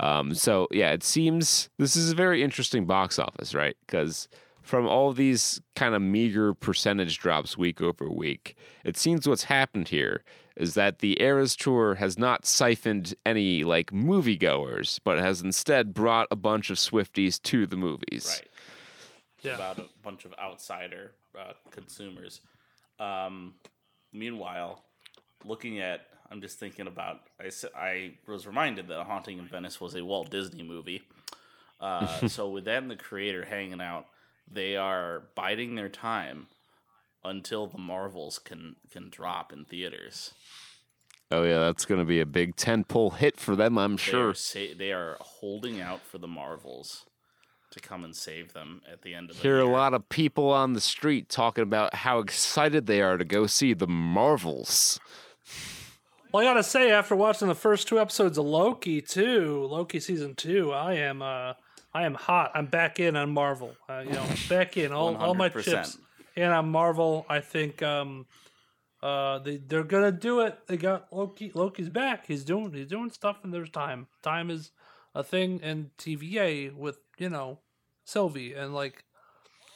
[0.00, 3.76] Um, so, yeah, it seems this is a very interesting box office, right?
[3.86, 4.28] Because
[4.62, 9.88] from all these kind of meager percentage drops week over week, it seems what's happened
[9.88, 10.22] here
[10.56, 16.28] is that the Eras Tour has not siphoned any like moviegoers, but has instead brought
[16.30, 18.40] a bunch of Swifties to the movies.
[18.40, 18.49] Right.
[19.42, 19.54] Yeah.
[19.54, 22.40] About a bunch of outsider uh, consumers.
[22.98, 23.54] Um,
[24.12, 24.84] meanwhile,
[25.44, 30.30] looking at, I'm just thinking about—I was reminded that Haunting in Venice was a Walt
[30.30, 31.02] Disney movie.
[31.80, 34.06] Uh, so with that and the creator hanging out,
[34.50, 36.46] they are biding their time
[37.24, 40.34] until the Marvels can can drop in theaters.
[41.30, 44.28] Oh yeah, that's going to be a big tentpole hit for them, I'm They sure.
[44.30, 47.06] are sa- they are holding out for the Marvels
[47.70, 50.50] to come and save them at the end of the Hear a lot of people
[50.50, 54.98] on the street talking about how excited they are to go see the Marvels.
[56.32, 60.34] Well, I gotta say, after watching the first two episodes of Loki, too, Loki season
[60.34, 61.54] two, I am uh,
[61.92, 62.52] I am hot.
[62.54, 63.74] I'm back in on Marvel.
[63.88, 65.64] Uh, you know, back in all, all my 100%.
[65.64, 65.98] chips
[66.36, 67.26] in on Marvel.
[67.28, 68.26] I think um,
[69.02, 70.56] uh, they they're gonna do it.
[70.68, 71.50] They got Loki.
[71.52, 72.26] Loki's back.
[72.26, 74.06] He's doing he's doing stuff, and there's time.
[74.22, 74.70] Time is
[75.14, 77.58] a thing in TVA with you know
[78.04, 79.04] Sylvie and like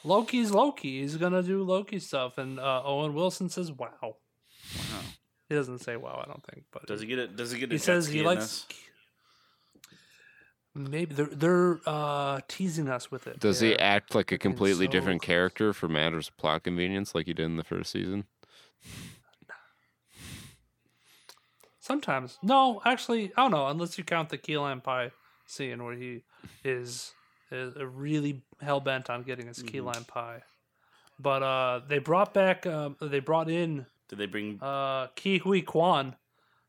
[0.03, 1.01] Loki's Loki.
[1.01, 4.17] He's gonna do Loki stuff, and uh, Owen Wilson says, "Wow."
[5.49, 7.35] He doesn't say "wow," I don't think, but Does he get it?
[7.35, 7.69] Does he get?
[7.69, 8.65] A he says he likes.
[8.65, 8.79] this?
[10.77, 13.39] Maybe they're they're uh, teasing us with it.
[13.39, 15.27] Does he They're- act like a completely so different close.
[15.27, 18.25] character for matters of plot convenience, like he did in the first season?
[21.79, 22.39] Sometimes.
[22.41, 23.67] No, actually, I don't know.
[23.67, 25.11] Unless you count the key lime pie
[25.45, 26.23] scene where he
[26.63, 27.13] is,
[27.51, 30.41] is really hell bent on getting his key lime pie.
[31.19, 32.65] But uh, they brought back.
[32.65, 34.59] Um, they brought in Did they bring?
[34.61, 36.15] uh, Ke Huy Quan.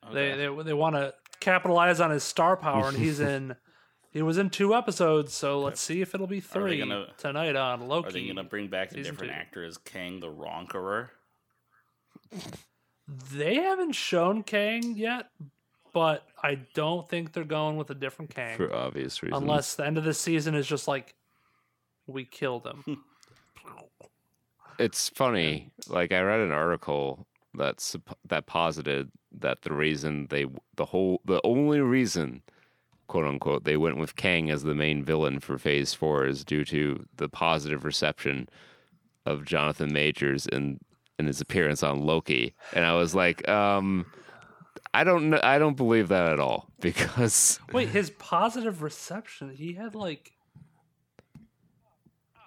[0.04, 0.14] okay.
[0.14, 3.56] They they they want to capitalize on his star power, and he's in.
[4.12, 7.86] He was in two episodes, so let's see if it'll be three gonna- tonight on
[7.86, 8.08] Loki.
[8.08, 9.38] Are they gonna bring back a different two.
[9.38, 11.10] actor as Kang the Conqueror?
[13.30, 15.28] They haven't shown Kang yet,
[15.96, 18.54] but I don't think they're going with a different Kang.
[18.58, 19.40] For obvious reasons.
[19.40, 21.14] unless the end of the season is just like
[22.06, 23.02] we killed him.
[24.78, 25.70] it's funny.
[25.88, 30.44] Like I read an article that's that posited that the reason they
[30.74, 32.42] the whole the only reason
[33.06, 36.66] quote unquote they went with Kang as the main villain for Phase Four is due
[36.66, 38.50] to the positive reception
[39.24, 40.78] of Jonathan Majors in
[41.18, 44.04] in his appearance on Loki, and I was like, um.
[44.94, 45.40] I don't know.
[45.42, 49.54] I don't believe that at all because Wait, his positive reception.
[49.54, 50.32] He had like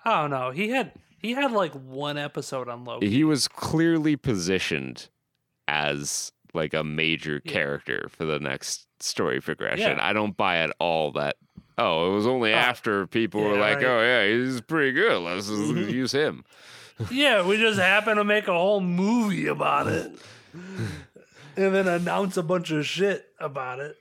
[0.05, 0.51] I don't know.
[0.51, 3.09] He had he had like one episode on Loki.
[3.09, 5.09] he was clearly positioned
[5.67, 7.51] as like a major Yeah.
[7.51, 9.97] character for the next story progression.
[9.97, 10.07] Yeah.
[10.07, 11.36] I don't buy at all that.
[11.77, 13.86] Oh, it was only Oh, after people were like, right.
[13.86, 13.86] Mm-hmm.
[13.86, 15.21] "Oh yeah, he's pretty good.
[15.21, 16.43] Let's use him."
[17.11, 20.11] Yeah, we just happened to make a whole movie about it.
[21.60, 23.97] and then announce a bunch of shit about it.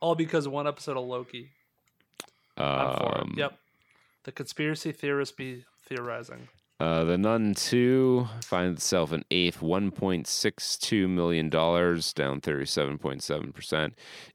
[0.00, 1.50] All because of one episode of Loki.
[2.56, 3.20] I'm for it.
[3.22, 3.58] Um, Yep.
[4.24, 6.48] The conspiracy theorists be theorizing.
[6.80, 13.92] Uh, the Nun 2 finds itself an eighth, $1.62 million, down 37.7%.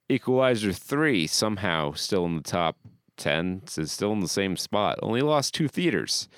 [0.10, 2.78] Equalizer 3, somehow still in the top
[3.18, 4.98] 10, is still in the same spot.
[5.04, 6.30] Only lost two theaters,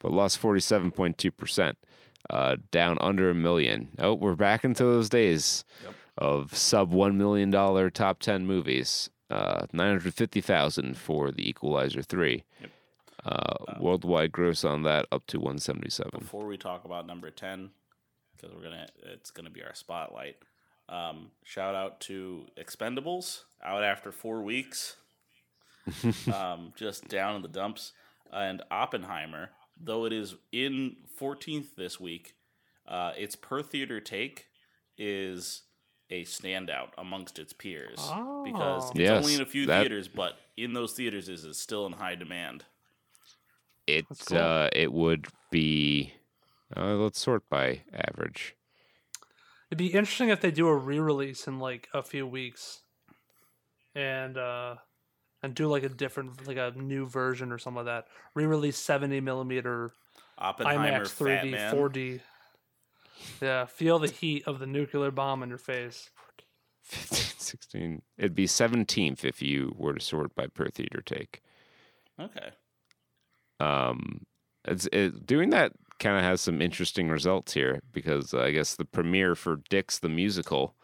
[0.00, 1.74] but lost 47.2%,
[2.30, 3.88] uh, down under a million.
[3.98, 5.64] Oh, we're back into those days
[6.18, 7.50] of sub $1 million
[7.90, 9.10] top 10 movies.
[9.30, 12.44] Uh, 950,000 for the Equalizer 3.
[13.24, 16.10] Uh, worldwide gross on that up to 177.
[16.18, 17.70] Before we talk about number ten,
[18.36, 20.36] because we're gonna, it's gonna be our spotlight.
[20.88, 24.96] Um, shout out to Expendables, out after four weeks,
[26.34, 27.92] um, just down in the dumps,
[28.32, 29.50] and Oppenheimer,
[29.82, 32.34] though it is in 14th this week,
[32.86, 34.46] uh, its per theater take
[34.96, 35.62] is
[36.10, 38.90] a standout amongst its peers because Oh.
[38.90, 41.86] it's Yes, only in a few that- theaters, but in those theaters is is still
[41.86, 42.64] in high demand.
[43.86, 44.38] It cool.
[44.38, 46.14] uh, it would be.
[46.76, 48.54] Uh, let's sort by average.
[49.70, 52.82] It'd be interesting if they do a re-release in like a few weeks,
[53.94, 54.76] and uh,
[55.42, 58.06] and do like a different, like a new version or something like that.
[58.34, 59.90] Re-release seventy millimeter
[60.40, 62.20] IMAX 3D, 4D.
[63.40, 66.10] Yeah, feel the heat of the nuclear bomb in your face.
[66.82, 68.02] 15, 16.
[68.18, 71.42] It'd be 17th if you were to sort by per theater take.
[72.20, 72.50] Okay.
[73.60, 74.24] Um,
[74.64, 78.74] it's it, doing that kind of has some interesting results here because uh, I guess
[78.74, 80.74] the premiere for Dick's the musical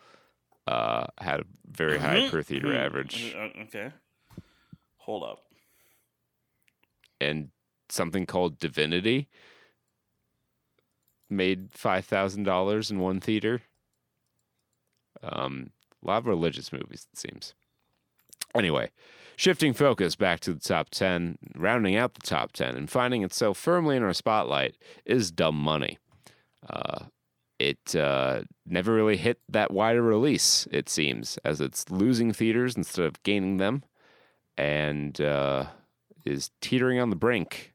[0.69, 2.77] uh, had a very high per theater Mhm.
[2.85, 3.91] average, Uh, Okay.
[5.09, 5.39] Hold up.
[7.19, 7.49] and
[7.89, 9.27] something called Divinity
[11.31, 13.63] made five thousand dollars in one theater.
[15.23, 15.71] Um,
[16.05, 17.55] a lot of religious movies, it seems.
[18.55, 18.91] Anyway,
[19.35, 23.57] shifting focus back to the top 10, rounding out the top 10, and finding itself
[23.57, 25.99] firmly in our spotlight is Dumb Money.
[26.69, 27.07] Uh,
[27.59, 33.07] it uh, never really hit that wider release, it seems, as it's losing theaters instead
[33.07, 33.83] of gaining them,
[34.59, 35.67] and uh,
[36.27, 37.73] is teetering on the brink.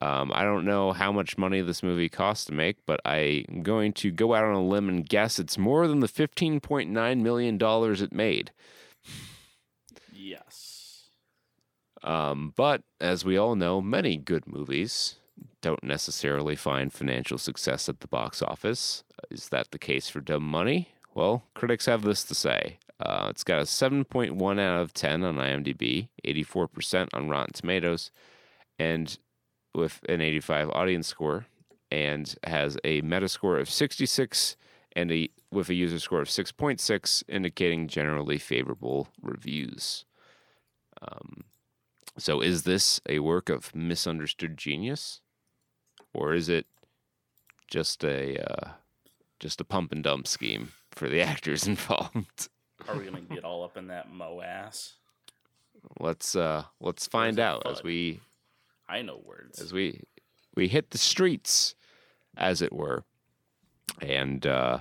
[0.00, 3.92] Um, I don't know how much money this movie cost to make, but I'm going
[3.94, 8.12] to go out on a limb and guess it's more than the $15.9 million it
[8.12, 8.52] made.
[10.12, 11.08] Yes.
[12.04, 15.16] Um, but as we all know, many good movies
[15.60, 19.02] don't necessarily find financial success at the box office.
[19.32, 20.90] Is that the case for Dumb Money?
[21.12, 22.78] Well, critics have this to say.
[23.00, 28.10] Uh, it's got a 7.1 out of 10 on IMDb, 84% on Rotten Tomatoes,
[28.78, 29.18] and
[29.74, 31.46] with an 85 audience score,
[31.90, 34.56] and has a Metascore of 66
[34.96, 40.04] and a with a user score of 6.6, indicating generally favorable reviews.
[41.00, 41.44] Um,
[42.18, 45.20] so, is this a work of misunderstood genius,
[46.12, 46.66] or is it
[47.70, 48.70] just a uh,
[49.38, 52.48] just a pump and dump scheme for the actors involved?
[52.88, 54.94] Are we gonna get all up in that mo ass?
[56.00, 58.20] Let's uh, let's find out as we
[58.88, 59.60] I know words.
[59.60, 60.02] as we
[60.54, 61.74] we hit the streets,
[62.36, 63.04] as it were,
[64.00, 64.80] and uh,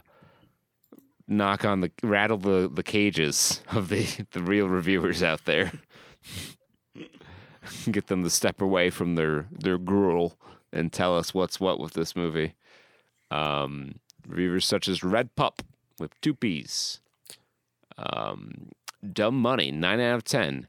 [1.28, 5.72] knock on the rattle the, the cages of the the real reviewers out there.
[7.92, 10.38] Get them to step away from their their gruel
[10.72, 12.54] and tell us what's what with this movie.
[13.30, 13.96] Um,
[14.26, 15.62] reviewers such as Red Pup
[16.00, 17.02] with two P's,
[17.98, 18.70] um,
[19.14, 20.68] Dumb Money nine out of ten,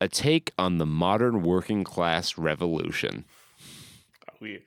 [0.00, 3.24] a take on the modern working class revolution.
[4.40, 4.60] we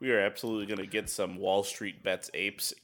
[0.00, 2.74] we are absolutely gonna get some Wall Street bets apes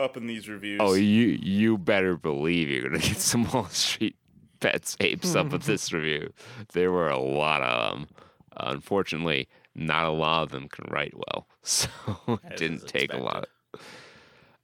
[0.00, 0.80] up in these reviews.
[0.82, 4.16] Oh, you you better believe you're gonna get some Wall Street
[4.60, 6.32] bets apes up with this review.
[6.72, 8.08] There were a lot of them.
[8.56, 11.88] unfortunately, not a lot of them can write well, so
[12.28, 13.48] it As didn't take a lot.
[13.74, 13.88] expected.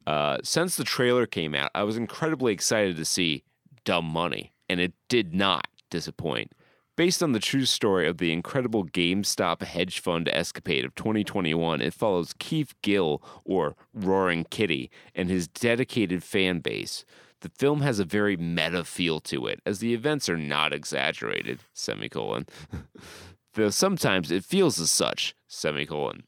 [0.07, 3.44] Uh, since the trailer came out, I was incredibly excited to see
[3.84, 6.53] Dumb Money, and it did not disappoint.
[6.96, 11.94] Based on the true story of the incredible GameStop hedge fund escapade of 2021, it
[11.94, 17.05] follows Keith Gill, or Roaring Kitty, and his dedicated fan base.
[17.40, 21.61] The film has a very meta feel to it, as the events are not exaggerated,
[21.72, 22.46] semicolon.
[23.55, 26.24] Though sometimes it feels as such, semicolon,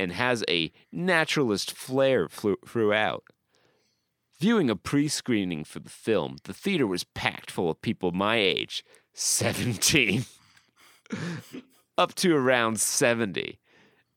[0.00, 3.24] and has a naturalist flair throughout.
[4.40, 8.36] Viewing a pre screening for the film, the theater was packed full of people my
[8.36, 8.82] age,
[9.12, 10.24] 17,
[11.98, 13.58] up to around 70.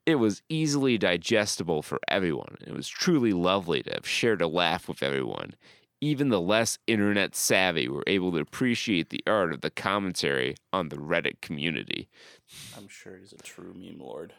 [0.05, 2.57] It was easily digestible for everyone.
[2.65, 5.55] It was truly lovely to have shared a laugh with everyone.
[5.99, 10.87] Even the less internet savvy were able to appreciate the art of the commentary on
[10.89, 12.07] the Reddit community.
[12.77, 14.33] I'm sure he's a true meme lord.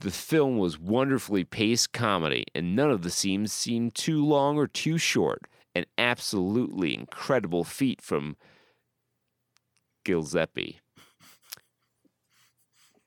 [0.00, 4.66] The film was wonderfully paced comedy, and none of the scenes seemed too long or
[4.66, 5.42] too short.
[5.74, 8.36] An absolutely incredible feat from
[10.04, 10.80] Gillespie.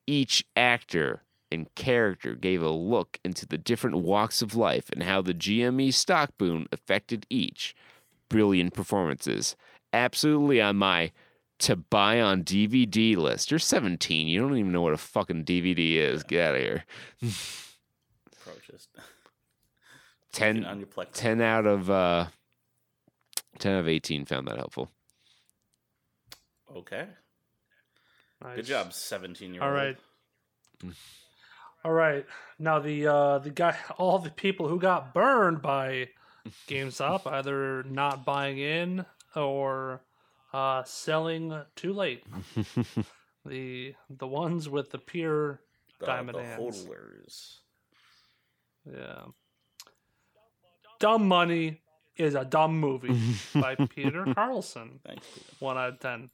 [0.06, 5.24] Each actor and character gave a look into the different walks of life and how
[5.24, 7.74] the GME stock boom affected each.
[8.30, 9.56] Brilliant performances.
[9.92, 11.12] Absolutely on my
[11.64, 13.50] to buy on DVD list.
[13.50, 14.28] You're 17.
[14.28, 16.24] You don't even know what a fucking DVD is.
[16.24, 16.84] Get out of here.
[18.44, 18.90] Probably just
[20.34, 22.28] 10, on your 10 out of uh,
[23.60, 24.92] 10 out of 18 found that helpful.
[26.76, 27.08] Okay.
[28.56, 29.70] Good job, 17 year old.
[29.70, 29.98] All right.
[31.86, 32.26] All right.
[32.60, 36.10] Now the uh the guy all the people who got burned by
[36.68, 39.06] GameStop either not buying in
[39.36, 40.02] or
[40.54, 42.24] uh selling too late.
[43.46, 45.62] the the ones with the pure
[46.00, 46.86] The, Diamond the hands.
[46.86, 47.58] hodlers.
[48.86, 49.26] yeah.
[51.00, 51.82] Dumb Money
[52.16, 53.20] is a dumb movie
[53.56, 55.00] by Peter Carlson.
[55.06, 55.46] Thanks, Peter.
[55.60, 56.30] One out of ten.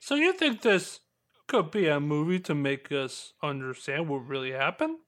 [0.00, 1.00] So you think this
[1.46, 4.98] could be a movie to make us understand what really happened?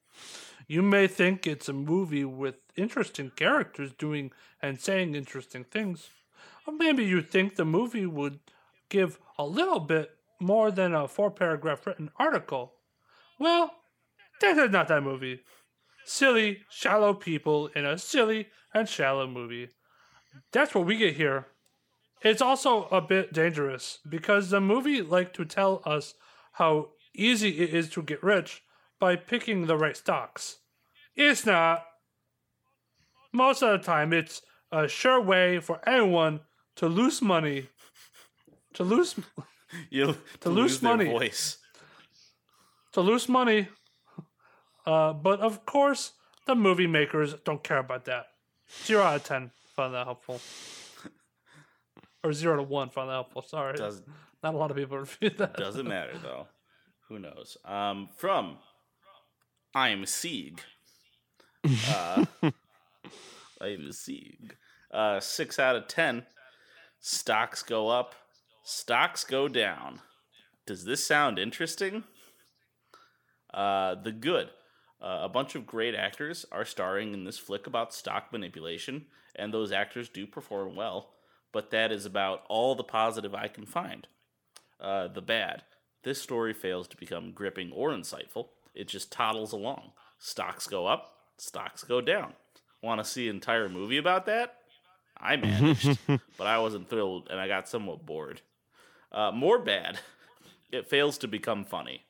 [0.68, 6.08] You may think it's a movie with interesting characters doing and saying interesting things.
[6.70, 8.40] Maybe you think the movie would
[8.88, 10.10] give a little bit
[10.40, 12.74] more than a four paragraph written article.
[13.38, 13.72] Well,
[14.40, 15.40] this is not that movie.
[16.04, 19.68] Silly, shallow people in a silly and shallow movie.
[20.52, 21.46] That's what we get here.
[22.22, 26.14] It's also a bit dangerous because the movie like to tell us
[26.52, 28.62] how easy it is to get rich
[28.98, 30.58] by picking the right stocks.
[31.14, 31.84] It's not.
[33.32, 34.42] Most of the time, it's
[34.72, 36.40] a sure way for anyone
[36.76, 37.68] to lose money.
[38.74, 39.14] To lose
[39.90, 41.10] You to, lose lose their money.
[41.10, 41.58] voice.
[42.92, 43.68] to lose money.
[44.86, 46.12] Uh, but of course,
[46.46, 48.26] the movie makers don't care about that.
[48.84, 50.40] Zero out of ten found that helpful,
[52.22, 53.42] or zero to one found that helpful.
[53.42, 54.02] Sorry, Does
[54.42, 55.56] not a lot of people reviewed that.
[55.56, 56.46] doesn't matter though.
[57.08, 57.56] Who knows?
[57.64, 58.58] Um, from
[59.74, 60.60] I'm Sieg.
[61.90, 62.24] Uh,
[63.60, 64.56] I'm Sieg.
[64.92, 66.24] Uh, six out of ten.
[67.08, 68.16] Stocks go up.
[68.64, 70.00] Stocks go down.
[70.66, 72.02] Does this sound interesting?
[73.54, 74.48] Uh, the good.
[75.00, 79.54] Uh, a bunch of great actors are starring in this flick about stock manipulation, and
[79.54, 81.10] those actors do perform well.
[81.52, 84.08] but that is about all the positive I can find.
[84.80, 85.62] Uh, the bad.
[86.02, 88.48] This story fails to become gripping or insightful.
[88.74, 89.92] It just toddles along.
[90.18, 92.32] Stocks go up, stocks go down.
[92.82, 94.56] Want to see an entire movie about that?
[95.18, 98.40] I managed, but I wasn't thrilled and I got somewhat bored.
[99.12, 99.98] Uh, more bad.
[100.72, 102.02] It fails to become funny.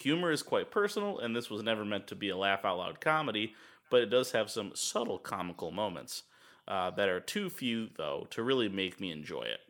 [0.00, 3.00] Humor is quite personal, and this was never meant to be a laugh out loud
[3.00, 3.54] comedy,
[3.90, 6.24] but it does have some subtle comical moments
[6.66, 9.60] uh, that are too few, though, to really make me enjoy it.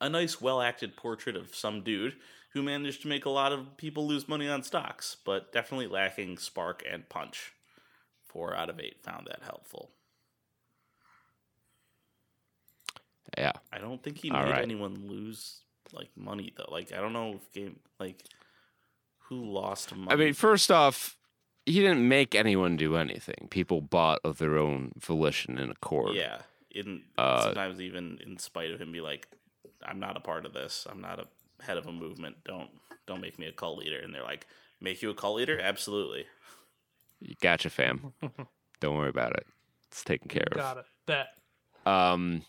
[0.00, 2.16] A nice, well acted portrait of some dude
[2.52, 6.38] who managed to make a lot of people lose money on stocks, but definitely lacking
[6.38, 7.52] spark and punch.
[8.26, 9.90] Four out of eight found that helpful.
[13.38, 13.52] Yeah.
[13.72, 14.62] I don't think he All made right.
[14.62, 15.60] anyone lose
[15.92, 16.68] like money though.
[16.70, 18.22] Like I don't know if game like
[19.28, 20.10] who lost money.
[20.10, 21.16] I mean, first off,
[21.64, 23.48] he didn't make anyone do anything.
[23.50, 26.14] People bought of their own volition and accord.
[26.14, 26.38] yeah,
[26.70, 29.28] in Uh, sometimes even in spite of him, be like,
[29.84, 30.86] I'm not a part of this.
[30.90, 31.26] I'm not a
[31.64, 32.36] head of a movement.
[32.44, 32.70] Don't
[33.06, 33.98] don't make me a cult leader.
[34.00, 34.46] And they're like,
[34.80, 35.58] make you a cult leader?
[35.60, 36.26] Absolutely.
[37.20, 38.12] You Gotcha, fam.
[38.80, 39.46] Don't worry about it.
[39.88, 40.56] It's taken care of.
[40.56, 40.84] Got it.
[41.06, 41.28] Bet.
[41.86, 42.42] Um,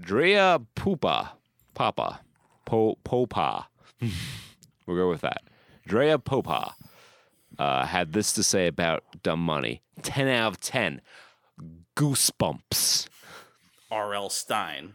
[0.00, 1.32] Drea Pupa,
[1.74, 2.20] Papa,
[2.64, 3.68] Po Popa.
[4.86, 5.42] we'll go with that.
[5.86, 6.74] Drea Popa
[7.58, 11.00] uh, had this to say about Dumb Money: ten out of ten.
[11.96, 13.08] Goosebumps.
[13.90, 14.28] R.L.
[14.28, 14.94] Stine.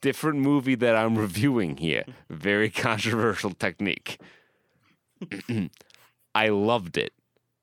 [0.00, 2.04] Different movie that I'm reviewing here.
[2.28, 4.18] Very controversial technique.
[6.34, 7.12] I loved it.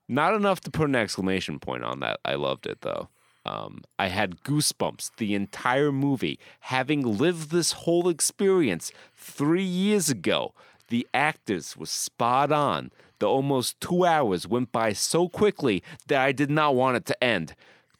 [0.08, 2.20] Not enough to put an exclamation point on that.
[2.24, 3.08] I loved it though.
[3.44, 10.54] Um, I had goosebumps the entire movie, having lived this whole experience three years ago.
[10.88, 12.90] The actors were spot on.
[13.18, 17.24] The almost two hours went by so quickly that I did not want it to
[17.24, 17.54] end.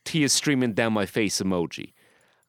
[0.05, 1.93] Tears streaming down my face emoji.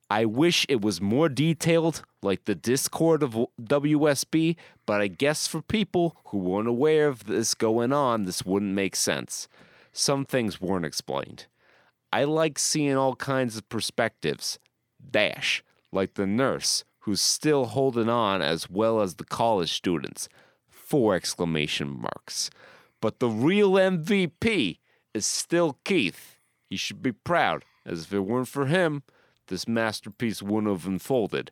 [0.09, 5.61] I wish it was more detailed, like the Discord of WSB, but I guess for
[5.61, 9.47] people who weren't aware of this going on, this wouldn't make sense.
[9.91, 11.47] Some things weren't explained.
[12.13, 14.59] I like seeing all kinds of perspectives.
[15.09, 20.29] Dash, like the nurse, who's still holding on as well as the college students.
[20.69, 22.51] Four exclamation marks.
[23.01, 24.77] But the real MVP
[25.15, 26.37] is still Keith.
[26.69, 29.01] He should be proud, as if it weren't for him,
[29.47, 31.49] this masterpiece wouldn't have unfolded.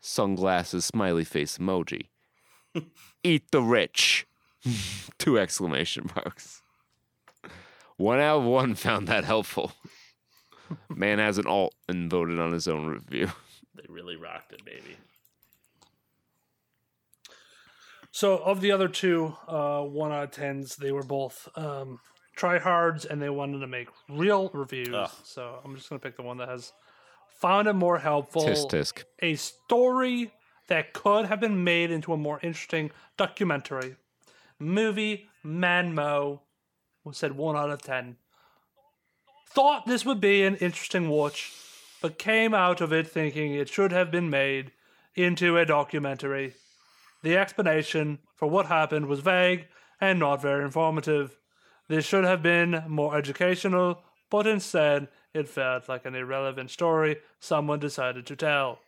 [0.00, 2.08] Sunglasses, smiley face emoji.
[3.22, 4.26] Eat the rich.
[5.18, 6.62] Two exclamation marks.
[7.98, 9.72] One out of one found that helpful.
[10.88, 13.30] Man has an alt and voted on his own review.
[13.74, 14.96] They really rocked it, baby.
[18.10, 22.00] So of the other two, uh, one out of tens, they were both um,
[22.36, 24.92] tryhards, and they wanted to make real reviews.
[24.92, 25.10] Ugh.
[25.22, 26.72] So I'm just gonna pick the one that has
[27.28, 28.42] found it more helpful.
[28.42, 29.04] Tisk tisk.
[29.20, 30.32] A story
[30.68, 33.96] that could have been made into a more interesting documentary.
[34.58, 36.40] Movie Manmo
[37.12, 38.16] said one out of ten.
[39.50, 41.52] Thought this would be an interesting watch,
[42.00, 44.72] but came out of it thinking it should have been made
[45.14, 46.54] into a documentary.
[47.22, 49.66] The explanation for what happened was vague
[50.00, 51.36] and not very informative.
[51.88, 57.80] This should have been more educational, but instead it felt like an irrelevant story someone
[57.80, 58.80] decided to tell.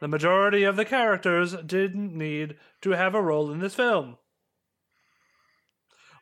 [0.00, 4.18] The majority of the characters didn't need to have a role in this film.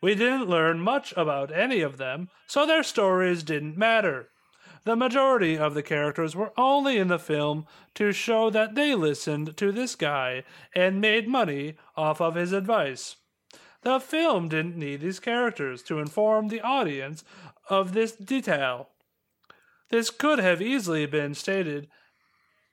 [0.07, 4.29] We didn't learn much about any of them, so their stories didn't matter.
[4.85, 9.57] The majority of the characters were only in the film to show that they listened
[9.57, 10.45] to this guy
[10.77, 13.17] and made money off of his advice.
[13.83, 17.25] The film didn't need these characters to inform the audience
[17.69, 18.91] of this detail.
[19.91, 21.89] This could have easily been stated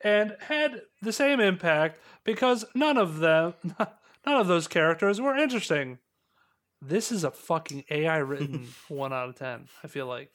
[0.02, 5.98] and had the same impact because none of them none of those characters were interesting.
[6.86, 10.30] This is a fucking AI written 1 out of 10, I feel like.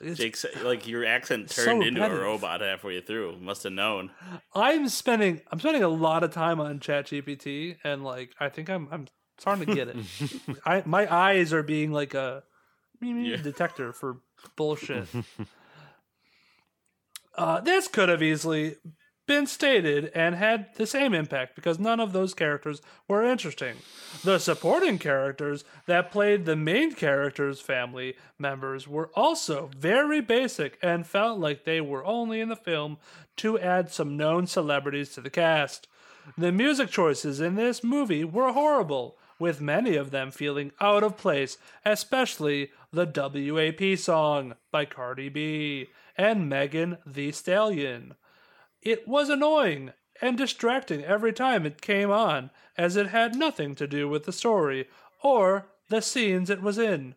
[0.00, 3.38] It's- Jake like your accent So turned into a robot halfway through.
[3.38, 4.10] Must have known.
[4.52, 8.88] I'm spending I'm spending a lot of time on ChatGPT and like I think I'm
[8.90, 9.06] I'm
[9.38, 9.96] starting to get it.
[10.66, 12.42] I my eyes are being like a
[13.00, 13.36] Yeah.
[13.36, 14.16] detector for
[14.56, 15.06] bullshit.
[17.36, 18.76] uh, this could have easily
[19.32, 23.76] been stated and had the same impact because none of those characters were interesting.
[24.22, 31.06] The supporting characters that played the main characters' family members were also very basic and
[31.06, 32.98] felt like they were only in the film
[33.38, 35.88] to add some known celebrities to the cast.
[36.36, 41.16] The music choices in this movie were horrible, with many of them feeling out of
[41.16, 41.56] place,
[41.86, 48.14] especially the WAP song by Cardi B and Megan Thee Stallion.
[48.82, 53.86] It was annoying and distracting every time it came on, as it had nothing to
[53.86, 54.88] do with the story
[55.22, 57.14] or the scenes it was in.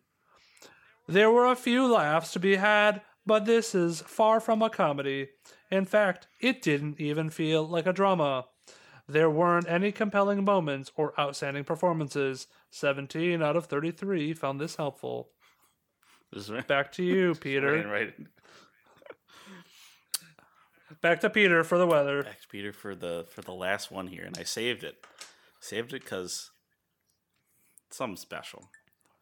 [1.08, 5.28] There were a few laughs to be had, but this is far from a comedy.
[5.70, 8.46] In fact, it didn't even feel like a drama.
[9.08, 12.48] There weren't any compelling moments or outstanding performances.
[12.70, 15.30] 17 out of 33 found this helpful.
[16.32, 17.88] This is Back to you, right, Peter.
[17.88, 18.14] right.
[21.00, 22.22] Back to Peter for the weather.
[22.22, 25.04] Back to Peter for the for the last one here, and I saved it.
[25.60, 26.50] Saved it because
[27.90, 28.68] something special.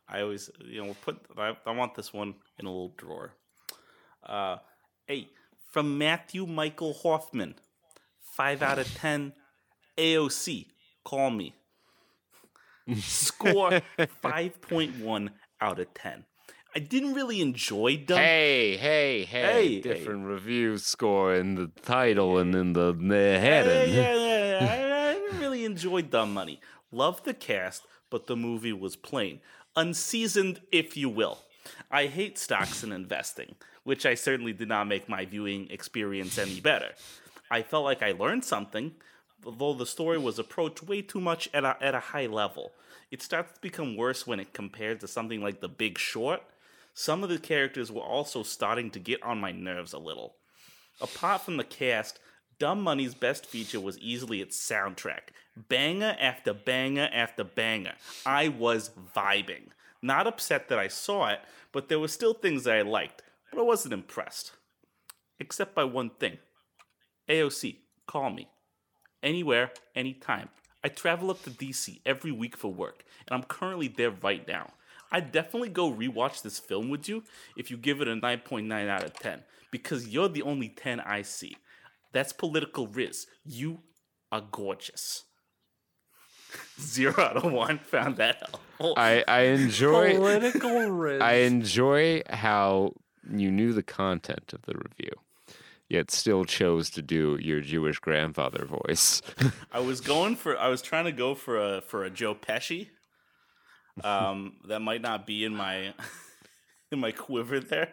[0.09, 1.19] I always, you know, put.
[1.37, 3.33] I, I want this one in a little drawer.
[4.23, 4.59] Uh,
[5.07, 5.31] hey,
[5.71, 7.55] from Matthew Michael Hoffman,
[8.21, 9.33] five out of ten.
[9.97, 10.67] AOC,
[11.05, 11.55] call me.
[13.01, 13.81] Score
[14.21, 16.25] five point one out of ten.
[16.77, 18.19] I didn't really enjoy Dumb.
[18.19, 23.95] Hey, hey, hey, Hey, Different review score in the title and in the, the heading.
[23.95, 25.09] Yeah, yeah, yeah.
[25.09, 26.61] I, I didn't really enjoy Dumb Money.
[26.91, 29.41] Love the cast, but the movie was plain.
[29.77, 31.39] Unseasoned, if you will.
[31.91, 33.55] I hate stocks and investing,
[33.85, 36.91] which I certainly did not make my viewing experience any better.
[37.51, 38.93] I felt like I learned something,
[39.59, 42.73] though the story was approached way too much at a, at a high level.
[43.11, 46.43] It starts to become worse when it compared to something like The Big Short.
[46.95, 50.37] Some of the characters were also starting to get on my nerves a little.
[51.01, 52.21] Apart from the cast,
[52.61, 55.33] Dumb Money's best feature was easily its soundtrack.
[55.57, 57.95] Banger after banger after banger.
[58.25, 59.71] I was vibing.
[60.03, 61.41] Not upset that I saw it,
[61.73, 64.53] but there were still things that I liked, but I wasn't impressed.
[65.41, 66.39] Except by one thing
[67.29, 68.49] AOC, call me.
[69.21, 70.49] Anywhere, anytime.
[70.85, 74.75] I travel up to DC every week for work, and I'm currently there right now.
[75.15, 77.23] I'd definitely go rewatch this film with you
[77.57, 81.23] if you give it a 9.9 out of 10, because you're the only 10 I
[81.23, 81.57] see.
[82.13, 83.29] That's political Riz.
[83.45, 83.79] You
[84.33, 85.23] are gorgeous.
[86.81, 87.79] Zero out of one.
[87.79, 88.95] Found that helpful.
[88.97, 91.23] I, I enjoy Political riz.
[91.23, 92.95] I enjoy how
[93.31, 95.13] you knew the content of the review,
[95.89, 99.23] yet still chose to do your Jewish grandfather voice.
[99.73, 100.59] I was going for.
[100.59, 102.89] I was trying to go for a for a Joe Pesci.
[104.03, 105.95] Um, that might not be in my
[106.93, 107.93] in my quiver there.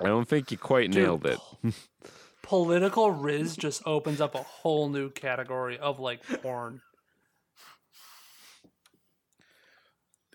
[0.00, 1.40] I don't think you quite nailed it.
[2.42, 6.80] Political riz just opens up a whole new category of like porn.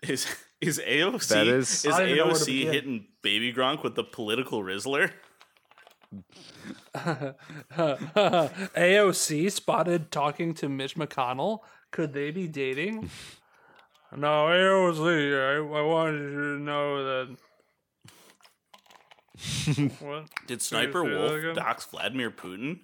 [0.02, 0.26] Is
[0.60, 3.82] is AOC That is- is I don't even know where to AOC hitting Baby Gronk
[3.82, 5.10] with the political Rizzler?
[8.76, 11.60] AOC spotted talking to Mitch McConnell.
[11.90, 13.10] Could they be dating?
[14.16, 15.34] No, AOC.
[15.34, 17.36] I, I wanted you to know that.
[20.00, 20.26] what?
[20.46, 21.54] Did Sniper say that Wolf again?
[21.54, 22.80] dox Vladimir Putin?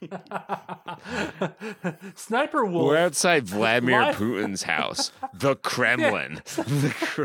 [2.16, 2.86] Sniper Wolf.
[2.88, 4.16] We're outside Vladimir What?
[4.16, 6.42] Putin's house, the Kremlin.
[6.56, 7.24] The Kre-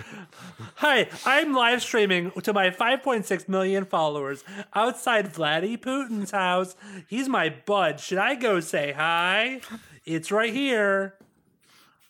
[0.75, 4.43] Hi, I'm live streaming to my 5.6 million followers
[4.75, 6.75] outside Vladdy Putin's house.
[7.07, 7.99] He's my bud.
[7.99, 9.61] Should I go say hi?
[10.05, 11.15] It's right here.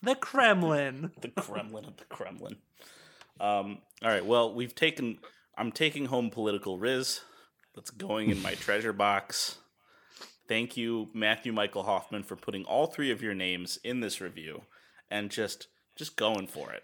[0.04, 1.12] The Kremlin.
[1.20, 2.56] The Kremlin of the Kremlin.
[3.40, 4.24] Um, all right.
[4.24, 5.18] Well, we've taken.
[5.56, 7.20] I'm taking home political Riz.
[7.74, 9.58] That's going in my treasure box.
[10.46, 14.62] Thank you, Matthew Michael Hoffman, for putting all three of your names in this review
[15.10, 16.82] and just just going for it.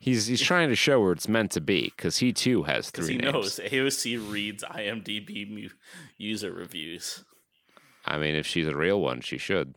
[0.00, 3.06] he's he's trying to show where it's meant to be because he too has Because
[3.06, 3.32] three he names.
[3.34, 5.68] knows AOC reads IMDb mu-
[6.16, 7.24] user reviews.
[8.06, 9.74] I mean, if she's a real one, she should.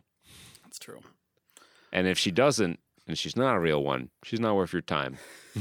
[0.64, 1.00] That's true.
[1.92, 5.18] And if she doesn't, and she's not a real one, she's not worth your time.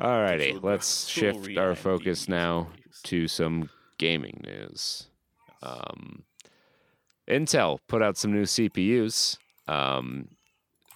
[0.00, 2.68] Alrighty, She'll- let's shift our focus now
[3.04, 3.68] to some
[3.98, 5.08] gaming news.
[5.62, 6.22] Um,
[7.28, 9.38] Intel put out some new CPUs.
[9.66, 10.28] Um,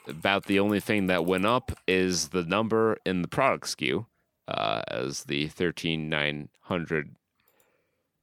[0.09, 4.07] about the only thing that went up is the number in the product SKU,
[4.49, 7.17] uh, as the 13900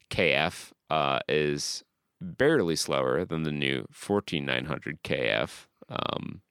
[0.09, 1.83] KF uh, is
[2.21, 5.67] barely slower than the new 14900 KF.
[5.89, 6.41] Um,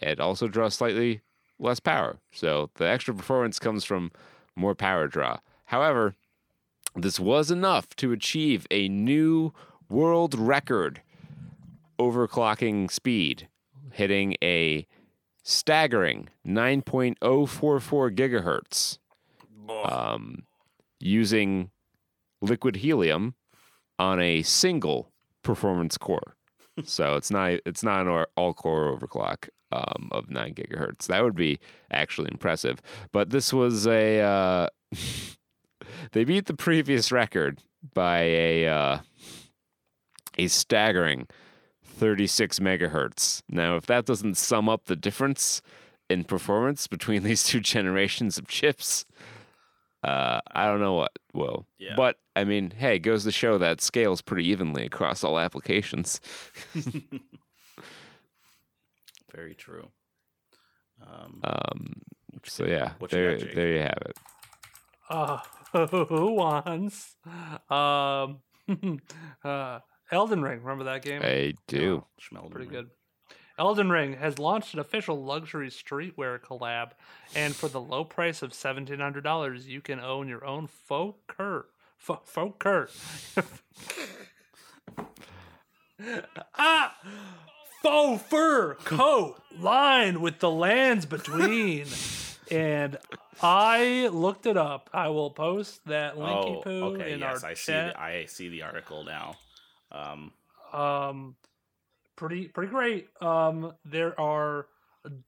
[0.00, 1.22] it also draws slightly
[1.58, 4.12] less power, so the extra performance comes from
[4.56, 5.38] more power draw.
[5.66, 6.14] However,
[6.94, 9.52] this was enough to achieve a new
[9.88, 11.02] world record
[11.98, 13.48] overclocking speed,
[13.92, 14.86] hitting a
[15.42, 18.98] staggering 9.044 gigahertz
[19.84, 20.44] um,
[21.00, 21.70] using
[22.40, 23.34] liquid helium
[23.98, 25.10] on a single
[25.42, 26.34] performance core.
[26.84, 31.06] so it's not it's not an all core overclock um, of nine gigahertz.
[31.06, 31.58] That would be
[31.90, 32.80] actually impressive.
[33.12, 34.68] But this was a uh,
[36.12, 37.60] they beat the previous record
[37.94, 38.98] by a uh,
[40.36, 41.26] a staggering
[41.84, 43.42] 36 megahertz.
[43.48, 45.60] Now, if that doesn't sum up the difference
[46.08, 49.04] in performance between these two generations of chips,
[50.04, 51.66] uh, I don't know what will.
[51.78, 51.94] Yeah.
[51.96, 56.20] But I mean, hey, goes to show that scales pretty evenly across all applications.
[59.34, 59.88] Very true.
[61.06, 61.92] Um, Um,
[62.44, 64.16] so yeah, what you there, got, there you have it.
[65.10, 65.38] Uh,
[66.08, 67.16] who wants?
[67.70, 68.40] Um,
[69.44, 69.80] uh,
[70.10, 70.60] Elden Ring.
[70.60, 71.20] Remember that game?
[71.22, 72.04] I do.
[72.20, 72.84] Schmelden Pretty Ring.
[72.84, 72.90] good.
[73.58, 76.90] Elden Ring has launched an official luxury streetwear collab,
[77.34, 81.18] and for the low price of seventeen hundred dollars, you can own your own faux
[81.26, 81.68] Kurt.
[81.96, 83.34] Faux, faux
[86.56, 86.94] ah,
[87.82, 91.86] faux fur coat lined with the lands between.
[92.52, 92.96] and
[93.42, 94.88] I looked it up.
[94.92, 97.12] I will post that linky Oh, poo okay.
[97.14, 97.72] in Yes, our I see.
[97.72, 99.34] The, I see the article now.
[99.90, 100.32] Um,
[100.72, 101.34] um
[102.18, 104.66] pretty pretty great um there are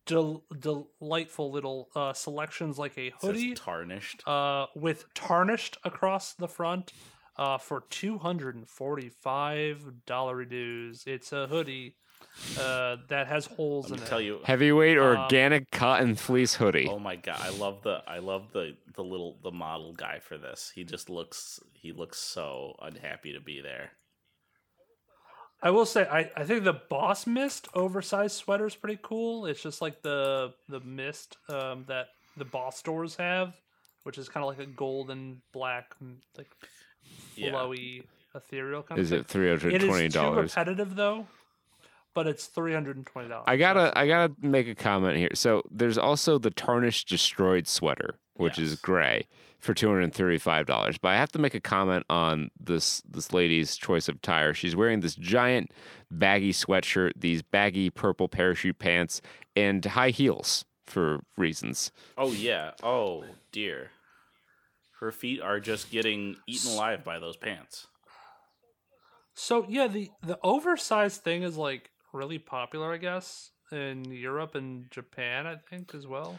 [0.07, 4.27] del- delightful little uh selections like a it says hoodie tarnished.
[4.27, 6.93] uh with tarnished across the front
[7.39, 11.95] uh for 245 dollar dues it's a hoodie
[12.59, 14.41] uh that has holes Let in me it tell you.
[14.45, 16.87] Heavyweight Um, organic cotton fleece hoodie.
[16.91, 20.37] Oh my god, I love the I love the the little the model guy for
[20.39, 20.71] this.
[20.75, 23.93] He just looks he looks so unhappy to be there.
[25.63, 29.47] I will say I, I think the boss mist oversized sweater is pretty cool.
[29.47, 33.55] It's just like the the mist um, that the boss stores have,
[34.05, 36.51] which is kind of like a golden black m- like
[37.37, 37.51] Yeah.
[37.53, 38.05] flowy
[38.35, 40.53] ethereal kind Is of it three hundred It twenty is too dollars?
[40.57, 41.27] repetitive though,
[42.15, 43.45] but it's three hundred and twenty dollars.
[43.47, 45.31] I gotta I gotta make a comment here.
[45.35, 49.27] So there's also the tarnished destroyed sweater, which is gray
[49.61, 50.99] for two hundred and thirty five dollars.
[50.99, 54.55] But I have to make a comment on this this lady's choice of tire.
[54.55, 55.71] She's wearing this giant
[56.11, 59.21] baggy sweatshirt, these baggy purple parachute pants,
[59.55, 61.93] and high heels for reasons.
[62.17, 62.73] Oh yeah.
[62.83, 63.91] Oh dear.
[65.01, 67.87] Her feet are just getting eaten alive by those pants.
[69.35, 74.91] So yeah, the the oversized thing is like really popular, I guess, in Europe and
[74.91, 75.47] Japan.
[75.47, 76.39] I think as well.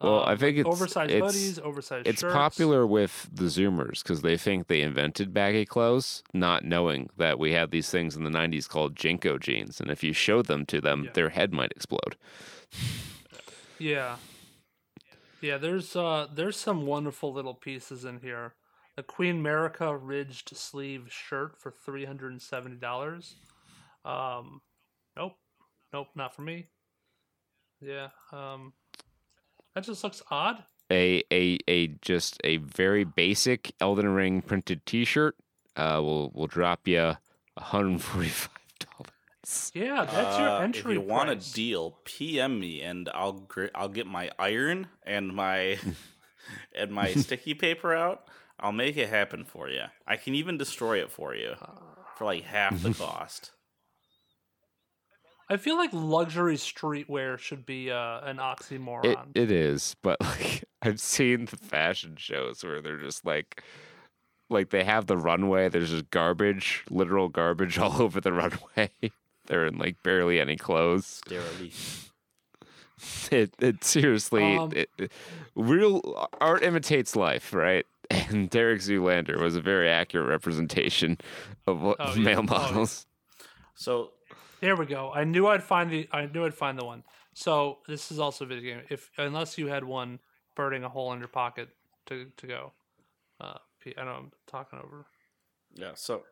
[0.00, 2.06] Well, I Um, think it's oversized it's, hoodies, oversized.
[2.06, 2.34] It's shirts.
[2.34, 7.52] popular with the Zoomers because they think they invented baggy clothes, not knowing that we
[7.52, 10.80] had these things in the '90s called JNCO jeans, and if you showed them to
[10.82, 11.12] them, Yeah.
[11.12, 12.16] their head might explode.
[13.78, 14.16] Yeah.
[15.40, 18.54] Yeah, there's uh there's some wonderful little pieces in here.
[18.98, 23.36] A Queen America ridged sleeve shirt for three hundred and seventy dollars.
[24.04, 24.60] Um
[25.16, 25.34] nope.
[25.92, 26.66] Nope, not for me.
[27.80, 28.08] Yeah.
[28.32, 28.72] Um
[29.76, 30.64] that just looks odd.
[30.90, 35.36] a a a just a very basic Elden Ring printed T-shirt
[35.76, 37.16] uh, will will drop you one
[37.58, 38.50] hundred and forty five
[38.80, 39.70] dollars.
[39.74, 43.66] Yeah, that's your Uh, entry If you want a deal, PM me and I'll gr-
[43.76, 45.78] I'll get my iron and my
[46.74, 48.26] and my sticky paper out.
[48.58, 49.82] I'll make it happen for you.
[50.06, 51.54] I can even destroy it for you
[52.16, 53.50] for like half the cost.
[55.48, 59.28] I feel like luxury streetwear should be uh, an It oxymoron.
[59.34, 63.62] it is, but like I've seen the fashion shows where they're just like.
[64.48, 68.90] Like they have the runway, there's just garbage, literal garbage all over the runway.
[69.46, 71.20] They're in like barely any clothes.
[71.28, 71.74] Derelict.
[73.32, 75.12] It it seriously Um, it, it-
[75.56, 77.84] real art imitates life, right?
[78.08, 81.18] And Derek Zoolander was a very accurate representation
[81.66, 82.22] of what Oh, yeah.
[82.24, 82.58] male Oh, yeah.
[82.60, 83.06] models.
[83.74, 84.12] So
[84.60, 85.12] There we go.
[85.12, 86.08] I knew I'd find the.
[86.12, 87.02] I knew I'd find the one.
[87.34, 88.84] So this is also a video game.
[88.90, 90.18] If unless you had one
[90.54, 91.68] burning a hole in your pocket
[92.06, 92.72] to to go.
[93.40, 95.04] Uh, P- I know I'm talking over.
[95.74, 96.22] yeah, so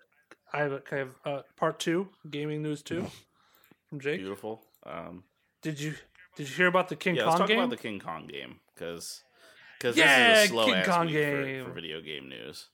[0.52, 3.06] I have a kind of uh, part two gaming news two
[3.90, 4.20] from Jake.
[4.20, 4.62] beautiful.
[4.86, 5.24] Um,
[5.60, 5.94] Did you
[6.36, 7.58] did you hear about the King yeah, let's Kong talk game?
[7.58, 9.22] about the King Kong game because
[9.78, 11.64] because Yeah, this is a slow King ass Kong week for- game.
[11.66, 12.68] For, video game news.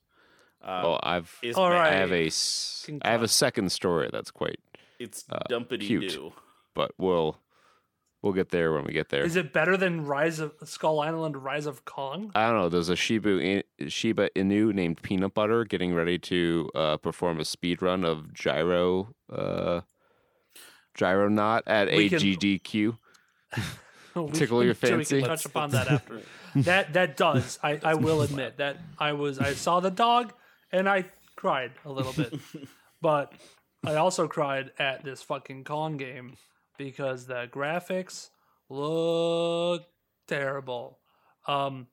[0.62, 1.92] Uh, Oh, I've is All bad.
[1.92, 4.60] I have a s- King I have a second story that's quite,
[5.00, 6.10] It's uh, dumpity cute.
[6.10, 6.32] doo.
[6.74, 7.38] but we'll
[8.22, 9.24] we'll get there when we get there.
[9.24, 12.30] Is it better than Rise of Skull Island Rise of Kong?
[12.34, 12.68] I don't know.
[12.68, 17.44] There's a Shibu I- Shiba Inu named Peanut Butter getting ready to uh, perform a
[17.44, 19.80] speed run of Gyro uh,
[20.98, 22.98] Gyromite at We can- AGDQ.
[24.14, 25.20] We Tickle your can- we fancy?
[25.20, 26.20] can touch upon that after.
[26.56, 27.60] that that does.
[27.62, 30.32] I, I will admit that I was I saw the dog
[30.72, 31.04] and I
[31.36, 32.34] cried a little bit,
[33.00, 33.32] but
[33.84, 36.36] I also cried at this fucking Kong game
[36.76, 38.28] because the graphics
[38.68, 39.84] look
[40.26, 40.98] terrible.
[41.46, 41.88] Um,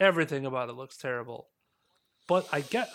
[0.00, 1.48] everything about it looks terrible.
[2.26, 2.88] But I get,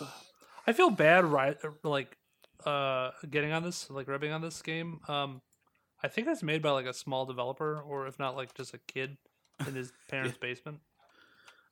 [0.66, 1.58] I feel bad, right?
[1.84, 2.18] Like,
[2.66, 5.00] uh, getting on this, like ribbing on this game.
[5.08, 5.42] Um,
[6.04, 8.80] I think it's made by like a small developer, or if not, like just a
[8.80, 9.18] kid
[9.66, 10.80] in his parents' basement.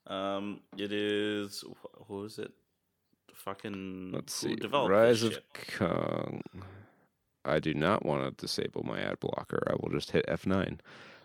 [0.08, 2.52] Um, it is wh- what was it?
[3.36, 4.56] Fucking Let's see.
[4.56, 5.40] developed Rise of?
[5.78, 6.42] Kong.
[7.44, 9.62] I do not want to disable my ad blocker.
[9.68, 10.80] I will just hit F9.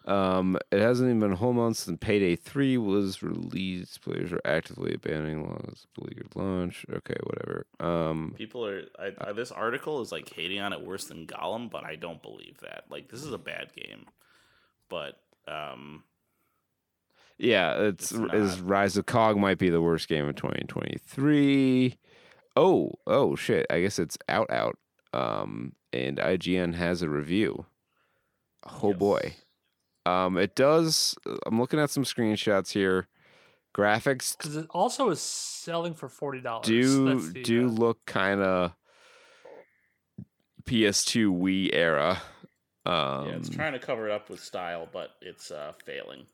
[0.06, 4.02] Um, it hasn't even been a whole month since Payday 3 was released.
[4.02, 6.84] Players are actively abandoning laws, beleaguered launch.
[6.92, 7.66] Okay, whatever.
[7.78, 8.82] Um, People are.
[8.98, 12.22] I, I, this article is like hating on it worse than Gollum, but I don't
[12.22, 12.84] believe that.
[12.90, 14.06] Like this is a bad game,
[14.88, 16.02] but um,
[17.40, 18.60] yeah, it's, It's is.
[18.60, 21.96] Rise of Kong might be the worst game of 2023.
[22.56, 23.66] Oh, oh shit.
[23.70, 24.76] I guess it's out out.
[25.12, 27.66] Um, and IGN has a review.
[28.64, 28.98] Oh Yes.
[28.98, 29.34] boy.
[30.06, 31.14] Um, it does.
[31.46, 33.08] I'm looking at some screenshots here.
[33.76, 36.66] Graphics Because it also is selling for forty dollars.
[36.66, 38.72] do do look kind of
[40.64, 42.20] PS2 Wii era.
[42.86, 46.26] Um, yeah, it's trying to cover it up with style, but it's uh, failing.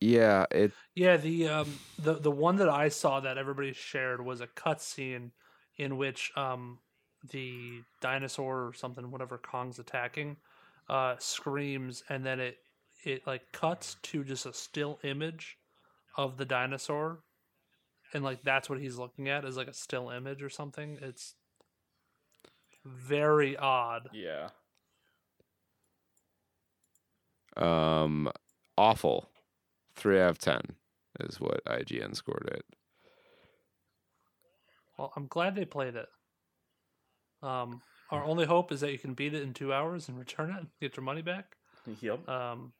[0.00, 4.40] Yeah, it Yeah, the um the the one that I saw that everybody shared was
[4.40, 5.30] a cutscene
[5.76, 6.80] in which um
[7.30, 10.36] the dinosaur or something, whatever Kong's attacking,
[10.88, 12.58] uh screams and then it
[13.04, 15.58] it like cuts to just a still image
[16.16, 17.22] of the dinosaur
[18.12, 20.98] and like that's what he's looking at is like a still image or something.
[21.00, 21.34] It's
[22.84, 24.10] very odd.
[24.10, 24.50] Yeah,
[27.56, 28.30] um
[28.76, 29.28] awful.
[30.00, 30.62] Three out of ten
[31.20, 32.64] is what IGN scored it.
[34.98, 36.08] Well, I'm glad they played it.
[37.42, 40.50] Um our only hope is that you can beat it in 2 hours and return
[40.50, 41.54] it and get your money back.
[42.00, 42.28] yep.
[42.28, 42.72] um,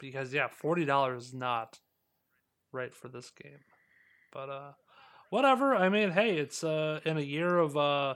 [0.00, 1.78] because yeah, forty dollars is not
[2.72, 3.60] right for this game.
[4.32, 4.72] But uh,
[5.30, 5.74] whatever.
[5.76, 8.14] I mean, hey, it's uh in a year of uh,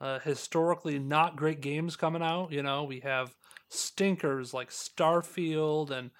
[0.00, 2.50] uh historically not great games coming out.
[2.50, 3.34] You know, we have
[3.74, 6.10] stinkers like Starfield and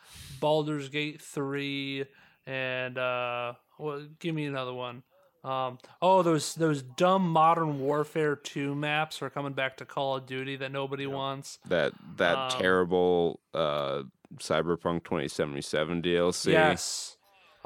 [0.40, 2.04] Baldur's Gate three,
[2.46, 5.02] and uh, well, give me another one.
[5.42, 10.26] Um, oh, those those dumb Modern Warfare two maps are coming back to Call of
[10.26, 11.58] Duty that nobody wants.
[11.68, 14.04] That that Um, terrible uh
[14.38, 16.52] Cyberpunk 2077 DLC.
[16.52, 17.16] Yes.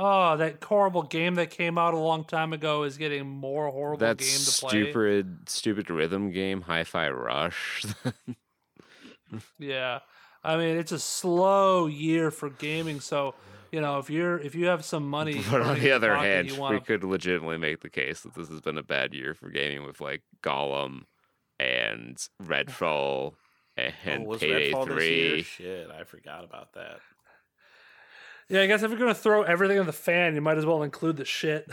[0.00, 3.98] Oh, that horrible game that came out a long time ago is getting more horrible
[3.98, 4.70] That game to play.
[4.70, 7.84] stupid stupid rhythm game, Hi-Fi Rush.
[9.58, 10.00] Yeah.
[10.44, 13.34] I mean, it's a slow year for gaming, so
[13.72, 16.54] you know, if you're if you have some money But on the other hand, you
[16.54, 19.50] we wanna- could legitimately make the case that this has been a bad year for
[19.50, 21.02] gaming with like Gollum
[21.60, 23.34] and Redfall
[23.76, 25.42] and oh, was Payday Redfall 3.
[25.42, 27.00] Shit, I forgot about that.
[28.48, 30.82] Yeah, I guess if you're gonna throw everything in the fan, you might as well
[30.82, 31.68] include the shit.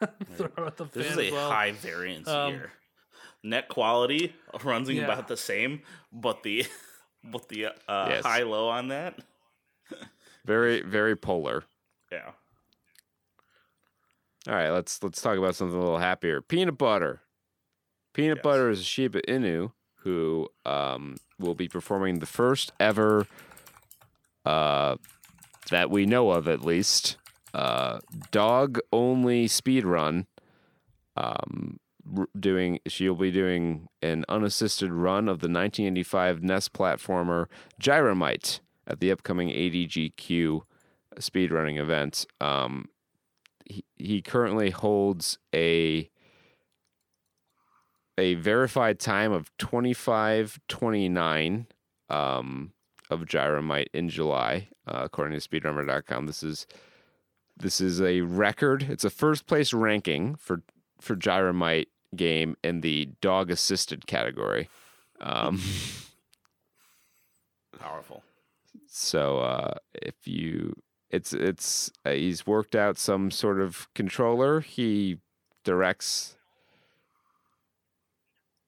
[0.34, 1.50] throw it the fan This is as a well.
[1.50, 2.72] high variance Um, year.
[3.42, 4.34] Net quality
[4.64, 5.04] runs Yeah.
[5.04, 6.66] about the same, but the
[7.24, 8.24] but the uh, Yes.
[8.24, 9.18] high low on that,
[10.44, 11.64] Very very polar.
[12.12, 12.32] yeah.
[14.48, 16.40] All right, let's let's talk about something a little happier.
[16.40, 17.20] Peanut butter.
[18.14, 18.42] Peanut Yes.
[18.42, 19.72] butter is a Shiba Inu
[20.02, 23.26] who um, will be performing the first ever
[24.46, 24.96] uh,
[25.70, 27.18] that we know of, at least,
[27.52, 28.00] uh,
[28.30, 30.26] dog only speed run.
[31.16, 31.89] Um, r-
[32.38, 37.46] doing she'll be doing an unassisted run of the 1985 NES platformer
[37.80, 40.62] Gyromite at the upcoming AGDQ
[41.16, 42.26] speedrunning event.
[42.40, 42.88] Um,
[43.64, 46.08] he, he currently holds a
[48.18, 51.66] a verified time of 25:29
[52.08, 52.72] um,
[53.08, 56.26] of Gyromite in July, uh, according to speedrunner.com.
[56.26, 56.66] This is
[57.56, 58.86] this is a record.
[58.88, 60.62] It's a first place ranking for
[61.00, 64.68] for Gyromite game in the dog assisted category.
[65.20, 65.60] Um,
[67.78, 68.22] Powerful.
[68.86, 70.74] so uh, if you,
[71.10, 74.60] it's it's uh, he's worked out some sort of controller.
[74.60, 75.18] He
[75.64, 76.36] directs.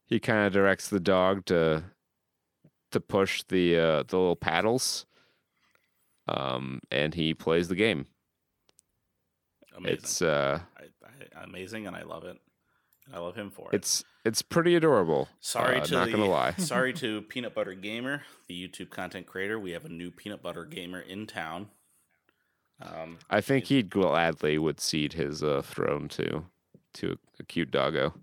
[0.07, 1.85] He kind of directs the dog to
[2.91, 5.07] to push the uh, the little paddles,
[6.29, 8.07] um, and he plays the game.
[9.77, 9.99] Amazing.
[9.99, 12.39] It's uh, I, I, amazing, and I love it.
[13.13, 13.77] I love him for it.
[13.77, 15.29] it's it's pretty adorable.
[15.41, 16.53] Sorry uh, to not the, gonna lie.
[16.59, 19.59] sorry to Peanut Butter Gamer, the YouTube content creator.
[19.59, 21.69] We have a new Peanut Butter Gamer in town.
[22.81, 26.47] Um, I think he'd gladly would cede his uh, throne to
[26.95, 28.15] to a, a cute doggo.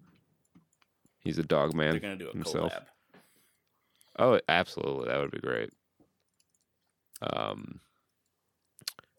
[1.20, 2.74] He's a dog man They're gonna do a himself.
[2.74, 2.84] collab.
[4.18, 5.72] Oh, absolutely, that would be great.
[7.22, 7.80] Um,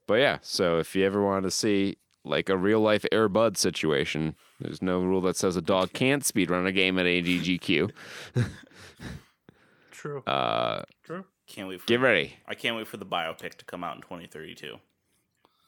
[0.06, 3.56] but yeah, so if you ever want to see like a real life Air Bud
[3.56, 7.90] situation, there's no rule that says a dog can't speedrun a game at AGDQ.
[9.90, 10.22] True.
[10.22, 11.24] Uh, True.
[11.46, 11.80] Can't wait.
[11.80, 12.36] For, get ready.
[12.46, 14.76] I can't wait for the biopic to come out in 2032.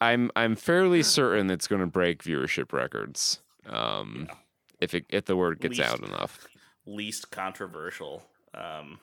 [0.01, 3.41] I'm I'm fairly certain it's going to break viewership records.
[3.69, 4.29] Um,
[4.81, 6.47] if it if the word gets Least- out enough.
[6.85, 8.25] Least controversial
[8.55, 8.99] um,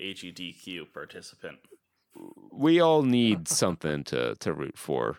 [0.00, 1.58] AGDQ participant.
[2.50, 5.18] we all need something to to root for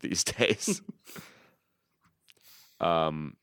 [0.00, 0.80] these days.
[2.80, 3.36] um,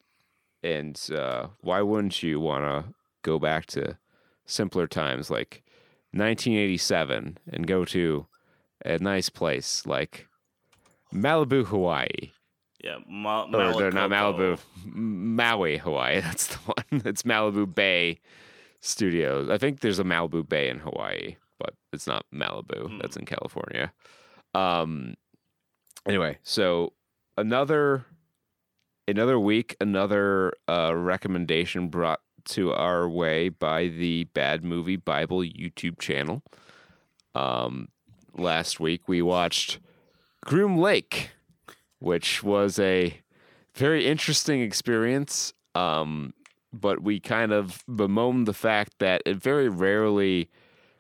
[0.64, 3.98] and uh, why wouldn't you want to go back to
[4.46, 5.64] simpler times like
[6.12, 8.26] 1987 and go to
[8.86, 10.28] a nice place like
[11.14, 12.32] Malibu, Hawaii?
[12.84, 16.20] Yeah, Ma- Or they're not Malibu, Maui, Hawaii.
[16.22, 17.02] That's the one.
[17.06, 18.20] It's Malibu Bay
[18.82, 19.50] Studios.
[19.50, 23.00] I think there's a Malibu Bay in Hawaii, but it's not Malibu.
[23.02, 23.92] That's in California.
[24.56, 25.16] Um.
[26.10, 26.92] Anyway, so
[27.38, 28.06] another
[29.08, 36.00] another week, another uh, recommendation brought to our way by the Bad Movie Bible YouTube
[36.00, 36.44] channel.
[37.36, 37.88] Um,
[38.36, 39.80] last week we watched
[40.44, 41.30] Groom Lake
[42.00, 43.22] which was a
[43.76, 45.54] very interesting experience.
[45.76, 46.34] Um,
[46.72, 50.50] but we kind of bemoaned the fact that it very rarely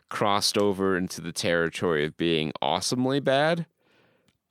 [0.09, 3.65] crossed over into the territory of being awesomely bad.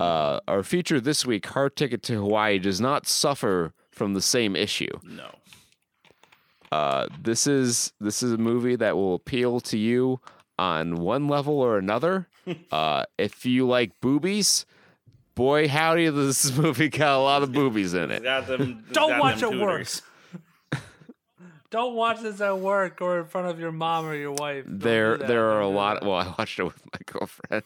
[0.01, 4.55] Uh, our feature this week, Hard Ticket to Hawaii, does not suffer from the same
[4.55, 4.93] issue.
[5.03, 5.31] No.
[6.71, 10.21] Uh, this is this is a movie that will appeal to you
[10.59, 12.29] on one level or another.
[12.73, 14.67] uh, if you like boobies,
[15.35, 18.23] boy howdy, this movie got a lot of boobies in it.
[18.23, 19.71] Them, Don't watch them it work.
[19.79, 20.03] cooters.
[21.71, 24.65] Don't watch this at work or in front of your mom or your wife.
[24.65, 26.01] Don't There there are a lot.
[26.01, 26.07] that.
[26.07, 27.65] Well, I watched it with my girlfriend.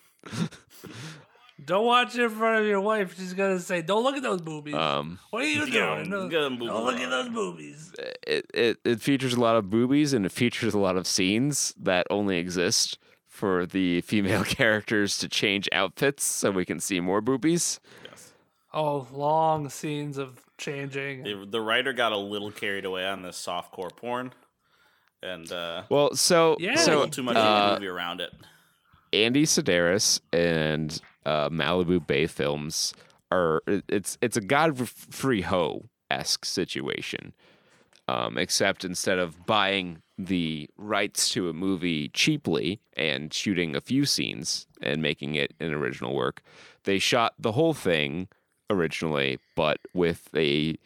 [1.65, 3.17] Don't watch it in front of your wife.
[3.17, 6.11] She's gonna say, "Don't look at those boobies." Um, what are you Yeah, doing?
[6.11, 7.93] No, get them boobies don't look at those boobies.
[8.27, 11.75] it, it it features a lot of boobies and it features a lot of scenes
[11.81, 12.99] that only exist
[13.29, 17.81] for the female characters to change outfits so we can see more boobies.
[18.05, 18.33] Yes.
[18.75, 21.25] Oh, long scenes of changing.
[21.25, 24.33] The, the writer got a little carried away on this softcore porn,
[25.23, 26.75] and uh, Well, so Yeah.
[26.75, 28.33] a so little too much of uh, movie around it.
[29.13, 32.95] Andy Sidaris and uh, Malibu Bay Films
[33.31, 37.33] are it's it's a Godfrey Ho esque situation,
[38.09, 44.05] um, except instead of buying the rights to a movie cheaply and shooting a few
[44.05, 46.43] scenes and making it an original work,
[46.85, 48.29] they shot the whole thing
[48.71, 50.77] originally, but with a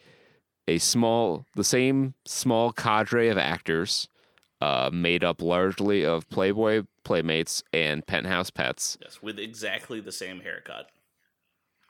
[0.67, 4.09] a small the same small cadre of actors
[4.61, 8.97] uh, made up largely of Playboy playmates and penthouse pets.
[9.01, 10.89] Yes, with exactly the same haircut.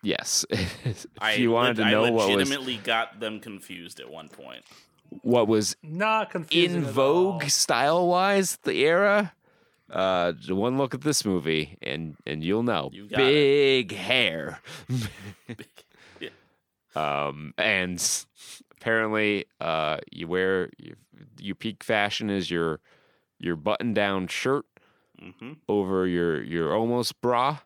[0.03, 3.99] Yes, if I you wanted leg- to know I what was legitimately got them confused
[3.99, 4.64] at one point.
[5.22, 6.77] what was Not confusing.
[6.77, 9.34] in vogue style wise the era,
[9.89, 13.23] uh, one look at this movie and and you'll know You got it.
[13.88, 14.60] big hair.
[16.95, 18.02] Um, and
[18.79, 20.95] apparently, uh, you wear you,
[21.39, 22.79] you peak fashion is your
[23.39, 24.65] your button down shirt
[25.19, 27.59] hmm over your your almost bra,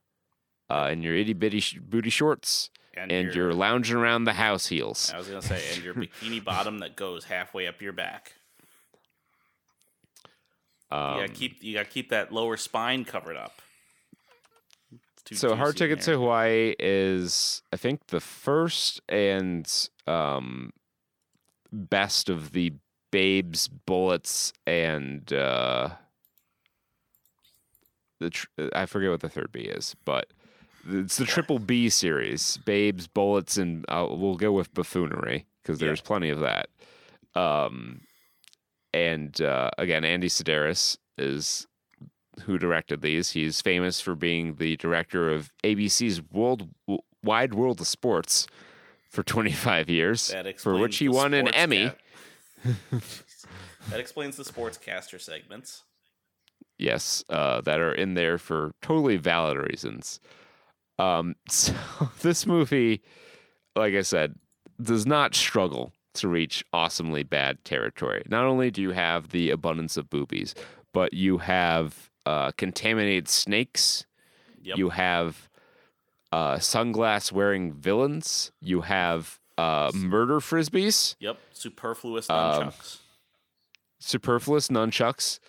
[0.70, 4.34] uh, and your itty bitty sh- booty shorts, And, and your, you're lounging around the
[4.34, 5.12] house heels.
[5.14, 8.34] I was gonna say, and your bikini bottom that goes halfway up your back.
[10.90, 13.62] Um, you gotta keep you gotta keep that lower spine covered up.
[15.34, 16.16] So hard ticket there.
[16.16, 19.66] to Hawaii is I think the first and
[20.08, 20.72] um,
[21.72, 22.74] best of the
[23.12, 25.90] Babes, Bullets, and uh,
[28.20, 30.28] the tr- I forget what the third B is, but
[30.88, 36.00] it's the triple B series: Babes, Bullets, and uh, we'll go with buffoonery because there's
[36.00, 36.06] Yeah.
[36.08, 36.70] plenty of that.
[37.36, 38.02] Um,
[38.94, 41.68] and uh, again, Andy Sidaris is
[42.44, 43.32] who directed these.
[43.32, 46.70] He's famous for being the director of ABC's World
[47.24, 48.48] Wide World of Sports
[49.12, 51.90] for 25 years, for which he won an Emmy.
[52.64, 52.74] ca-
[53.90, 55.84] that explains the sportscaster segments.
[56.78, 60.20] Yes, uh, that are in there for totally valid reasons.
[60.98, 61.74] Um, so
[62.22, 63.02] this movie,
[63.76, 64.36] like I said,
[64.82, 68.24] does not struggle to reach awesomely bad territory.
[68.28, 70.56] Not only do you have the abundance of boobies,
[70.94, 74.06] but you have uh, contaminated snakes.
[74.64, 74.78] Yep.
[74.78, 75.50] You have
[76.32, 78.52] uh, sunglass wearing villains.
[78.62, 82.98] You have uh, murder frisbees, Yep, superfluous Um, nunchucks.
[84.00, 85.40] superfluous nunchucks,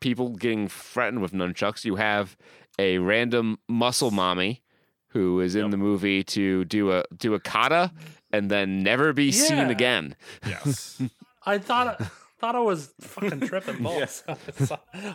[0.00, 1.84] people getting threatened with nunchucks.
[1.84, 2.36] You have
[2.78, 4.62] a random muscle mommy
[5.08, 5.70] who is in Yep.
[5.70, 7.92] the movie to do a do a kata
[8.32, 10.16] and then never be seen again.
[10.46, 11.00] yes.
[11.46, 12.00] I thought
[12.38, 14.22] thought I was fucking tripping balls.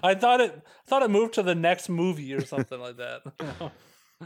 [0.03, 3.21] I thought it thought it moved to the next movie or something like that.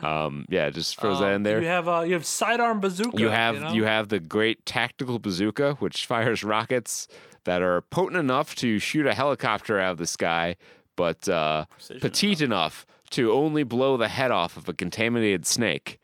[0.01, 1.61] Um, yeah, just throws that Um, in there.
[1.61, 3.19] You have uh, you have sidearm bazooka.
[3.19, 3.73] You have know?
[3.73, 7.07] you have the great tactical bazooka, which fires rockets
[7.43, 10.55] that are potent enough to shoot a helicopter out of the sky,
[10.95, 15.99] but uh, Precision petite enough to only blow the head off of a contaminated snake,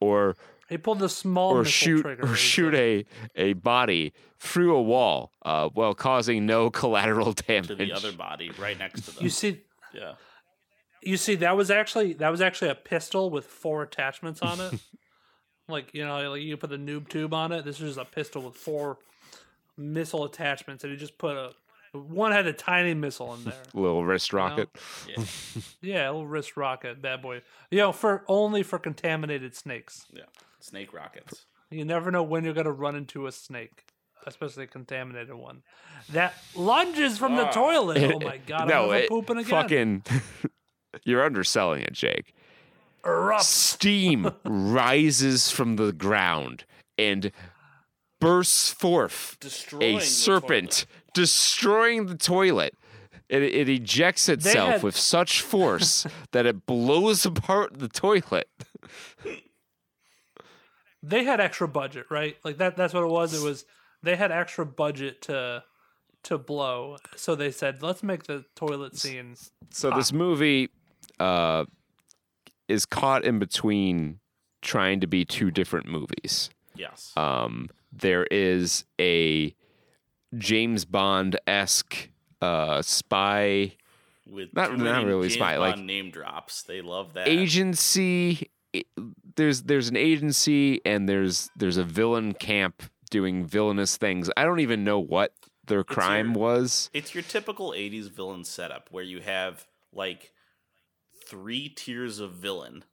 [0.00, 0.36] or
[0.68, 2.24] he pulled the small or shoot trigger.
[2.30, 3.04] or shoot a
[3.34, 7.66] a body through a wall, uh, while causing no collateral damage.
[7.68, 9.24] to the other body right next to them.
[9.24, 9.60] You see,
[9.92, 10.12] yeah.
[11.02, 14.74] You see, that was actually that was actually a pistol with four attachments on it.
[15.68, 17.64] like you know, like you put a noob tube on it.
[17.64, 18.98] This is a pistol with four
[19.76, 21.52] missile attachments, and he just put a
[21.96, 23.62] one had a tiny missile in there.
[23.74, 24.70] Little wrist rocket.
[25.08, 25.24] Yeah.
[25.82, 27.42] Yeah, a little wrist rocket, bad boy.
[27.70, 30.06] You know, for only for contaminated snakes.
[30.12, 30.22] Yeah.
[30.60, 31.44] Snake rockets.
[31.70, 33.84] You never know when you're gonna run into a snake,
[34.26, 35.62] especially a contaminated one.
[36.10, 37.50] That lunges from the Ah.
[37.50, 38.12] toilet.
[38.14, 38.68] Oh my god!
[38.68, 39.50] no, I'm it, pooping again.
[39.50, 40.02] fucking.
[41.04, 42.34] You're underselling it, Jake.
[43.04, 43.44] erupt.
[43.44, 46.64] steam rises from the ground
[46.98, 47.32] and
[48.20, 52.74] bursts forth Destroying a the serpent, destroying the toilet.
[53.28, 58.48] It, it ejects itself had- with such force that it blows apart the toilet.
[61.02, 62.36] They had extra budget, right?
[62.44, 62.76] Like that.
[62.76, 63.34] That's what it was.
[63.34, 63.64] It was
[64.02, 65.64] they had extra budget to
[66.24, 69.34] to blow, so they said, "Let's make the toilet scene."
[69.70, 70.70] So this movie
[71.20, 71.64] uh,
[72.68, 74.20] is caught in between
[74.62, 76.50] trying to be two different movies.
[76.76, 77.12] Yes.
[77.16, 79.54] Um, there is a
[80.36, 82.08] James Bond esque
[82.40, 83.72] uh, spy
[84.26, 86.62] With not- not really James spy, like- name drops.
[86.62, 87.28] They love that.
[87.28, 88.50] agency.
[89.36, 94.30] There's there's an agency and there's there's a villain camp doing villainous things.
[94.36, 95.34] I don't even know what
[95.66, 96.88] their crime your- was.
[96.94, 100.32] It's your typical 80s villain setup where you have like
[101.32, 102.84] three tiers of villain.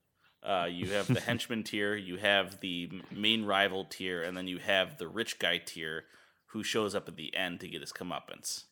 [0.41, 4.57] Uh, you have the henchman tier, you have the main rival tier, and then you
[4.57, 6.05] have the rich guy tier
[6.51, 8.63] who shows up at the end to get his comeuppance.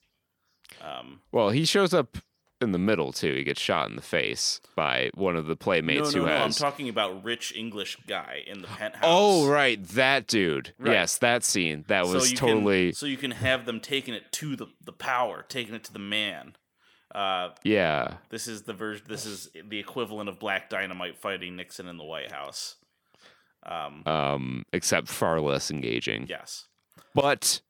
[0.81, 2.17] Um, Well, he shows up
[2.61, 3.33] in the middle too.
[3.35, 6.51] He gets shot in the face by one of the playmates no, who no, I'm
[6.51, 9.03] talking about rich English guy in the penthouse.
[9.03, 10.73] oh right, that dude.
[10.79, 10.93] Right.
[10.93, 11.83] Yes, that scene.
[11.89, 14.93] That was you totally Can, so you can have them taking it to the, the
[14.93, 16.55] power, taking it to the man.
[17.13, 18.15] Uh, yeah.
[18.29, 19.05] This is the version.
[19.07, 22.75] This is the equivalent of Black Dynamite fighting Nixon in the White House.
[23.63, 26.67] Um, Um, except far less engaging, yes,
[27.13, 27.61] but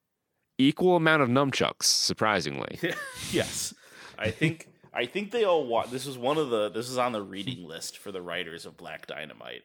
[0.58, 1.84] equal amount of nunchucks.
[1.84, 2.80] Surprisingly,
[3.32, 3.74] yes.
[4.20, 5.92] I think I think they all want.
[5.92, 6.70] This is one of the.
[6.70, 9.64] This is on the reading list for the writers of Black Dynamite.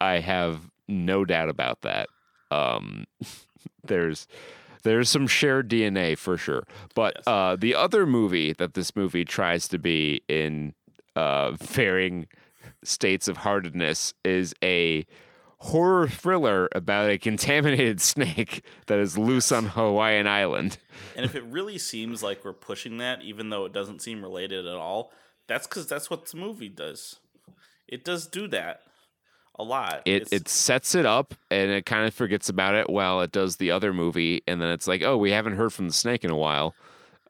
[0.00, 2.08] I have no doubt about that.
[2.50, 3.06] Um,
[3.84, 4.26] there's
[4.82, 6.64] there's some shared DNA for sure.
[6.94, 7.24] But Yes.
[7.26, 10.74] uh, the other movie that this movie tries to be in
[11.16, 12.26] uh, varying
[12.82, 15.04] states of heartedness is a
[15.58, 20.78] horror thriller about a contaminated snake that is loose on Hawaiian Island.
[21.14, 24.66] And if it really seems like we're pushing that, even though it doesn't seem related
[24.66, 25.12] at all,
[25.46, 27.16] that's because that's what the movie does.
[27.86, 28.82] It does do that
[29.60, 30.02] a lot.
[30.04, 33.32] It It's- it sets it up and it kind of forgets about it while it
[33.32, 36.24] does the other movie, and then it's like, oh, we haven't heard from the snake
[36.24, 36.74] in a while.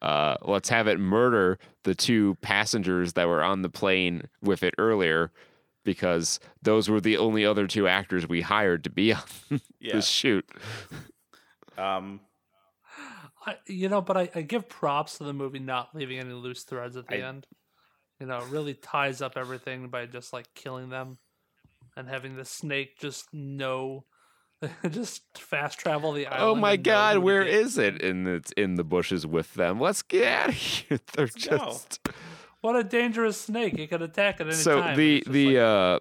[0.03, 4.75] Uh, let's have it murder the two passengers that were on the plane with it
[4.79, 5.31] earlier,
[5.85, 9.23] because those were the only other two actors we hired to be on
[9.79, 9.95] yeah.
[9.97, 10.49] this shoot.
[11.77, 12.21] Um,
[13.47, 16.63] I, you know, but I, I give props to the movie not leaving any loose
[16.65, 17.47] threads at the I- end.
[18.19, 21.17] You know, it really ties up everything by just like killing them
[22.01, 24.05] and having the snake just know,
[24.91, 26.43] just fast travel the island.
[26.43, 27.55] Oh my God, who to where get.
[27.55, 28.03] is it?
[28.03, 29.79] And it's in the bushes with them.
[29.81, 30.99] Let's get out of here.
[31.15, 31.33] They're go.
[31.37, 32.01] just
[32.61, 33.79] What a dangerous snake!
[33.79, 34.95] It could attack at any so time.
[34.95, 35.99] So the the like, uh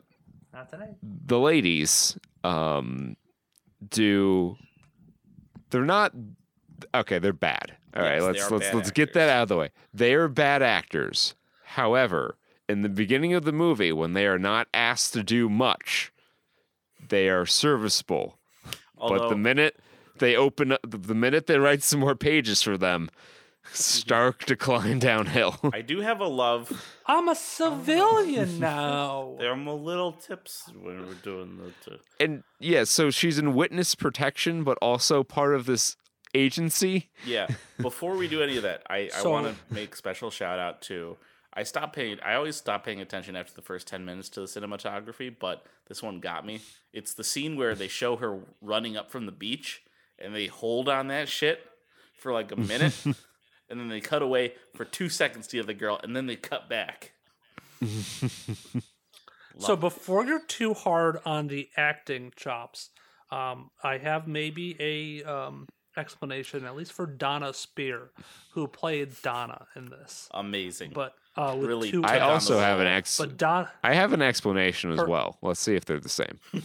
[0.51, 0.95] not today.
[1.03, 3.15] the ladies um
[3.89, 4.57] do
[5.69, 6.13] they're not
[6.95, 9.57] okay they're bad all right Yes, they let's let's let's get that out of the
[9.57, 12.37] way they are bad actors however
[12.69, 16.11] in the beginning of the movie when they are not asked to do much
[17.09, 18.37] they are serviceable
[18.97, 19.79] although, but the minute
[20.19, 23.29] they open up the minute they write some more pages for them mm-hmm.
[23.73, 25.59] Stark decline downhill.
[25.73, 26.85] I do have a love.
[27.05, 29.35] I'm a civilian now.
[29.39, 31.91] There are a little tips when we're doing the.
[31.91, 35.95] T- and yeah, so she's in witness protection, but also part of this
[36.33, 37.09] agency.
[37.25, 37.47] yeah.
[37.81, 40.81] Before we do any of that, I, So- I want to make special shout out
[40.83, 41.17] to.
[41.53, 42.19] I stopped paying.
[42.23, 46.03] I always stop paying attention after the first ten minutes to the cinematography, but this
[46.03, 46.61] one got me.
[46.93, 49.81] It's the scene where they show her running up from the beach,
[50.17, 51.65] and they hold on that shit
[52.13, 55.73] for like a minute, and then they cut away for two seconds to the other
[55.73, 57.13] girl, and then they cut back.
[59.59, 62.89] So before you're too hard on the acting chops,
[63.31, 65.67] um, I have maybe a um,
[65.97, 68.09] explanation, at least for Dona Speir,
[68.53, 70.29] who played Donna in this.
[70.31, 70.91] Amazing.
[70.95, 73.17] But uh, with Really two I also have an ex.
[73.17, 75.37] but Don I have an explanation as Her- well.
[75.41, 76.39] Let's see if they're the same.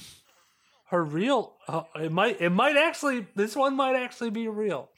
[0.87, 4.91] her real uh, it might it might actually this one might actually be real.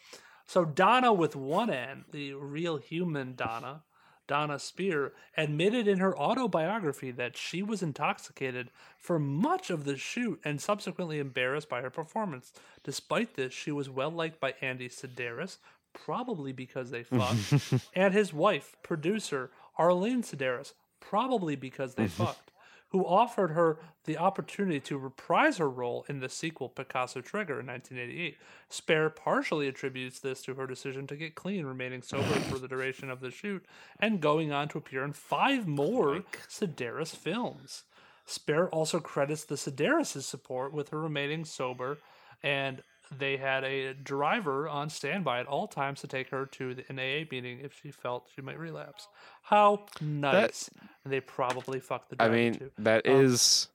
[0.47, 3.83] So Dona with one N, the real human Dona,
[4.29, 10.41] Dona Speir, admitted in her autobiography that she was intoxicated for much of the shoot
[10.45, 12.53] and subsequently embarrassed by her performance.
[12.85, 15.57] Despite this, she was well liked by Andy Sidaris,
[15.93, 22.25] probably because they fucked, and his wife, producer Arlene Sidaris, probably because they mm-hmm.
[22.25, 22.51] fucked,
[22.91, 27.67] who offered her the opportunity to reprise her role in the sequel Picasso Trigger in
[27.67, 28.37] 1988.
[28.71, 33.11] Speir partially attributes this to her decision to get clean, remaining sober for the duration
[33.11, 33.65] of the shoot,
[33.99, 37.85] and going on to appear in five more Sidaris films.
[38.27, 41.99] Speir also credits the Sedaris' support with her remaining sober,
[42.43, 42.83] and
[43.17, 47.25] they had a driver on standby at all times to take her to the, NAA
[47.31, 49.09] meeting if she felt she might relapse.
[49.43, 50.71] How nice!
[51.05, 52.71] and they probably fucked the I driver mean, too.
[52.79, 53.69] that Um, is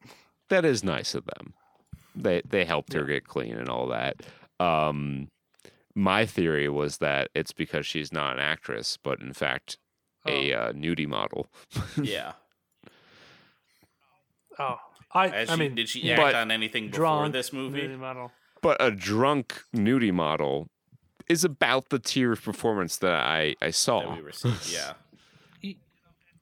[0.49, 1.53] that is nice of them.
[2.15, 4.17] They they helped her get clean and all that.
[4.59, 5.29] Um,
[5.95, 9.77] my theory was that it's because she's not an actress, but in fact
[10.27, 11.47] a uh, nudie model.
[12.01, 12.33] yeah.
[14.59, 14.77] Oh,
[15.13, 17.51] I, As I she, mean, did she yeah, act But- on anything before drunk this
[17.53, 17.81] movie?
[17.81, 18.31] nudie model.
[18.61, 20.67] But a drunk nudie model
[21.27, 24.15] is about the tier of performance that I I that saw.
[24.15, 24.71] we received?
[24.73, 24.93] Yeah.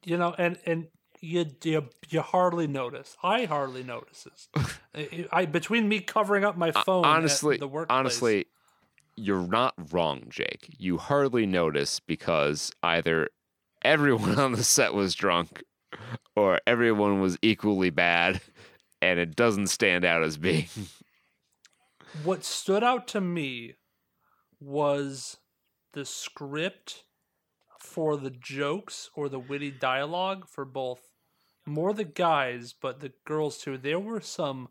[0.03, 0.87] you know, and and
[1.21, 3.15] you you, you hardly notice.
[3.23, 4.49] I hardly notices.
[4.95, 8.45] I, I between me covering up my phone, at honestly, the workplace, honestly,
[9.15, 10.75] you're not wrong, Jake.
[10.77, 13.29] You hardly notice because either
[13.83, 15.63] everyone on the set was drunk
[16.35, 18.41] or everyone was equally bad,
[19.01, 20.67] and it doesn't stand out as being.
[22.23, 23.75] What stood out to me
[24.59, 25.37] was
[25.93, 27.03] the script
[27.79, 30.99] for the jokes or the witty dialogue for both
[31.65, 34.67] more the guys but the girls too there were some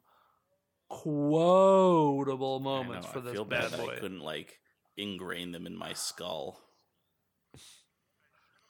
[0.89, 4.59] quotable moments know, for I this feel bad bad that boy I couldn't like
[4.99, 6.61] ingrain them in my skull.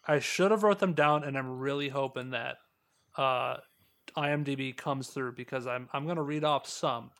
[0.07, 2.57] I should have wrote them down, and I'm really hoping that
[3.17, 3.57] uh,
[4.17, 7.11] IMDb comes through because I'm I'm gonna read off some.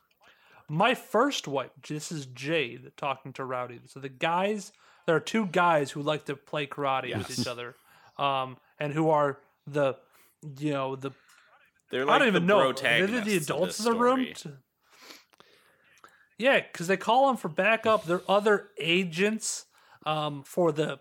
[0.69, 1.71] My first wife.
[1.87, 3.79] This is Jade talking to Rowdy.
[3.87, 4.71] So the guys,
[5.05, 7.75] there are two guys who like to play karate with each other,
[8.17, 9.95] um, and who are the,
[10.59, 11.11] you know, the
[11.89, 12.59] They're like I don't even the know.
[12.61, 14.27] Protagonists the adults in the room?
[14.35, 14.57] to-
[16.37, 18.05] Yeah, because they call them for backup.
[18.05, 19.65] They're other agents
[20.05, 20.99] um, for the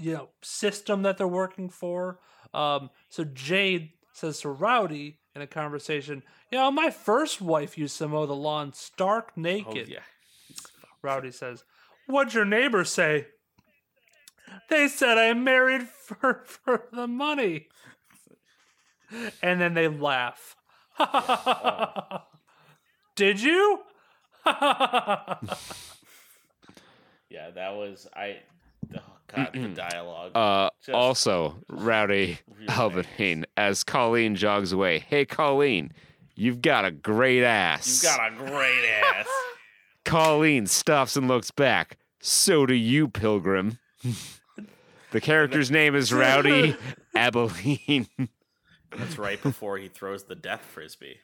[0.00, 2.18] you know system that they're working for.
[2.54, 7.98] Um, so Jade says to Rowdy in a conversation, "You know, my first wife used
[7.98, 9.66] to mow the lawn stark naked.
[9.68, 10.02] Oh naked." yeah.
[11.02, 11.64] Rowdy says,
[12.06, 13.26] "What'd your neighbors say?"
[14.68, 17.68] They said I married for for the money.
[19.42, 20.56] And then they laugh.
[20.98, 22.18] Uh.
[23.14, 23.80] Did you?
[27.32, 28.40] Yeah, that was I.
[28.94, 30.32] Oh God, the dialogue.
[30.34, 32.38] Uh, Just also, Rowdy
[32.68, 34.98] Alvin as Colleen jogs away.
[35.00, 35.92] Hey, Colleen,
[36.34, 38.02] you've got a great ass.
[38.02, 39.26] You've got a great ass.
[40.04, 41.96] Colleen stops and looks back.
[42.20, 43.78] So do you, Pilgrim.
[45.12, 46.76] the character's name is Rowdy
[47.14, 48.08] Abilene.
[48.96, 51.16] That's right before he throws the death frisbee.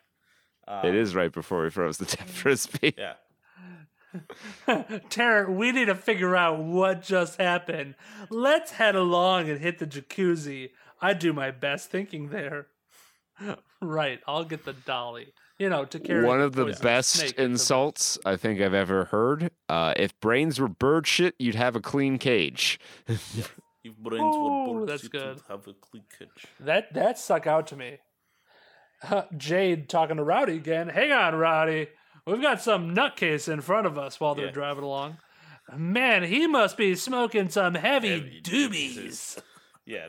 [0.66, 2.94] Uh, it is right before he throws the death frisbee.
[2.96, 3.14] Yeah.
[5.10, 7.94] Tarrant, we need to figure out what just happened.
[8.30, 10.70] Let's head along and hit the jacuzzi.
[11.00, 12.68] I do my best thinking there.
[13.80, 15.32] Right, I'll get the dolly.
[15.56, 18.74] You know, to carry One of the best snake into the- insults I think I've
[18.74, 19.52] ever heard.
[19.68, 22.80] Uh, if brains were bird shit, you'd have a clean cage.
[23.84, 25.40] Your brains Oh, will that's you good.
[25.48, 26.44] Have a clickage.
[26.58, 27.98] That that stuck out to me.
[29.36, 30.88] Jade talking to Rowdy again.
[30.88, 31.86] Hang on, Rowdy.
[32.30, 34.52] We've got some nutcase in front of us while they're Yeah.
[34.52, 35.18] driving along.
[35.76, 39.38] Man, he must be smoking some heavy, Heavy doobies.
[39.84, 40.08] Yeah,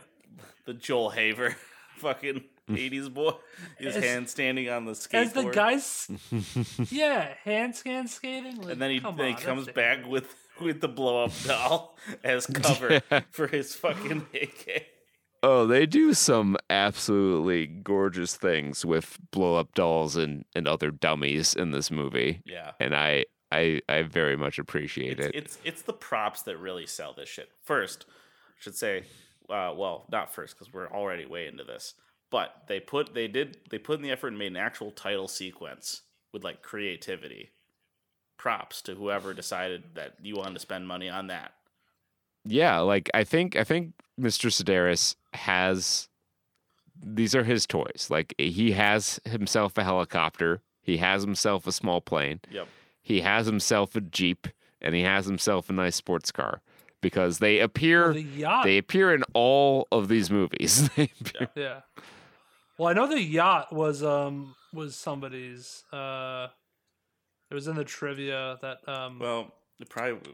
[0.66, 1.56] the Joel Haver,
[1.98, 3.32] fucking '80s boy,
[3.78, 5.14] his As- hand standing on the skateboard.
[5.14, 8.62] As the guys, yeah, hand scan skating.
[8.62, 11.24] Like, and then he, come then he on, comes that's back with with the blow
[11.26, 13.02] up doll as cover
[13.32, 14.86] for his fucking AK.
[15.42, 21.54] Oh, they do some absolutely gorgeous things with blow up dolls and, and other dummies
[21.54, 22.42] in this movie.
[22.46, 22.72] Yeah.
[22.80, 25.36] And I I I very much appreciate It's, it.
[25.36, 27.50] it's it's the props that really sell this shit.
[27.64, 29.04] First, I should say,
[29.50, 31.94] uh, well, not first because we're already way into this.
[32.30, 35.28] But they put they did they put in the effort and made an actual title
[35.28, 36.02] sequence
[36.34, 37.52] with like creativity.
[38.38, 41.54] Props to whoever decided that you wanted to spend money on that.
[42.46, 44.50] Yeah, like I think I think Mr.
[44.52, 46.08] Sidaris has
[47.02, 48.08] these are his toys.
[48.10, 52.68] Like he has himself a helicopter, he has himself a small plane, Yep.
[53.02, 54.48] he has himself a Jeep,
[54.82, 56.62] and he has himself a nice sports car.
[57.02, 58.66] Because they appear the yacht.
[58.66, 60.90] they appear in all of these movies.
[60.98, 61.82] They appear- yeah.
[62.78, 65.84] Well, I know the yacht was um was somebody's.
[65.94, 66.48] Uh,
[67.50, 70.34] it was in the trivia that um Well, it probably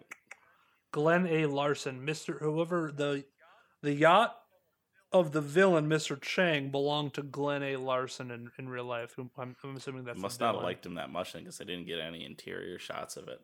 [0.96, 1.46] Glenn A.
[1.46, 3.26] Larson, Mister whoever the
[3.82, 4.34] the yacht
[5.12, 7.76] of the villain, Mister Chang, belonged to Glenn A.
[7.76, 9.12] Larson in, in real life.
[9.18, 11.86] Who I'm, I'm assuming that's must not have liked him that much because I didn't
[11.86, 13.42] get any interior shots of it.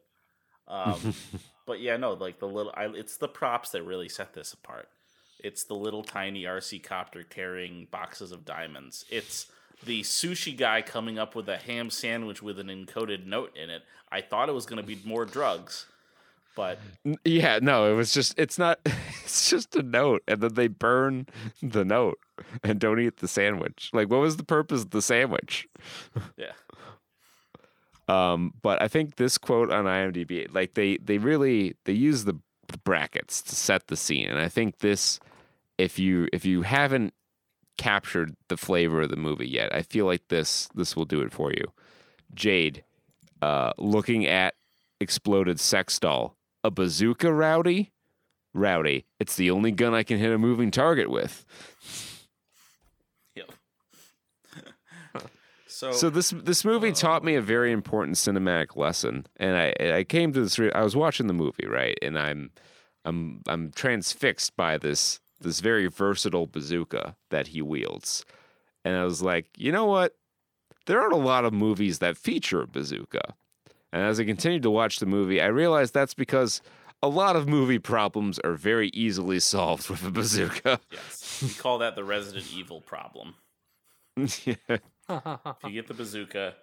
[0.65, 1.14] Um,
[1.68, 4.88] but yeah, no, like the little, I, it's the props that really set this apart.
[5.44, 9.03] It's the little tiny RC copter carrying boxes of diamonds.
[9.10, 9.48] It's
[9.84, 13.82] the sushi guy coming up with a ham sandwich with an encoded note in it.
[14.10, 15.88] I thought it was going to be more drugs,
[16.56, 16.80] but
[17.23, 18.80] Yeah, no, it was just it's not
[19.23, 21.28] it's just a note and then they burn
[21.61, 22.19] the note
[22.64, 23.90] and don't eat the sandwich.
[23.94, 25.68] Like what was the purpose of the sandwich?
[26.38, 26.53] yeah,
[28.07, 32.38] Um but I think this quote on IMDb like they they really they use the,
[32.86, 35.19] brackets to set the scene and I think this
[35.78, 37.14] if you if you haven't
[37.78, 41.34] captured the flavor of the movie yet, I feel like this this will do it
[41.34, 41.73] for you.
[42.34, 42.86] Jade
[43.41, 44.53] uh looking at
[45.02, 47.92] exploded sex doll, a bazooka rowdy?
[48.54, 49.06] Rowdy.
[49.20, 51.46] It's the only gun I can hit a moving target with.
[53.36, 53.52] yep.
[55.68, 59.98] so, So this this movie uh, taught me a very important cinematic lesson, and I
[59.98, 60.60] I came to this.
[60.60, 62.52] Re- I was watching the movie right, and I'm
[63.06, 68.26] I'm I'm transfixed by this this very versatile bazooka that he wields,
[68.84, 70.16] and I was like, you know what?
[70.88, 73.36] There aren't a lot of movies that feature a bazooka,
[73.91, 76.61] and as I continued to watch the movie, I realized that's because
[77.03, 80.80] a lot of movie problems are very easily solved with a bazooka.
[80.91, 83.35] yes, we call that the Resident Evil problem.
[84.45, 84.55] Yeah.
[85.09, 86.53] If you get the bazooka,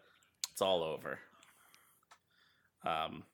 [0.53, 1.19] it's all over.
[2.85, 3.25] Um,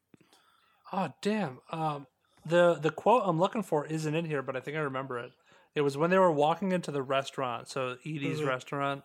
[0.93, 1.59] Oh damn!
[1.73, 2.07] Um,
[2.47, 5.33] the the quote I'm looking for isn't in here, but I think I remember it.
[5.75, 9.03] It was when they were walking into the restaurant, so Edie's restaurant,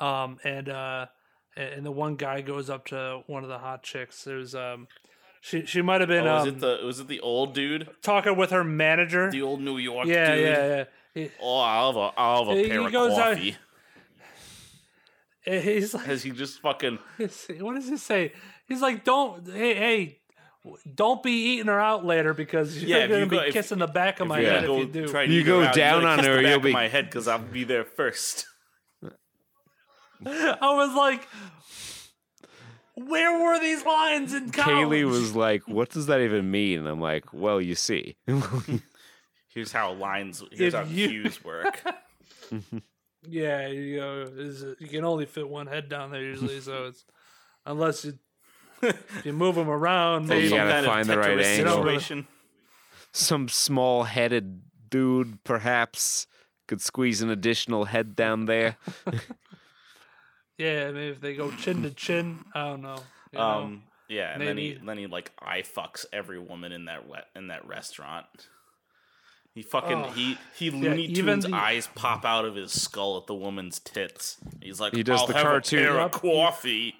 [0.00, 1.06] um, and uh,
[1.56, 4.24] and and the one guy goes up to one of the hot chicks.
[4.24, 4.88] There's um,
[5.40, 7.88] she she might have been oh, was um, it the was it the old dude,
[8.02, 9.30] talking with her manager.
[9.30, 10.44] the old New York yeah, dude?
[10.44, 10.84] yeah, yeah.
[11.14, 13.56] He- Oh, I'll have a I'll have a He- pair he of goes out- coffee.
[15.44, 16.98] He's like, Has he just fucking?
[17.60, 18.32] what does he say?
[18.68, 20.18] He's like, don't, hey, hey,
[20.94, 23.78] don't be eating her out later because you're Yeah, gonna you be go- if- kissing
[23.78, 25.22] the back of my you head go if you do.
[25.32, 27.84] You go down on her, you'll back of be- my head because I'll be there
[27.84, 28.46] first.
[30.26, 31.26] I was like,
[32.94, 34.76] where were these lines in college?
[34.76, 38.16] Kaylee was like, "What does that even mean?" And I'm like, "Well, you see."
[39.48, 40.42] Here's how lines.
[40.52, 41.82] Here's If how you- cues work.
[43.28, 44.30] yeah, you know,
[44.78, 47.04] you can only fit one head down there usually, so it's
[47.66, 48.18] unless you
[48.82, 50.48] if you move them around, you maybe.
[50.48, 52.24] Some gotta find the right angle.
[53.12, 56.26] Some small-headed dude, perhaps,
[56.68, 58.76] could squeeze an additional head down there.
[60.60, 62.98] Yeah, maybe if they go chin to chin, I don't know.
[63.32, 63.44] you know.
[63.44, 67.26] Um, yeah, and then he then he like eye fucks every woman in that wet
[67.34, 68.26] in that restaurant.
[69.54, 70.10] He fucking Oh.
[70.10, 73.78] he he Looney even Tunes the- eyes pop out of his skull at the woman's
[73.80, 74.36] tits.
[74.62, 76.94] He's like, He does I'll the have cartoon- a pair of coffee.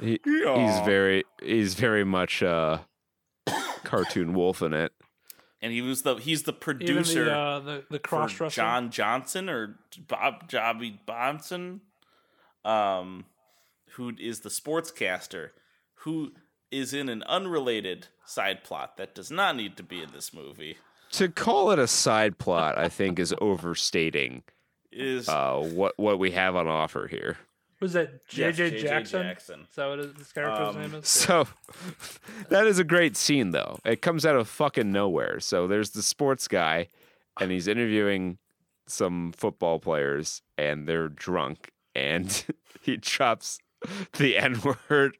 [0.00, 0.76] He, Yeah.
[0.76, 2.78] He's very, he's very much uh,
[3.84, 4.92] cartoon wolf in it.
[5.60, 8.32] And he was the he's the Even producer the uh, the, the cross.
[8.54, 9.76] John Johnson or
[10.06, 11.80] Bob Jobby Bonson,
[12.68, 13.24] um,
[13.92, 15.50] who is the sportscaster,
[16.02, 16.32] who
[16.70, 20.76] is in an unrelated side plot that does not need to be in this movie.
[21.12, 24.42] To call it a side plot, I think, is overstating
[24.92, 27.38] Is uh, what what we have on offer here.
[27.80, 28.82] Was that JJ J.J.
[28.82, 29.22] Jackson?
[29.22, 29.60] Jackson.
[29.70, 31.08] Is that what his his character's Um, name is?
[31.08, 31.46] So
[32.50, 33.78] that is a great scene, though.
[33.84, 35.40] It comes out of fucking nowhere.
[35.40, 36.88] So there's the sports guy,
[37.40, 38.38] and he's interviewing
[38.86, 41.70] some football players, and they're drunk,
[42.06, 42.44] and
[42.82, 43.58] he drops
[44.16, 45.16] the N word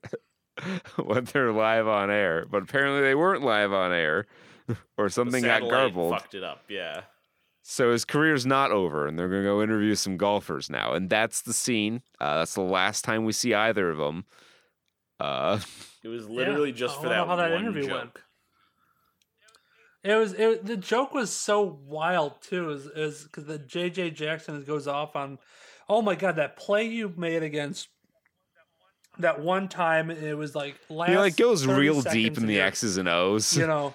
[1.04, 2.46] when they're live on air.
[2.50, 4.26] But apparently they weren't live on air,
[4.96, 6.12] or The something got garbled.
[6.12, 6.62] Fucked it up.
[6.68, 7.02] Yeah.
[7.62, 11.42] So his career's not over, and they're gonna go interview some golfers now, and that's
[11.42, 12.00] the scene.
[12.18, 14.24] Uh, that's the last time we see either of them.
[15.20, 15.58] Uh,
[16.02, 17.92] It was literally Yeah, just I for wonder that, how that one interview joke.
[17.98, 18.18] went.
[20.04, 24.62] It was it, the joke was so wild too, is is because the JJ Jackson
[24.64, 25.38] goes off on,
[25.88, 27.88] oh my god, that play you made against
[29.18, 31.10] that one time it was like last.
[31.10, 33.56] he like goes real deep in the your- X's and O's.
[33.56, 33.94] You know,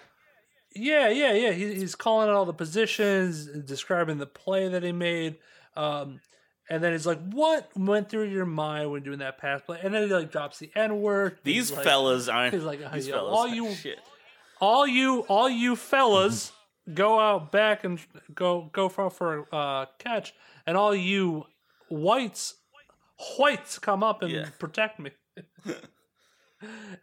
[0.75, 1.51] yeah, yeah, yeah.
[1.51, 5.37] He, he's calling out all the positions, describing the play that he made,
[5.77, 6.19] um,
[6.69, 9.93] and then he's like, "What went through your mind when doing that pass play?" And
[9.93, 11.37] then he like drops the N word.
[11.43, 12.53] These like, fellas aren't.
[12.53, 13.99] he's like, oh, these yeah, fellas all you- shit.
[14.59, 16.51] all you all you fellas
[16.93, 17.97] go out back and
[18.35, 20.33] go go for for uh, catch,
[20.67, 21.45] and all you
[21.89, 22.55] whites
[23.37, 24.49] whites come up and Yeah.
[24.59, 25.11] protect me.
[25.65, 25.75] and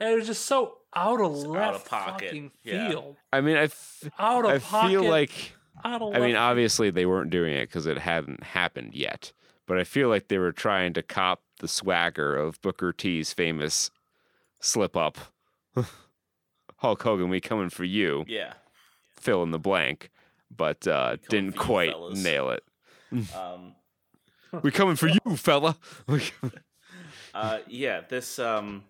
[0.01, 2.89] it was just so out of left out of pocket, fucking yeah.
[2.89, 4.89] field, I mean, I, f- out of I pocket.
[4.91, 5.53] feel like
[5.85, 9.33] out of I mean, obviously they weren't doing it because it hadn't happened yet,
[9.67, 13.91] but I feel like they were trying to cop the swagger of Booker T's famous
[14.61, 15.17] slip up.
[16.79, 18.25] Hulk Hogan, we coming for you.
[18.27, 18.55] Yeah.
[19.19, 20.11] Fill in the blank,
[20.55, 22.23] but uh, didn't quite fellas.
[22.23, 22.65] nail it.
[23.37, 23.75] Um,
[24.63, 25.77] We coming for you, fella.
[27.35, 28.01] uh, yeah.
[28.09, 28.39] This.
[28.39, 28.85] Um,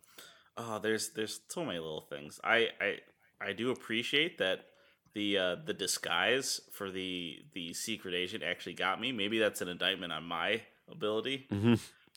[0.56, 2.40] oh, there's there's so many little things.
[2.42, 2.96] I I
[3.40, 4.66] I do appreciate that
[5.14, 9.12] the uh, the disguise for the the secret agent actually got me.
[9.12, 11.46] Maybe that's an indictment on my ability.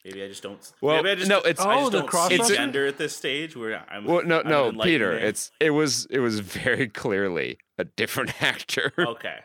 [0.05, 0.59] Maybe I just don't.
[0.59, 0.85] Mm-hmm.
[0.85, 2.55] Well, maybe I just no, it's- I Oh, just the don't see cross-dresser?
[2.55, 4.03] gender at this stage where I'm.
[4.05, 5.13] well, no, I'm no, Peter.
[5.13, 5.23] man.
[5.25, 8.91] It's it was it was very clearly a different actor.
[8.97, 9.39] okay.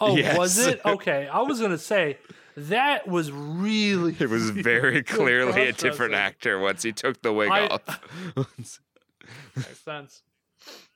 [0.00, 0.36] Oh, yes.
[0.38, 1.28] was it okay?
[1.28, 2.18] I was gonna say
[2.56, 4.16] that was really.
[4.18, 8.00] It was very clearly a different actor once he took the wig I- off.
[9.56, 10.22] Makes sense.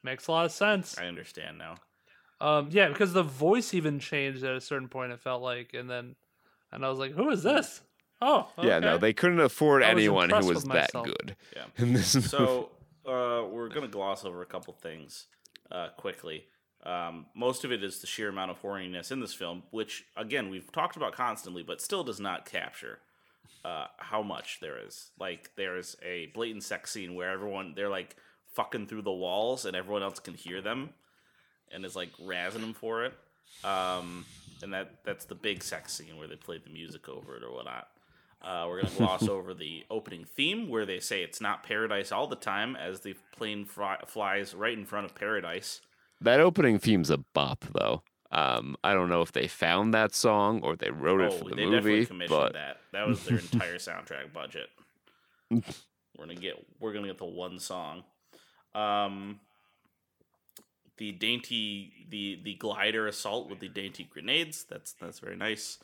[0.02, 0.96] Makes a lot of sense.
[0.98, 1.76] I understand now.
[2.40, 5.12] Um, yeah, because the voice even changed at a certain point.
[5.12, 6.14] It felt like, and then,
[6.70, 7.82] and I was like, "Who is this?"
[8.20, 11.06] Oh, Yeah, no, they couldn't afford I was anyone who was that myself.
[11.06, 11.36] good.
[11.54, 11.64] Yeah.
[11.76, 12.26] In this movie.
[12.28, 12.70] So
[13.06, 15.26] uh, we're gonna gloss over a couple things
[15.70, 16.46] uh, quickly.
[16.84, 20.48] Um, most of it is the sheer amount of horniness in this film, which again
[20.48, 23.00] we've talked about constantly, but still does not capture
[23.64, 25.10] uh, how much there is.
[25.18, 28.16] Like there is a blatant sex scene where everyone they're like
[28.54, 30.90] fucking through the walls and everyone else can hear them,
[31.72, 33.14] and is like razzing them for it.
[33.64, 34.24] Um,
[34.62, 37.52] and that that's the big sex scene where they played the music over it or
[37.52, 37.88] whatnot.
[38.40, 42.26] Uh, we're gonna gloss over the opening theme where they say it's not paradise all
[42.26, 45.80] the time as the plane fly- flies right in front of paradise.
[46.20, 48.02] That opening theme's a bop, though.
[48.30, 51.44] Um, I don't know if they found that song or they wrote it Oh, for
[51.50, 52.76] the they definitely movie, commissioned but that.
[52.92, 54.68] That was their entire soundtrack budget.
[55.50, 55.62] We're
[56.18, 58.02] gonna get we're gonna get the one song.
[58.74, 59.38] Um,
[60.98, 64.64] the dainty the the glider assault with the dainty grenades.
[64.68, 65.78] That's that's very nice.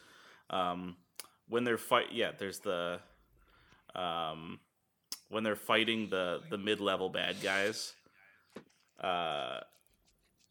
[0.51, 0.97] Um,
[1.49, 2.99] when they're fight, yeah, there's the
[3.95, 4.59] um,
[5.29, 7.95] when they're fighting the the mid level bad guys.
[9.01, 9.61] Uh,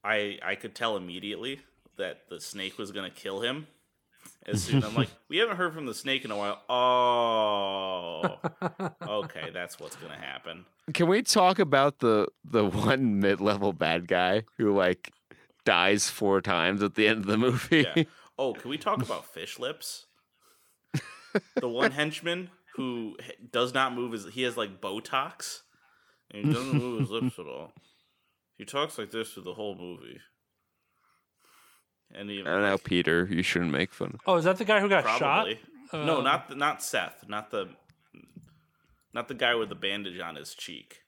[0.03, 1.61] I I could tell immediately
[1.97, 3.67] that the snake was gonna kill him.
[4.45, 6.61] As soon I'm like, we haven't heard from the snake in a while.
[6.69, 8.39] Oh,
[9.23, 10.65] okay, that's what's gonna happen.
[10.93, 15.11] can we talk about the the one mid level bad guy who like
[15.65, 17.85] dies four times at the end of the movie?
[17.95, 18.03] Yeah.
[18.39, 20.07] Oh, can we talk about fish lips?
[21.55, 23.15] The one henchman who
[23.51, 25.61] does not move his he has like Botox,
[26.31, 27.71] and he doesn't move his lips at all.
[28.63, 30.21] He talks like this through the whole movie.
[32.15, 33.27] And he I don't know, Peter.
[33.29, 34.19] You shouldn't make fun.
[34.25, 35.55] Oh, is that the guy who got Probably.
[35.91, 36.05] shot?
[36.05, 37.67] no, Um, not the, not Seth, not the
[39.13, 40.99] not the guy with the bandage on his cheek.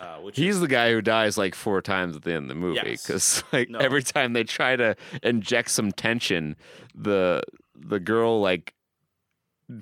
[0.00, 2.48] Uh, which He's is, the guy who dies like four times at the end of
[2.48, 3.06] the movie Yes.
[3.06, 3.78] because like No.
[3.78, 6.56] every time they try to inject some tension,
[6.92, 7.44] the
[7.76, 8.74] the girl like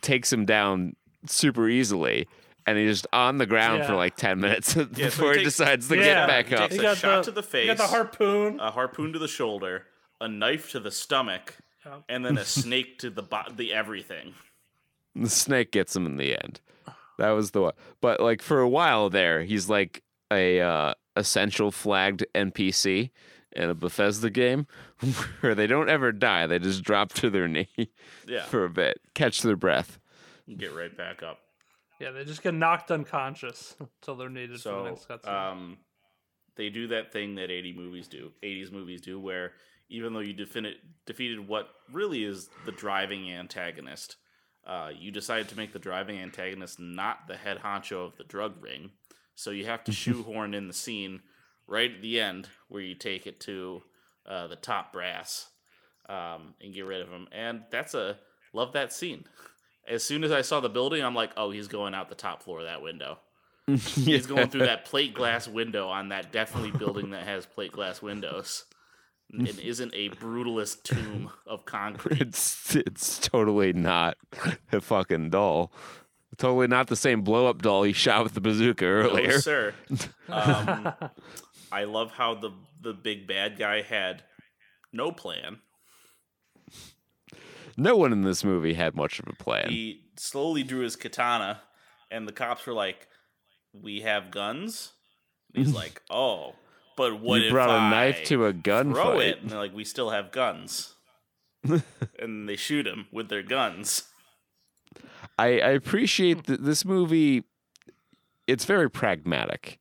[0.02, 0.94] takes him down
[1.24, 2.28] super easily,
[2.68, 5.56] and he's just on the ground for like ten minutes so before he he takes-
[5.56, 6.02] decides to Yeah.
[6.04, 6.60] get back He up.
[6.70, 8.60] takes He a got shot the- to the He face, got the harpoon.
[8.60, 9.86] a harpoon to the shoulder,
[10.20, 11.98] a knife to the stomach, Yeah.
[12.08, 14.34] and then a snake to the bo- the everything.
[15.14, 16.60] The snake gets him in the end.
[17.18, 17.72] That was the one.
[18.00, 23.10] But like for a while there, he's like a uh, essential flagged NPC
[23.52, 24.66] in a Bethesda game
[25.40, 26.46] where they don't ever die.
[26.46, 27.90] They just drop to their knee
[28.26, 28.44] Yeah.
[28.44, 29.98] for a bit, catch their breath.
[30.56, 31.40] get right back up.
[32.00, 35.52] Yeah, they just get knocked unconscious until they're needed for the So, next cutscene.
[35.52, 35.78] um,
[36.56, 39.52] they do that thing that 80 movies do, 80s movies do, where
[39.88, 40.74] even though you defini-
[41.06, 44.16] defeated what really is the driving antagonist,
[44.66, 48.62] uh, you decide to make the driving antagonist not the head honcho of the drug
[48.62, 48.90] ring.
[49.34, 51.20] So you have to shoehorn in the scene
[51.66, 53.82] right at the end where you take it to
[54.26, 55.48] uh, the top brass
[56.08, 57.28] um, and get rid of him.
[57.32, 58.18] And that's a
[58.52, 59.24] love that scene.
[59.88, 62.42] As soon as I saw the building, I'm like, oh, he's going out the top
[62.42, 63.18] floor of that window.
[63.66, 68.00] He's going through that plate glass window on that definitely building that has plate glass
[68.00, 68.64] windows.
[69.30, 72.18] And isn't a brutalist tomb of concrete.
[72.18, 74.16] It's it's totally not
[74.72, 75.70] a fucking doll.
[76.38, 79.38] Totally not the same blow up doll he shot with the bazooka No, earlier.
[79.38, 79.74] sir.
[80.30, 80.92] Um,
[81.70, 84.22] I love how the the big bad guy had
[84.94, 85.58] no plan.
[87.80, 89.70] No one in this movie had much of a plan.
[89.70, 91.60] He slowly drew his katana,
[92.10, 93.06] and the cops were like,
[93.72, 94.94] "We have guns."
[95.54, 96.56] And he's like, "Oh,
[96.96, 99.28] but what you if brought a knife to a throw gunfight.
[99.28, 100.94] it?" And they're like, "We still have guns."
[102.18, 104.08] and they shoot him with their guns.
[105.38, 107.44] I, I appreciate that this movie.
[108.48, 109.78] It's very pragmatic,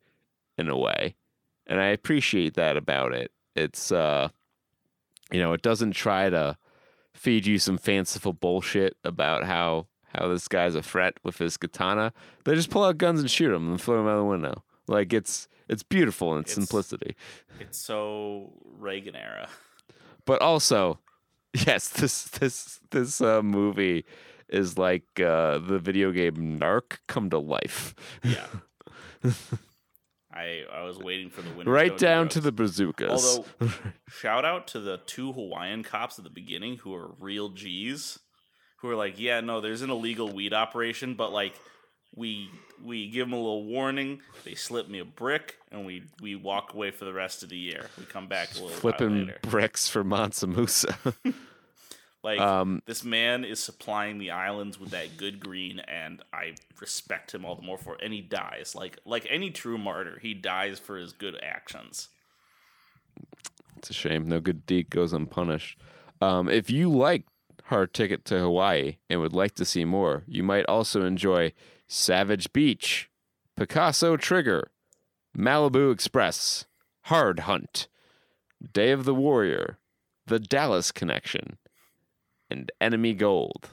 [0.55, 1.15] in a way,
[1.65, 3.31] and I appreciate that about it.
[3.55, 4.29] It's uh,
[5.31, 6.57] you know, it doesn't try to
[7.17, 12.13] feed you some fanciful bullshit about how how this guy's a threat with his katana.
[12.45, 14.63] They just pull out guns and shoot him and throw him out the window.
[14.87, 17.15] Like it's it's beautiful in its, It's- simplicity,
[17.59, 19.49] It's so Reagan era.
[20.25, 20.99] but also,
[21.53, 24.05] yes, this this this uh, movie
[24.47, 27.93] is like uh, the video game Narc come to life.
[28.23, 28.47] Yeah.
[30.37, 31.71] I I was waiting for the window.
[31.71, 33.39] right down to the bazookas.
[33.59, 33.73] Although,
[34.09, 38.19] shout out to the two Hawaiian cops at the beginning who are real G's,
[38.77, 41.55] who are like, yeah, no, there's an illegal weed operation, but like,
[42.15, 42.49] we
[42.83, 44.21] we give them a little warning.
[44.45, 47.57] They slip me a brick, and we we walk away for the rest of the
[47.57, 47.89] year.
[47.97, 50.95] We come back a little flipping bricks for Mansa Musa.
[52.27, 57.33] Like um, this man is supplying the islands with that good green, and I respect
[57.33, 58.01] him all the more for it.
[58.03, 60.19] And he dies like like any true martyr.
[60.21, 62.09] He dies for his good actions.
[63.77, 64.27] It's a shame.
[64.27, 65.79] No good deed goes unpunished.
[66.19, 67.23] Um, if you like
[67.67, 71.53] Hard Ticket to Hawaii and would like to see more, you might also enjoy
[71.87, 73.09] Savage Beach,
[73.55, 74.69] Picasso Trigger,
[75.33, 76.65] Malibu Express,
[77.03, 77.87] Hard Hunt,
[78.73, 79.77] Day of the Warrior,
[80.25, 81.57] The Dallas Connection,
[82.49, 83.69] and Enemy Gold.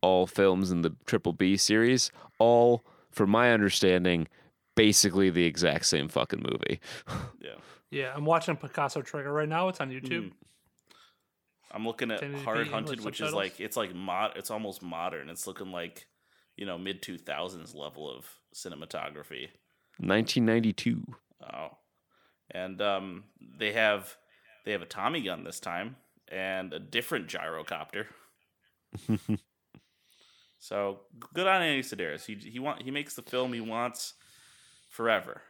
[0.00, 4.28] All films in the Triple B series, all, from my understanding,
[4.76, 6.80] basically the exact same fucking movie.
[7.40, 7.54] Yeah.
[7.90, 9.68] yeah, I'm watching Picasso Trigger right now.
[9.68, 10.02] It's on Mm.
[10.02, 10.32] YouTube.
[11.72, 14.32] I'm looking at 1080p Hard English Hunted, which is like it's like mod.
[14.36, 15.28] It's almost modern.
[15.28, 16.06] It's looking like
[16.56, 19.48] you know mid two thousands level of cinematography.
[19.98, 21.02] 1992.
[21.42, 21.68] Oh,
[22.50, 23.24] and um,
[23.58, 24.16] they have
[24.64, 25.96] they have a Tommy gun this time
[26.34, 28.06] and a different gyrocopter.
[30.58, 31.00] so
[31.32, 32.26] good on Andy Sidaris.
[32.26, 34.14] He he want he makes the film he wants
[34.90, 35.42] forever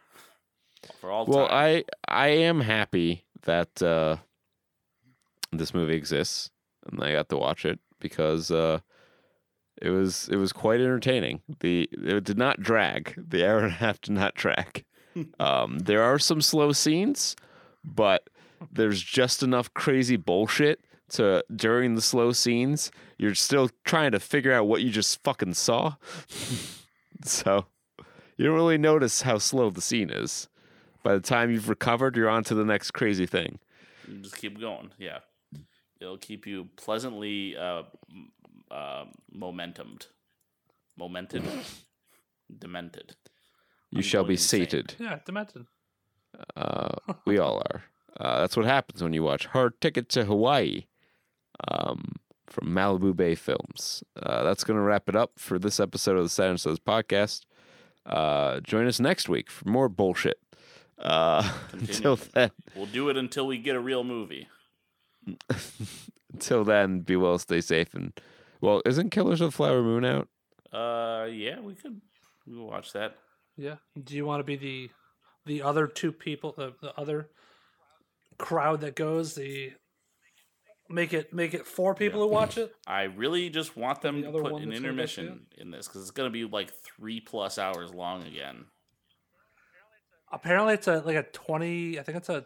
[0.99, 1.57] for all Well, time.
[1.57, 4.17] I I am happy that uh,
[5.51, 6.51] this movie exists
[6.85, 8.79] and I got to watch it because uh,
[9.81, 11.41] it was it was quite entertaining.
[11.59, 13.15] The it did not drag.
[13.17, 14.85] The hour and a half did not drag.
[15.39, 17.35] um, there are some slow scenes,
[17.83, 18.29] but
[18.71, 20.79] there's just enough crazy bullshit
[21.09, 25.53] to during the slow scenes you're still trying to figure out what you just fucking
[25.53, 25.95] saw.
[27.23, 27.65] so
[28.37, 30.49] you don't really notice how slow the scene is.
[31.03, 33.59] By the time you've recovered, you're on to the next crazy thing.
[34.07, 34.91] You just keep going.
[34.97, 35.19] Yeah,
[36.01, 37.83] it'll keep you pleasantly uh,
[38.71, 40.07] uh, momentumed,
[40.97, 41.43] momented,
[42.59, 43.15] demented.
[43.91, 44.61] You I'm shall be insane.
[44.61, 44.95] sated.
[44.99, 45.67] Yeah, Demented.
[46.57, 46.95] Uh,
[47.25, 47.83] we all are.
[48.19, 50.85] Uh, that's what happens when you watch Hard Ticket to Hawaii
[51.67, 52.15] um,
[52.47, 54.03] from Malibu Bay Films.
[54.21, 57.41] Uh, that's going to wrap it up for this episode of the Saturn Studs podcast.
[58.05, 60.39] Uh, join us next week for more bullshit.
[60.97, 64.47] Uh, until then, We'll do it until we get a real movie.
[66.33, 68.13] until then, be well, stay safe, and
[68.61, 70.29] well, isn't Killers of the Flower Moon out?
[70.71, 71.99] Uh, yeah, we could
[72.47, 73.17] we will watch that.
[73.57, 73.75] Yeah.
[74.01, 74.89] Do you want to be the
[75.45, 77.29] the other two people, the, the other
[78.37, 79.35] crowd that goes?
[79.35, 79.73] The
[80.89, 82.73] make it make it four people who watch it.
[82.85, 85.71] I really just want them The to put an that's gonna go see intermission in
[85.71, 88.65] this because it's gonna be like three plus hours long again.
[90.31, 91.99] Apparently, it's a like a twenty.
[91.99, 92.45] I think it's a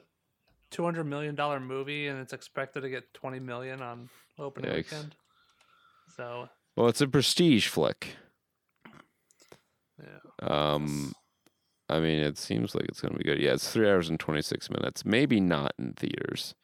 [0.72, 4.76] two hundred million dollar movie, and it's expected to get twenty million on opening Yikes.
[4.92, 5.16] weekend.
[6.16, 8.16] So Well, it's a prestige flick,
[10.02, 10.20] Yeah.
[10.42, 11.14] Um,
[11.90, 13.40] I mean, it seems like it's going to be good.
[13.40, 15.06] Yeah, it's three hours and 26 minutes.
[15.06, 16.56] Maybe not in theaters.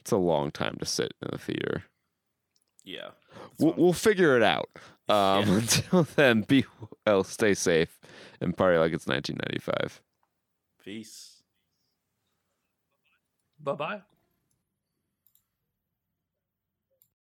[0.00, 1.84] It's a long time to sit in a theater.
[2.84, 3.10] Yeah.
[3.58, 4.68] We'll, we'll figure it out.
[5.08, 5.54] Um, Yeah.
[5.58, 6.64] Until then, be
[7.04, 7.98] well, stay safe,
[8.40, 10.00] and party like it's 1995.
[10.84, 11.42] Peace.
[13.58, 14.02] Bye bye.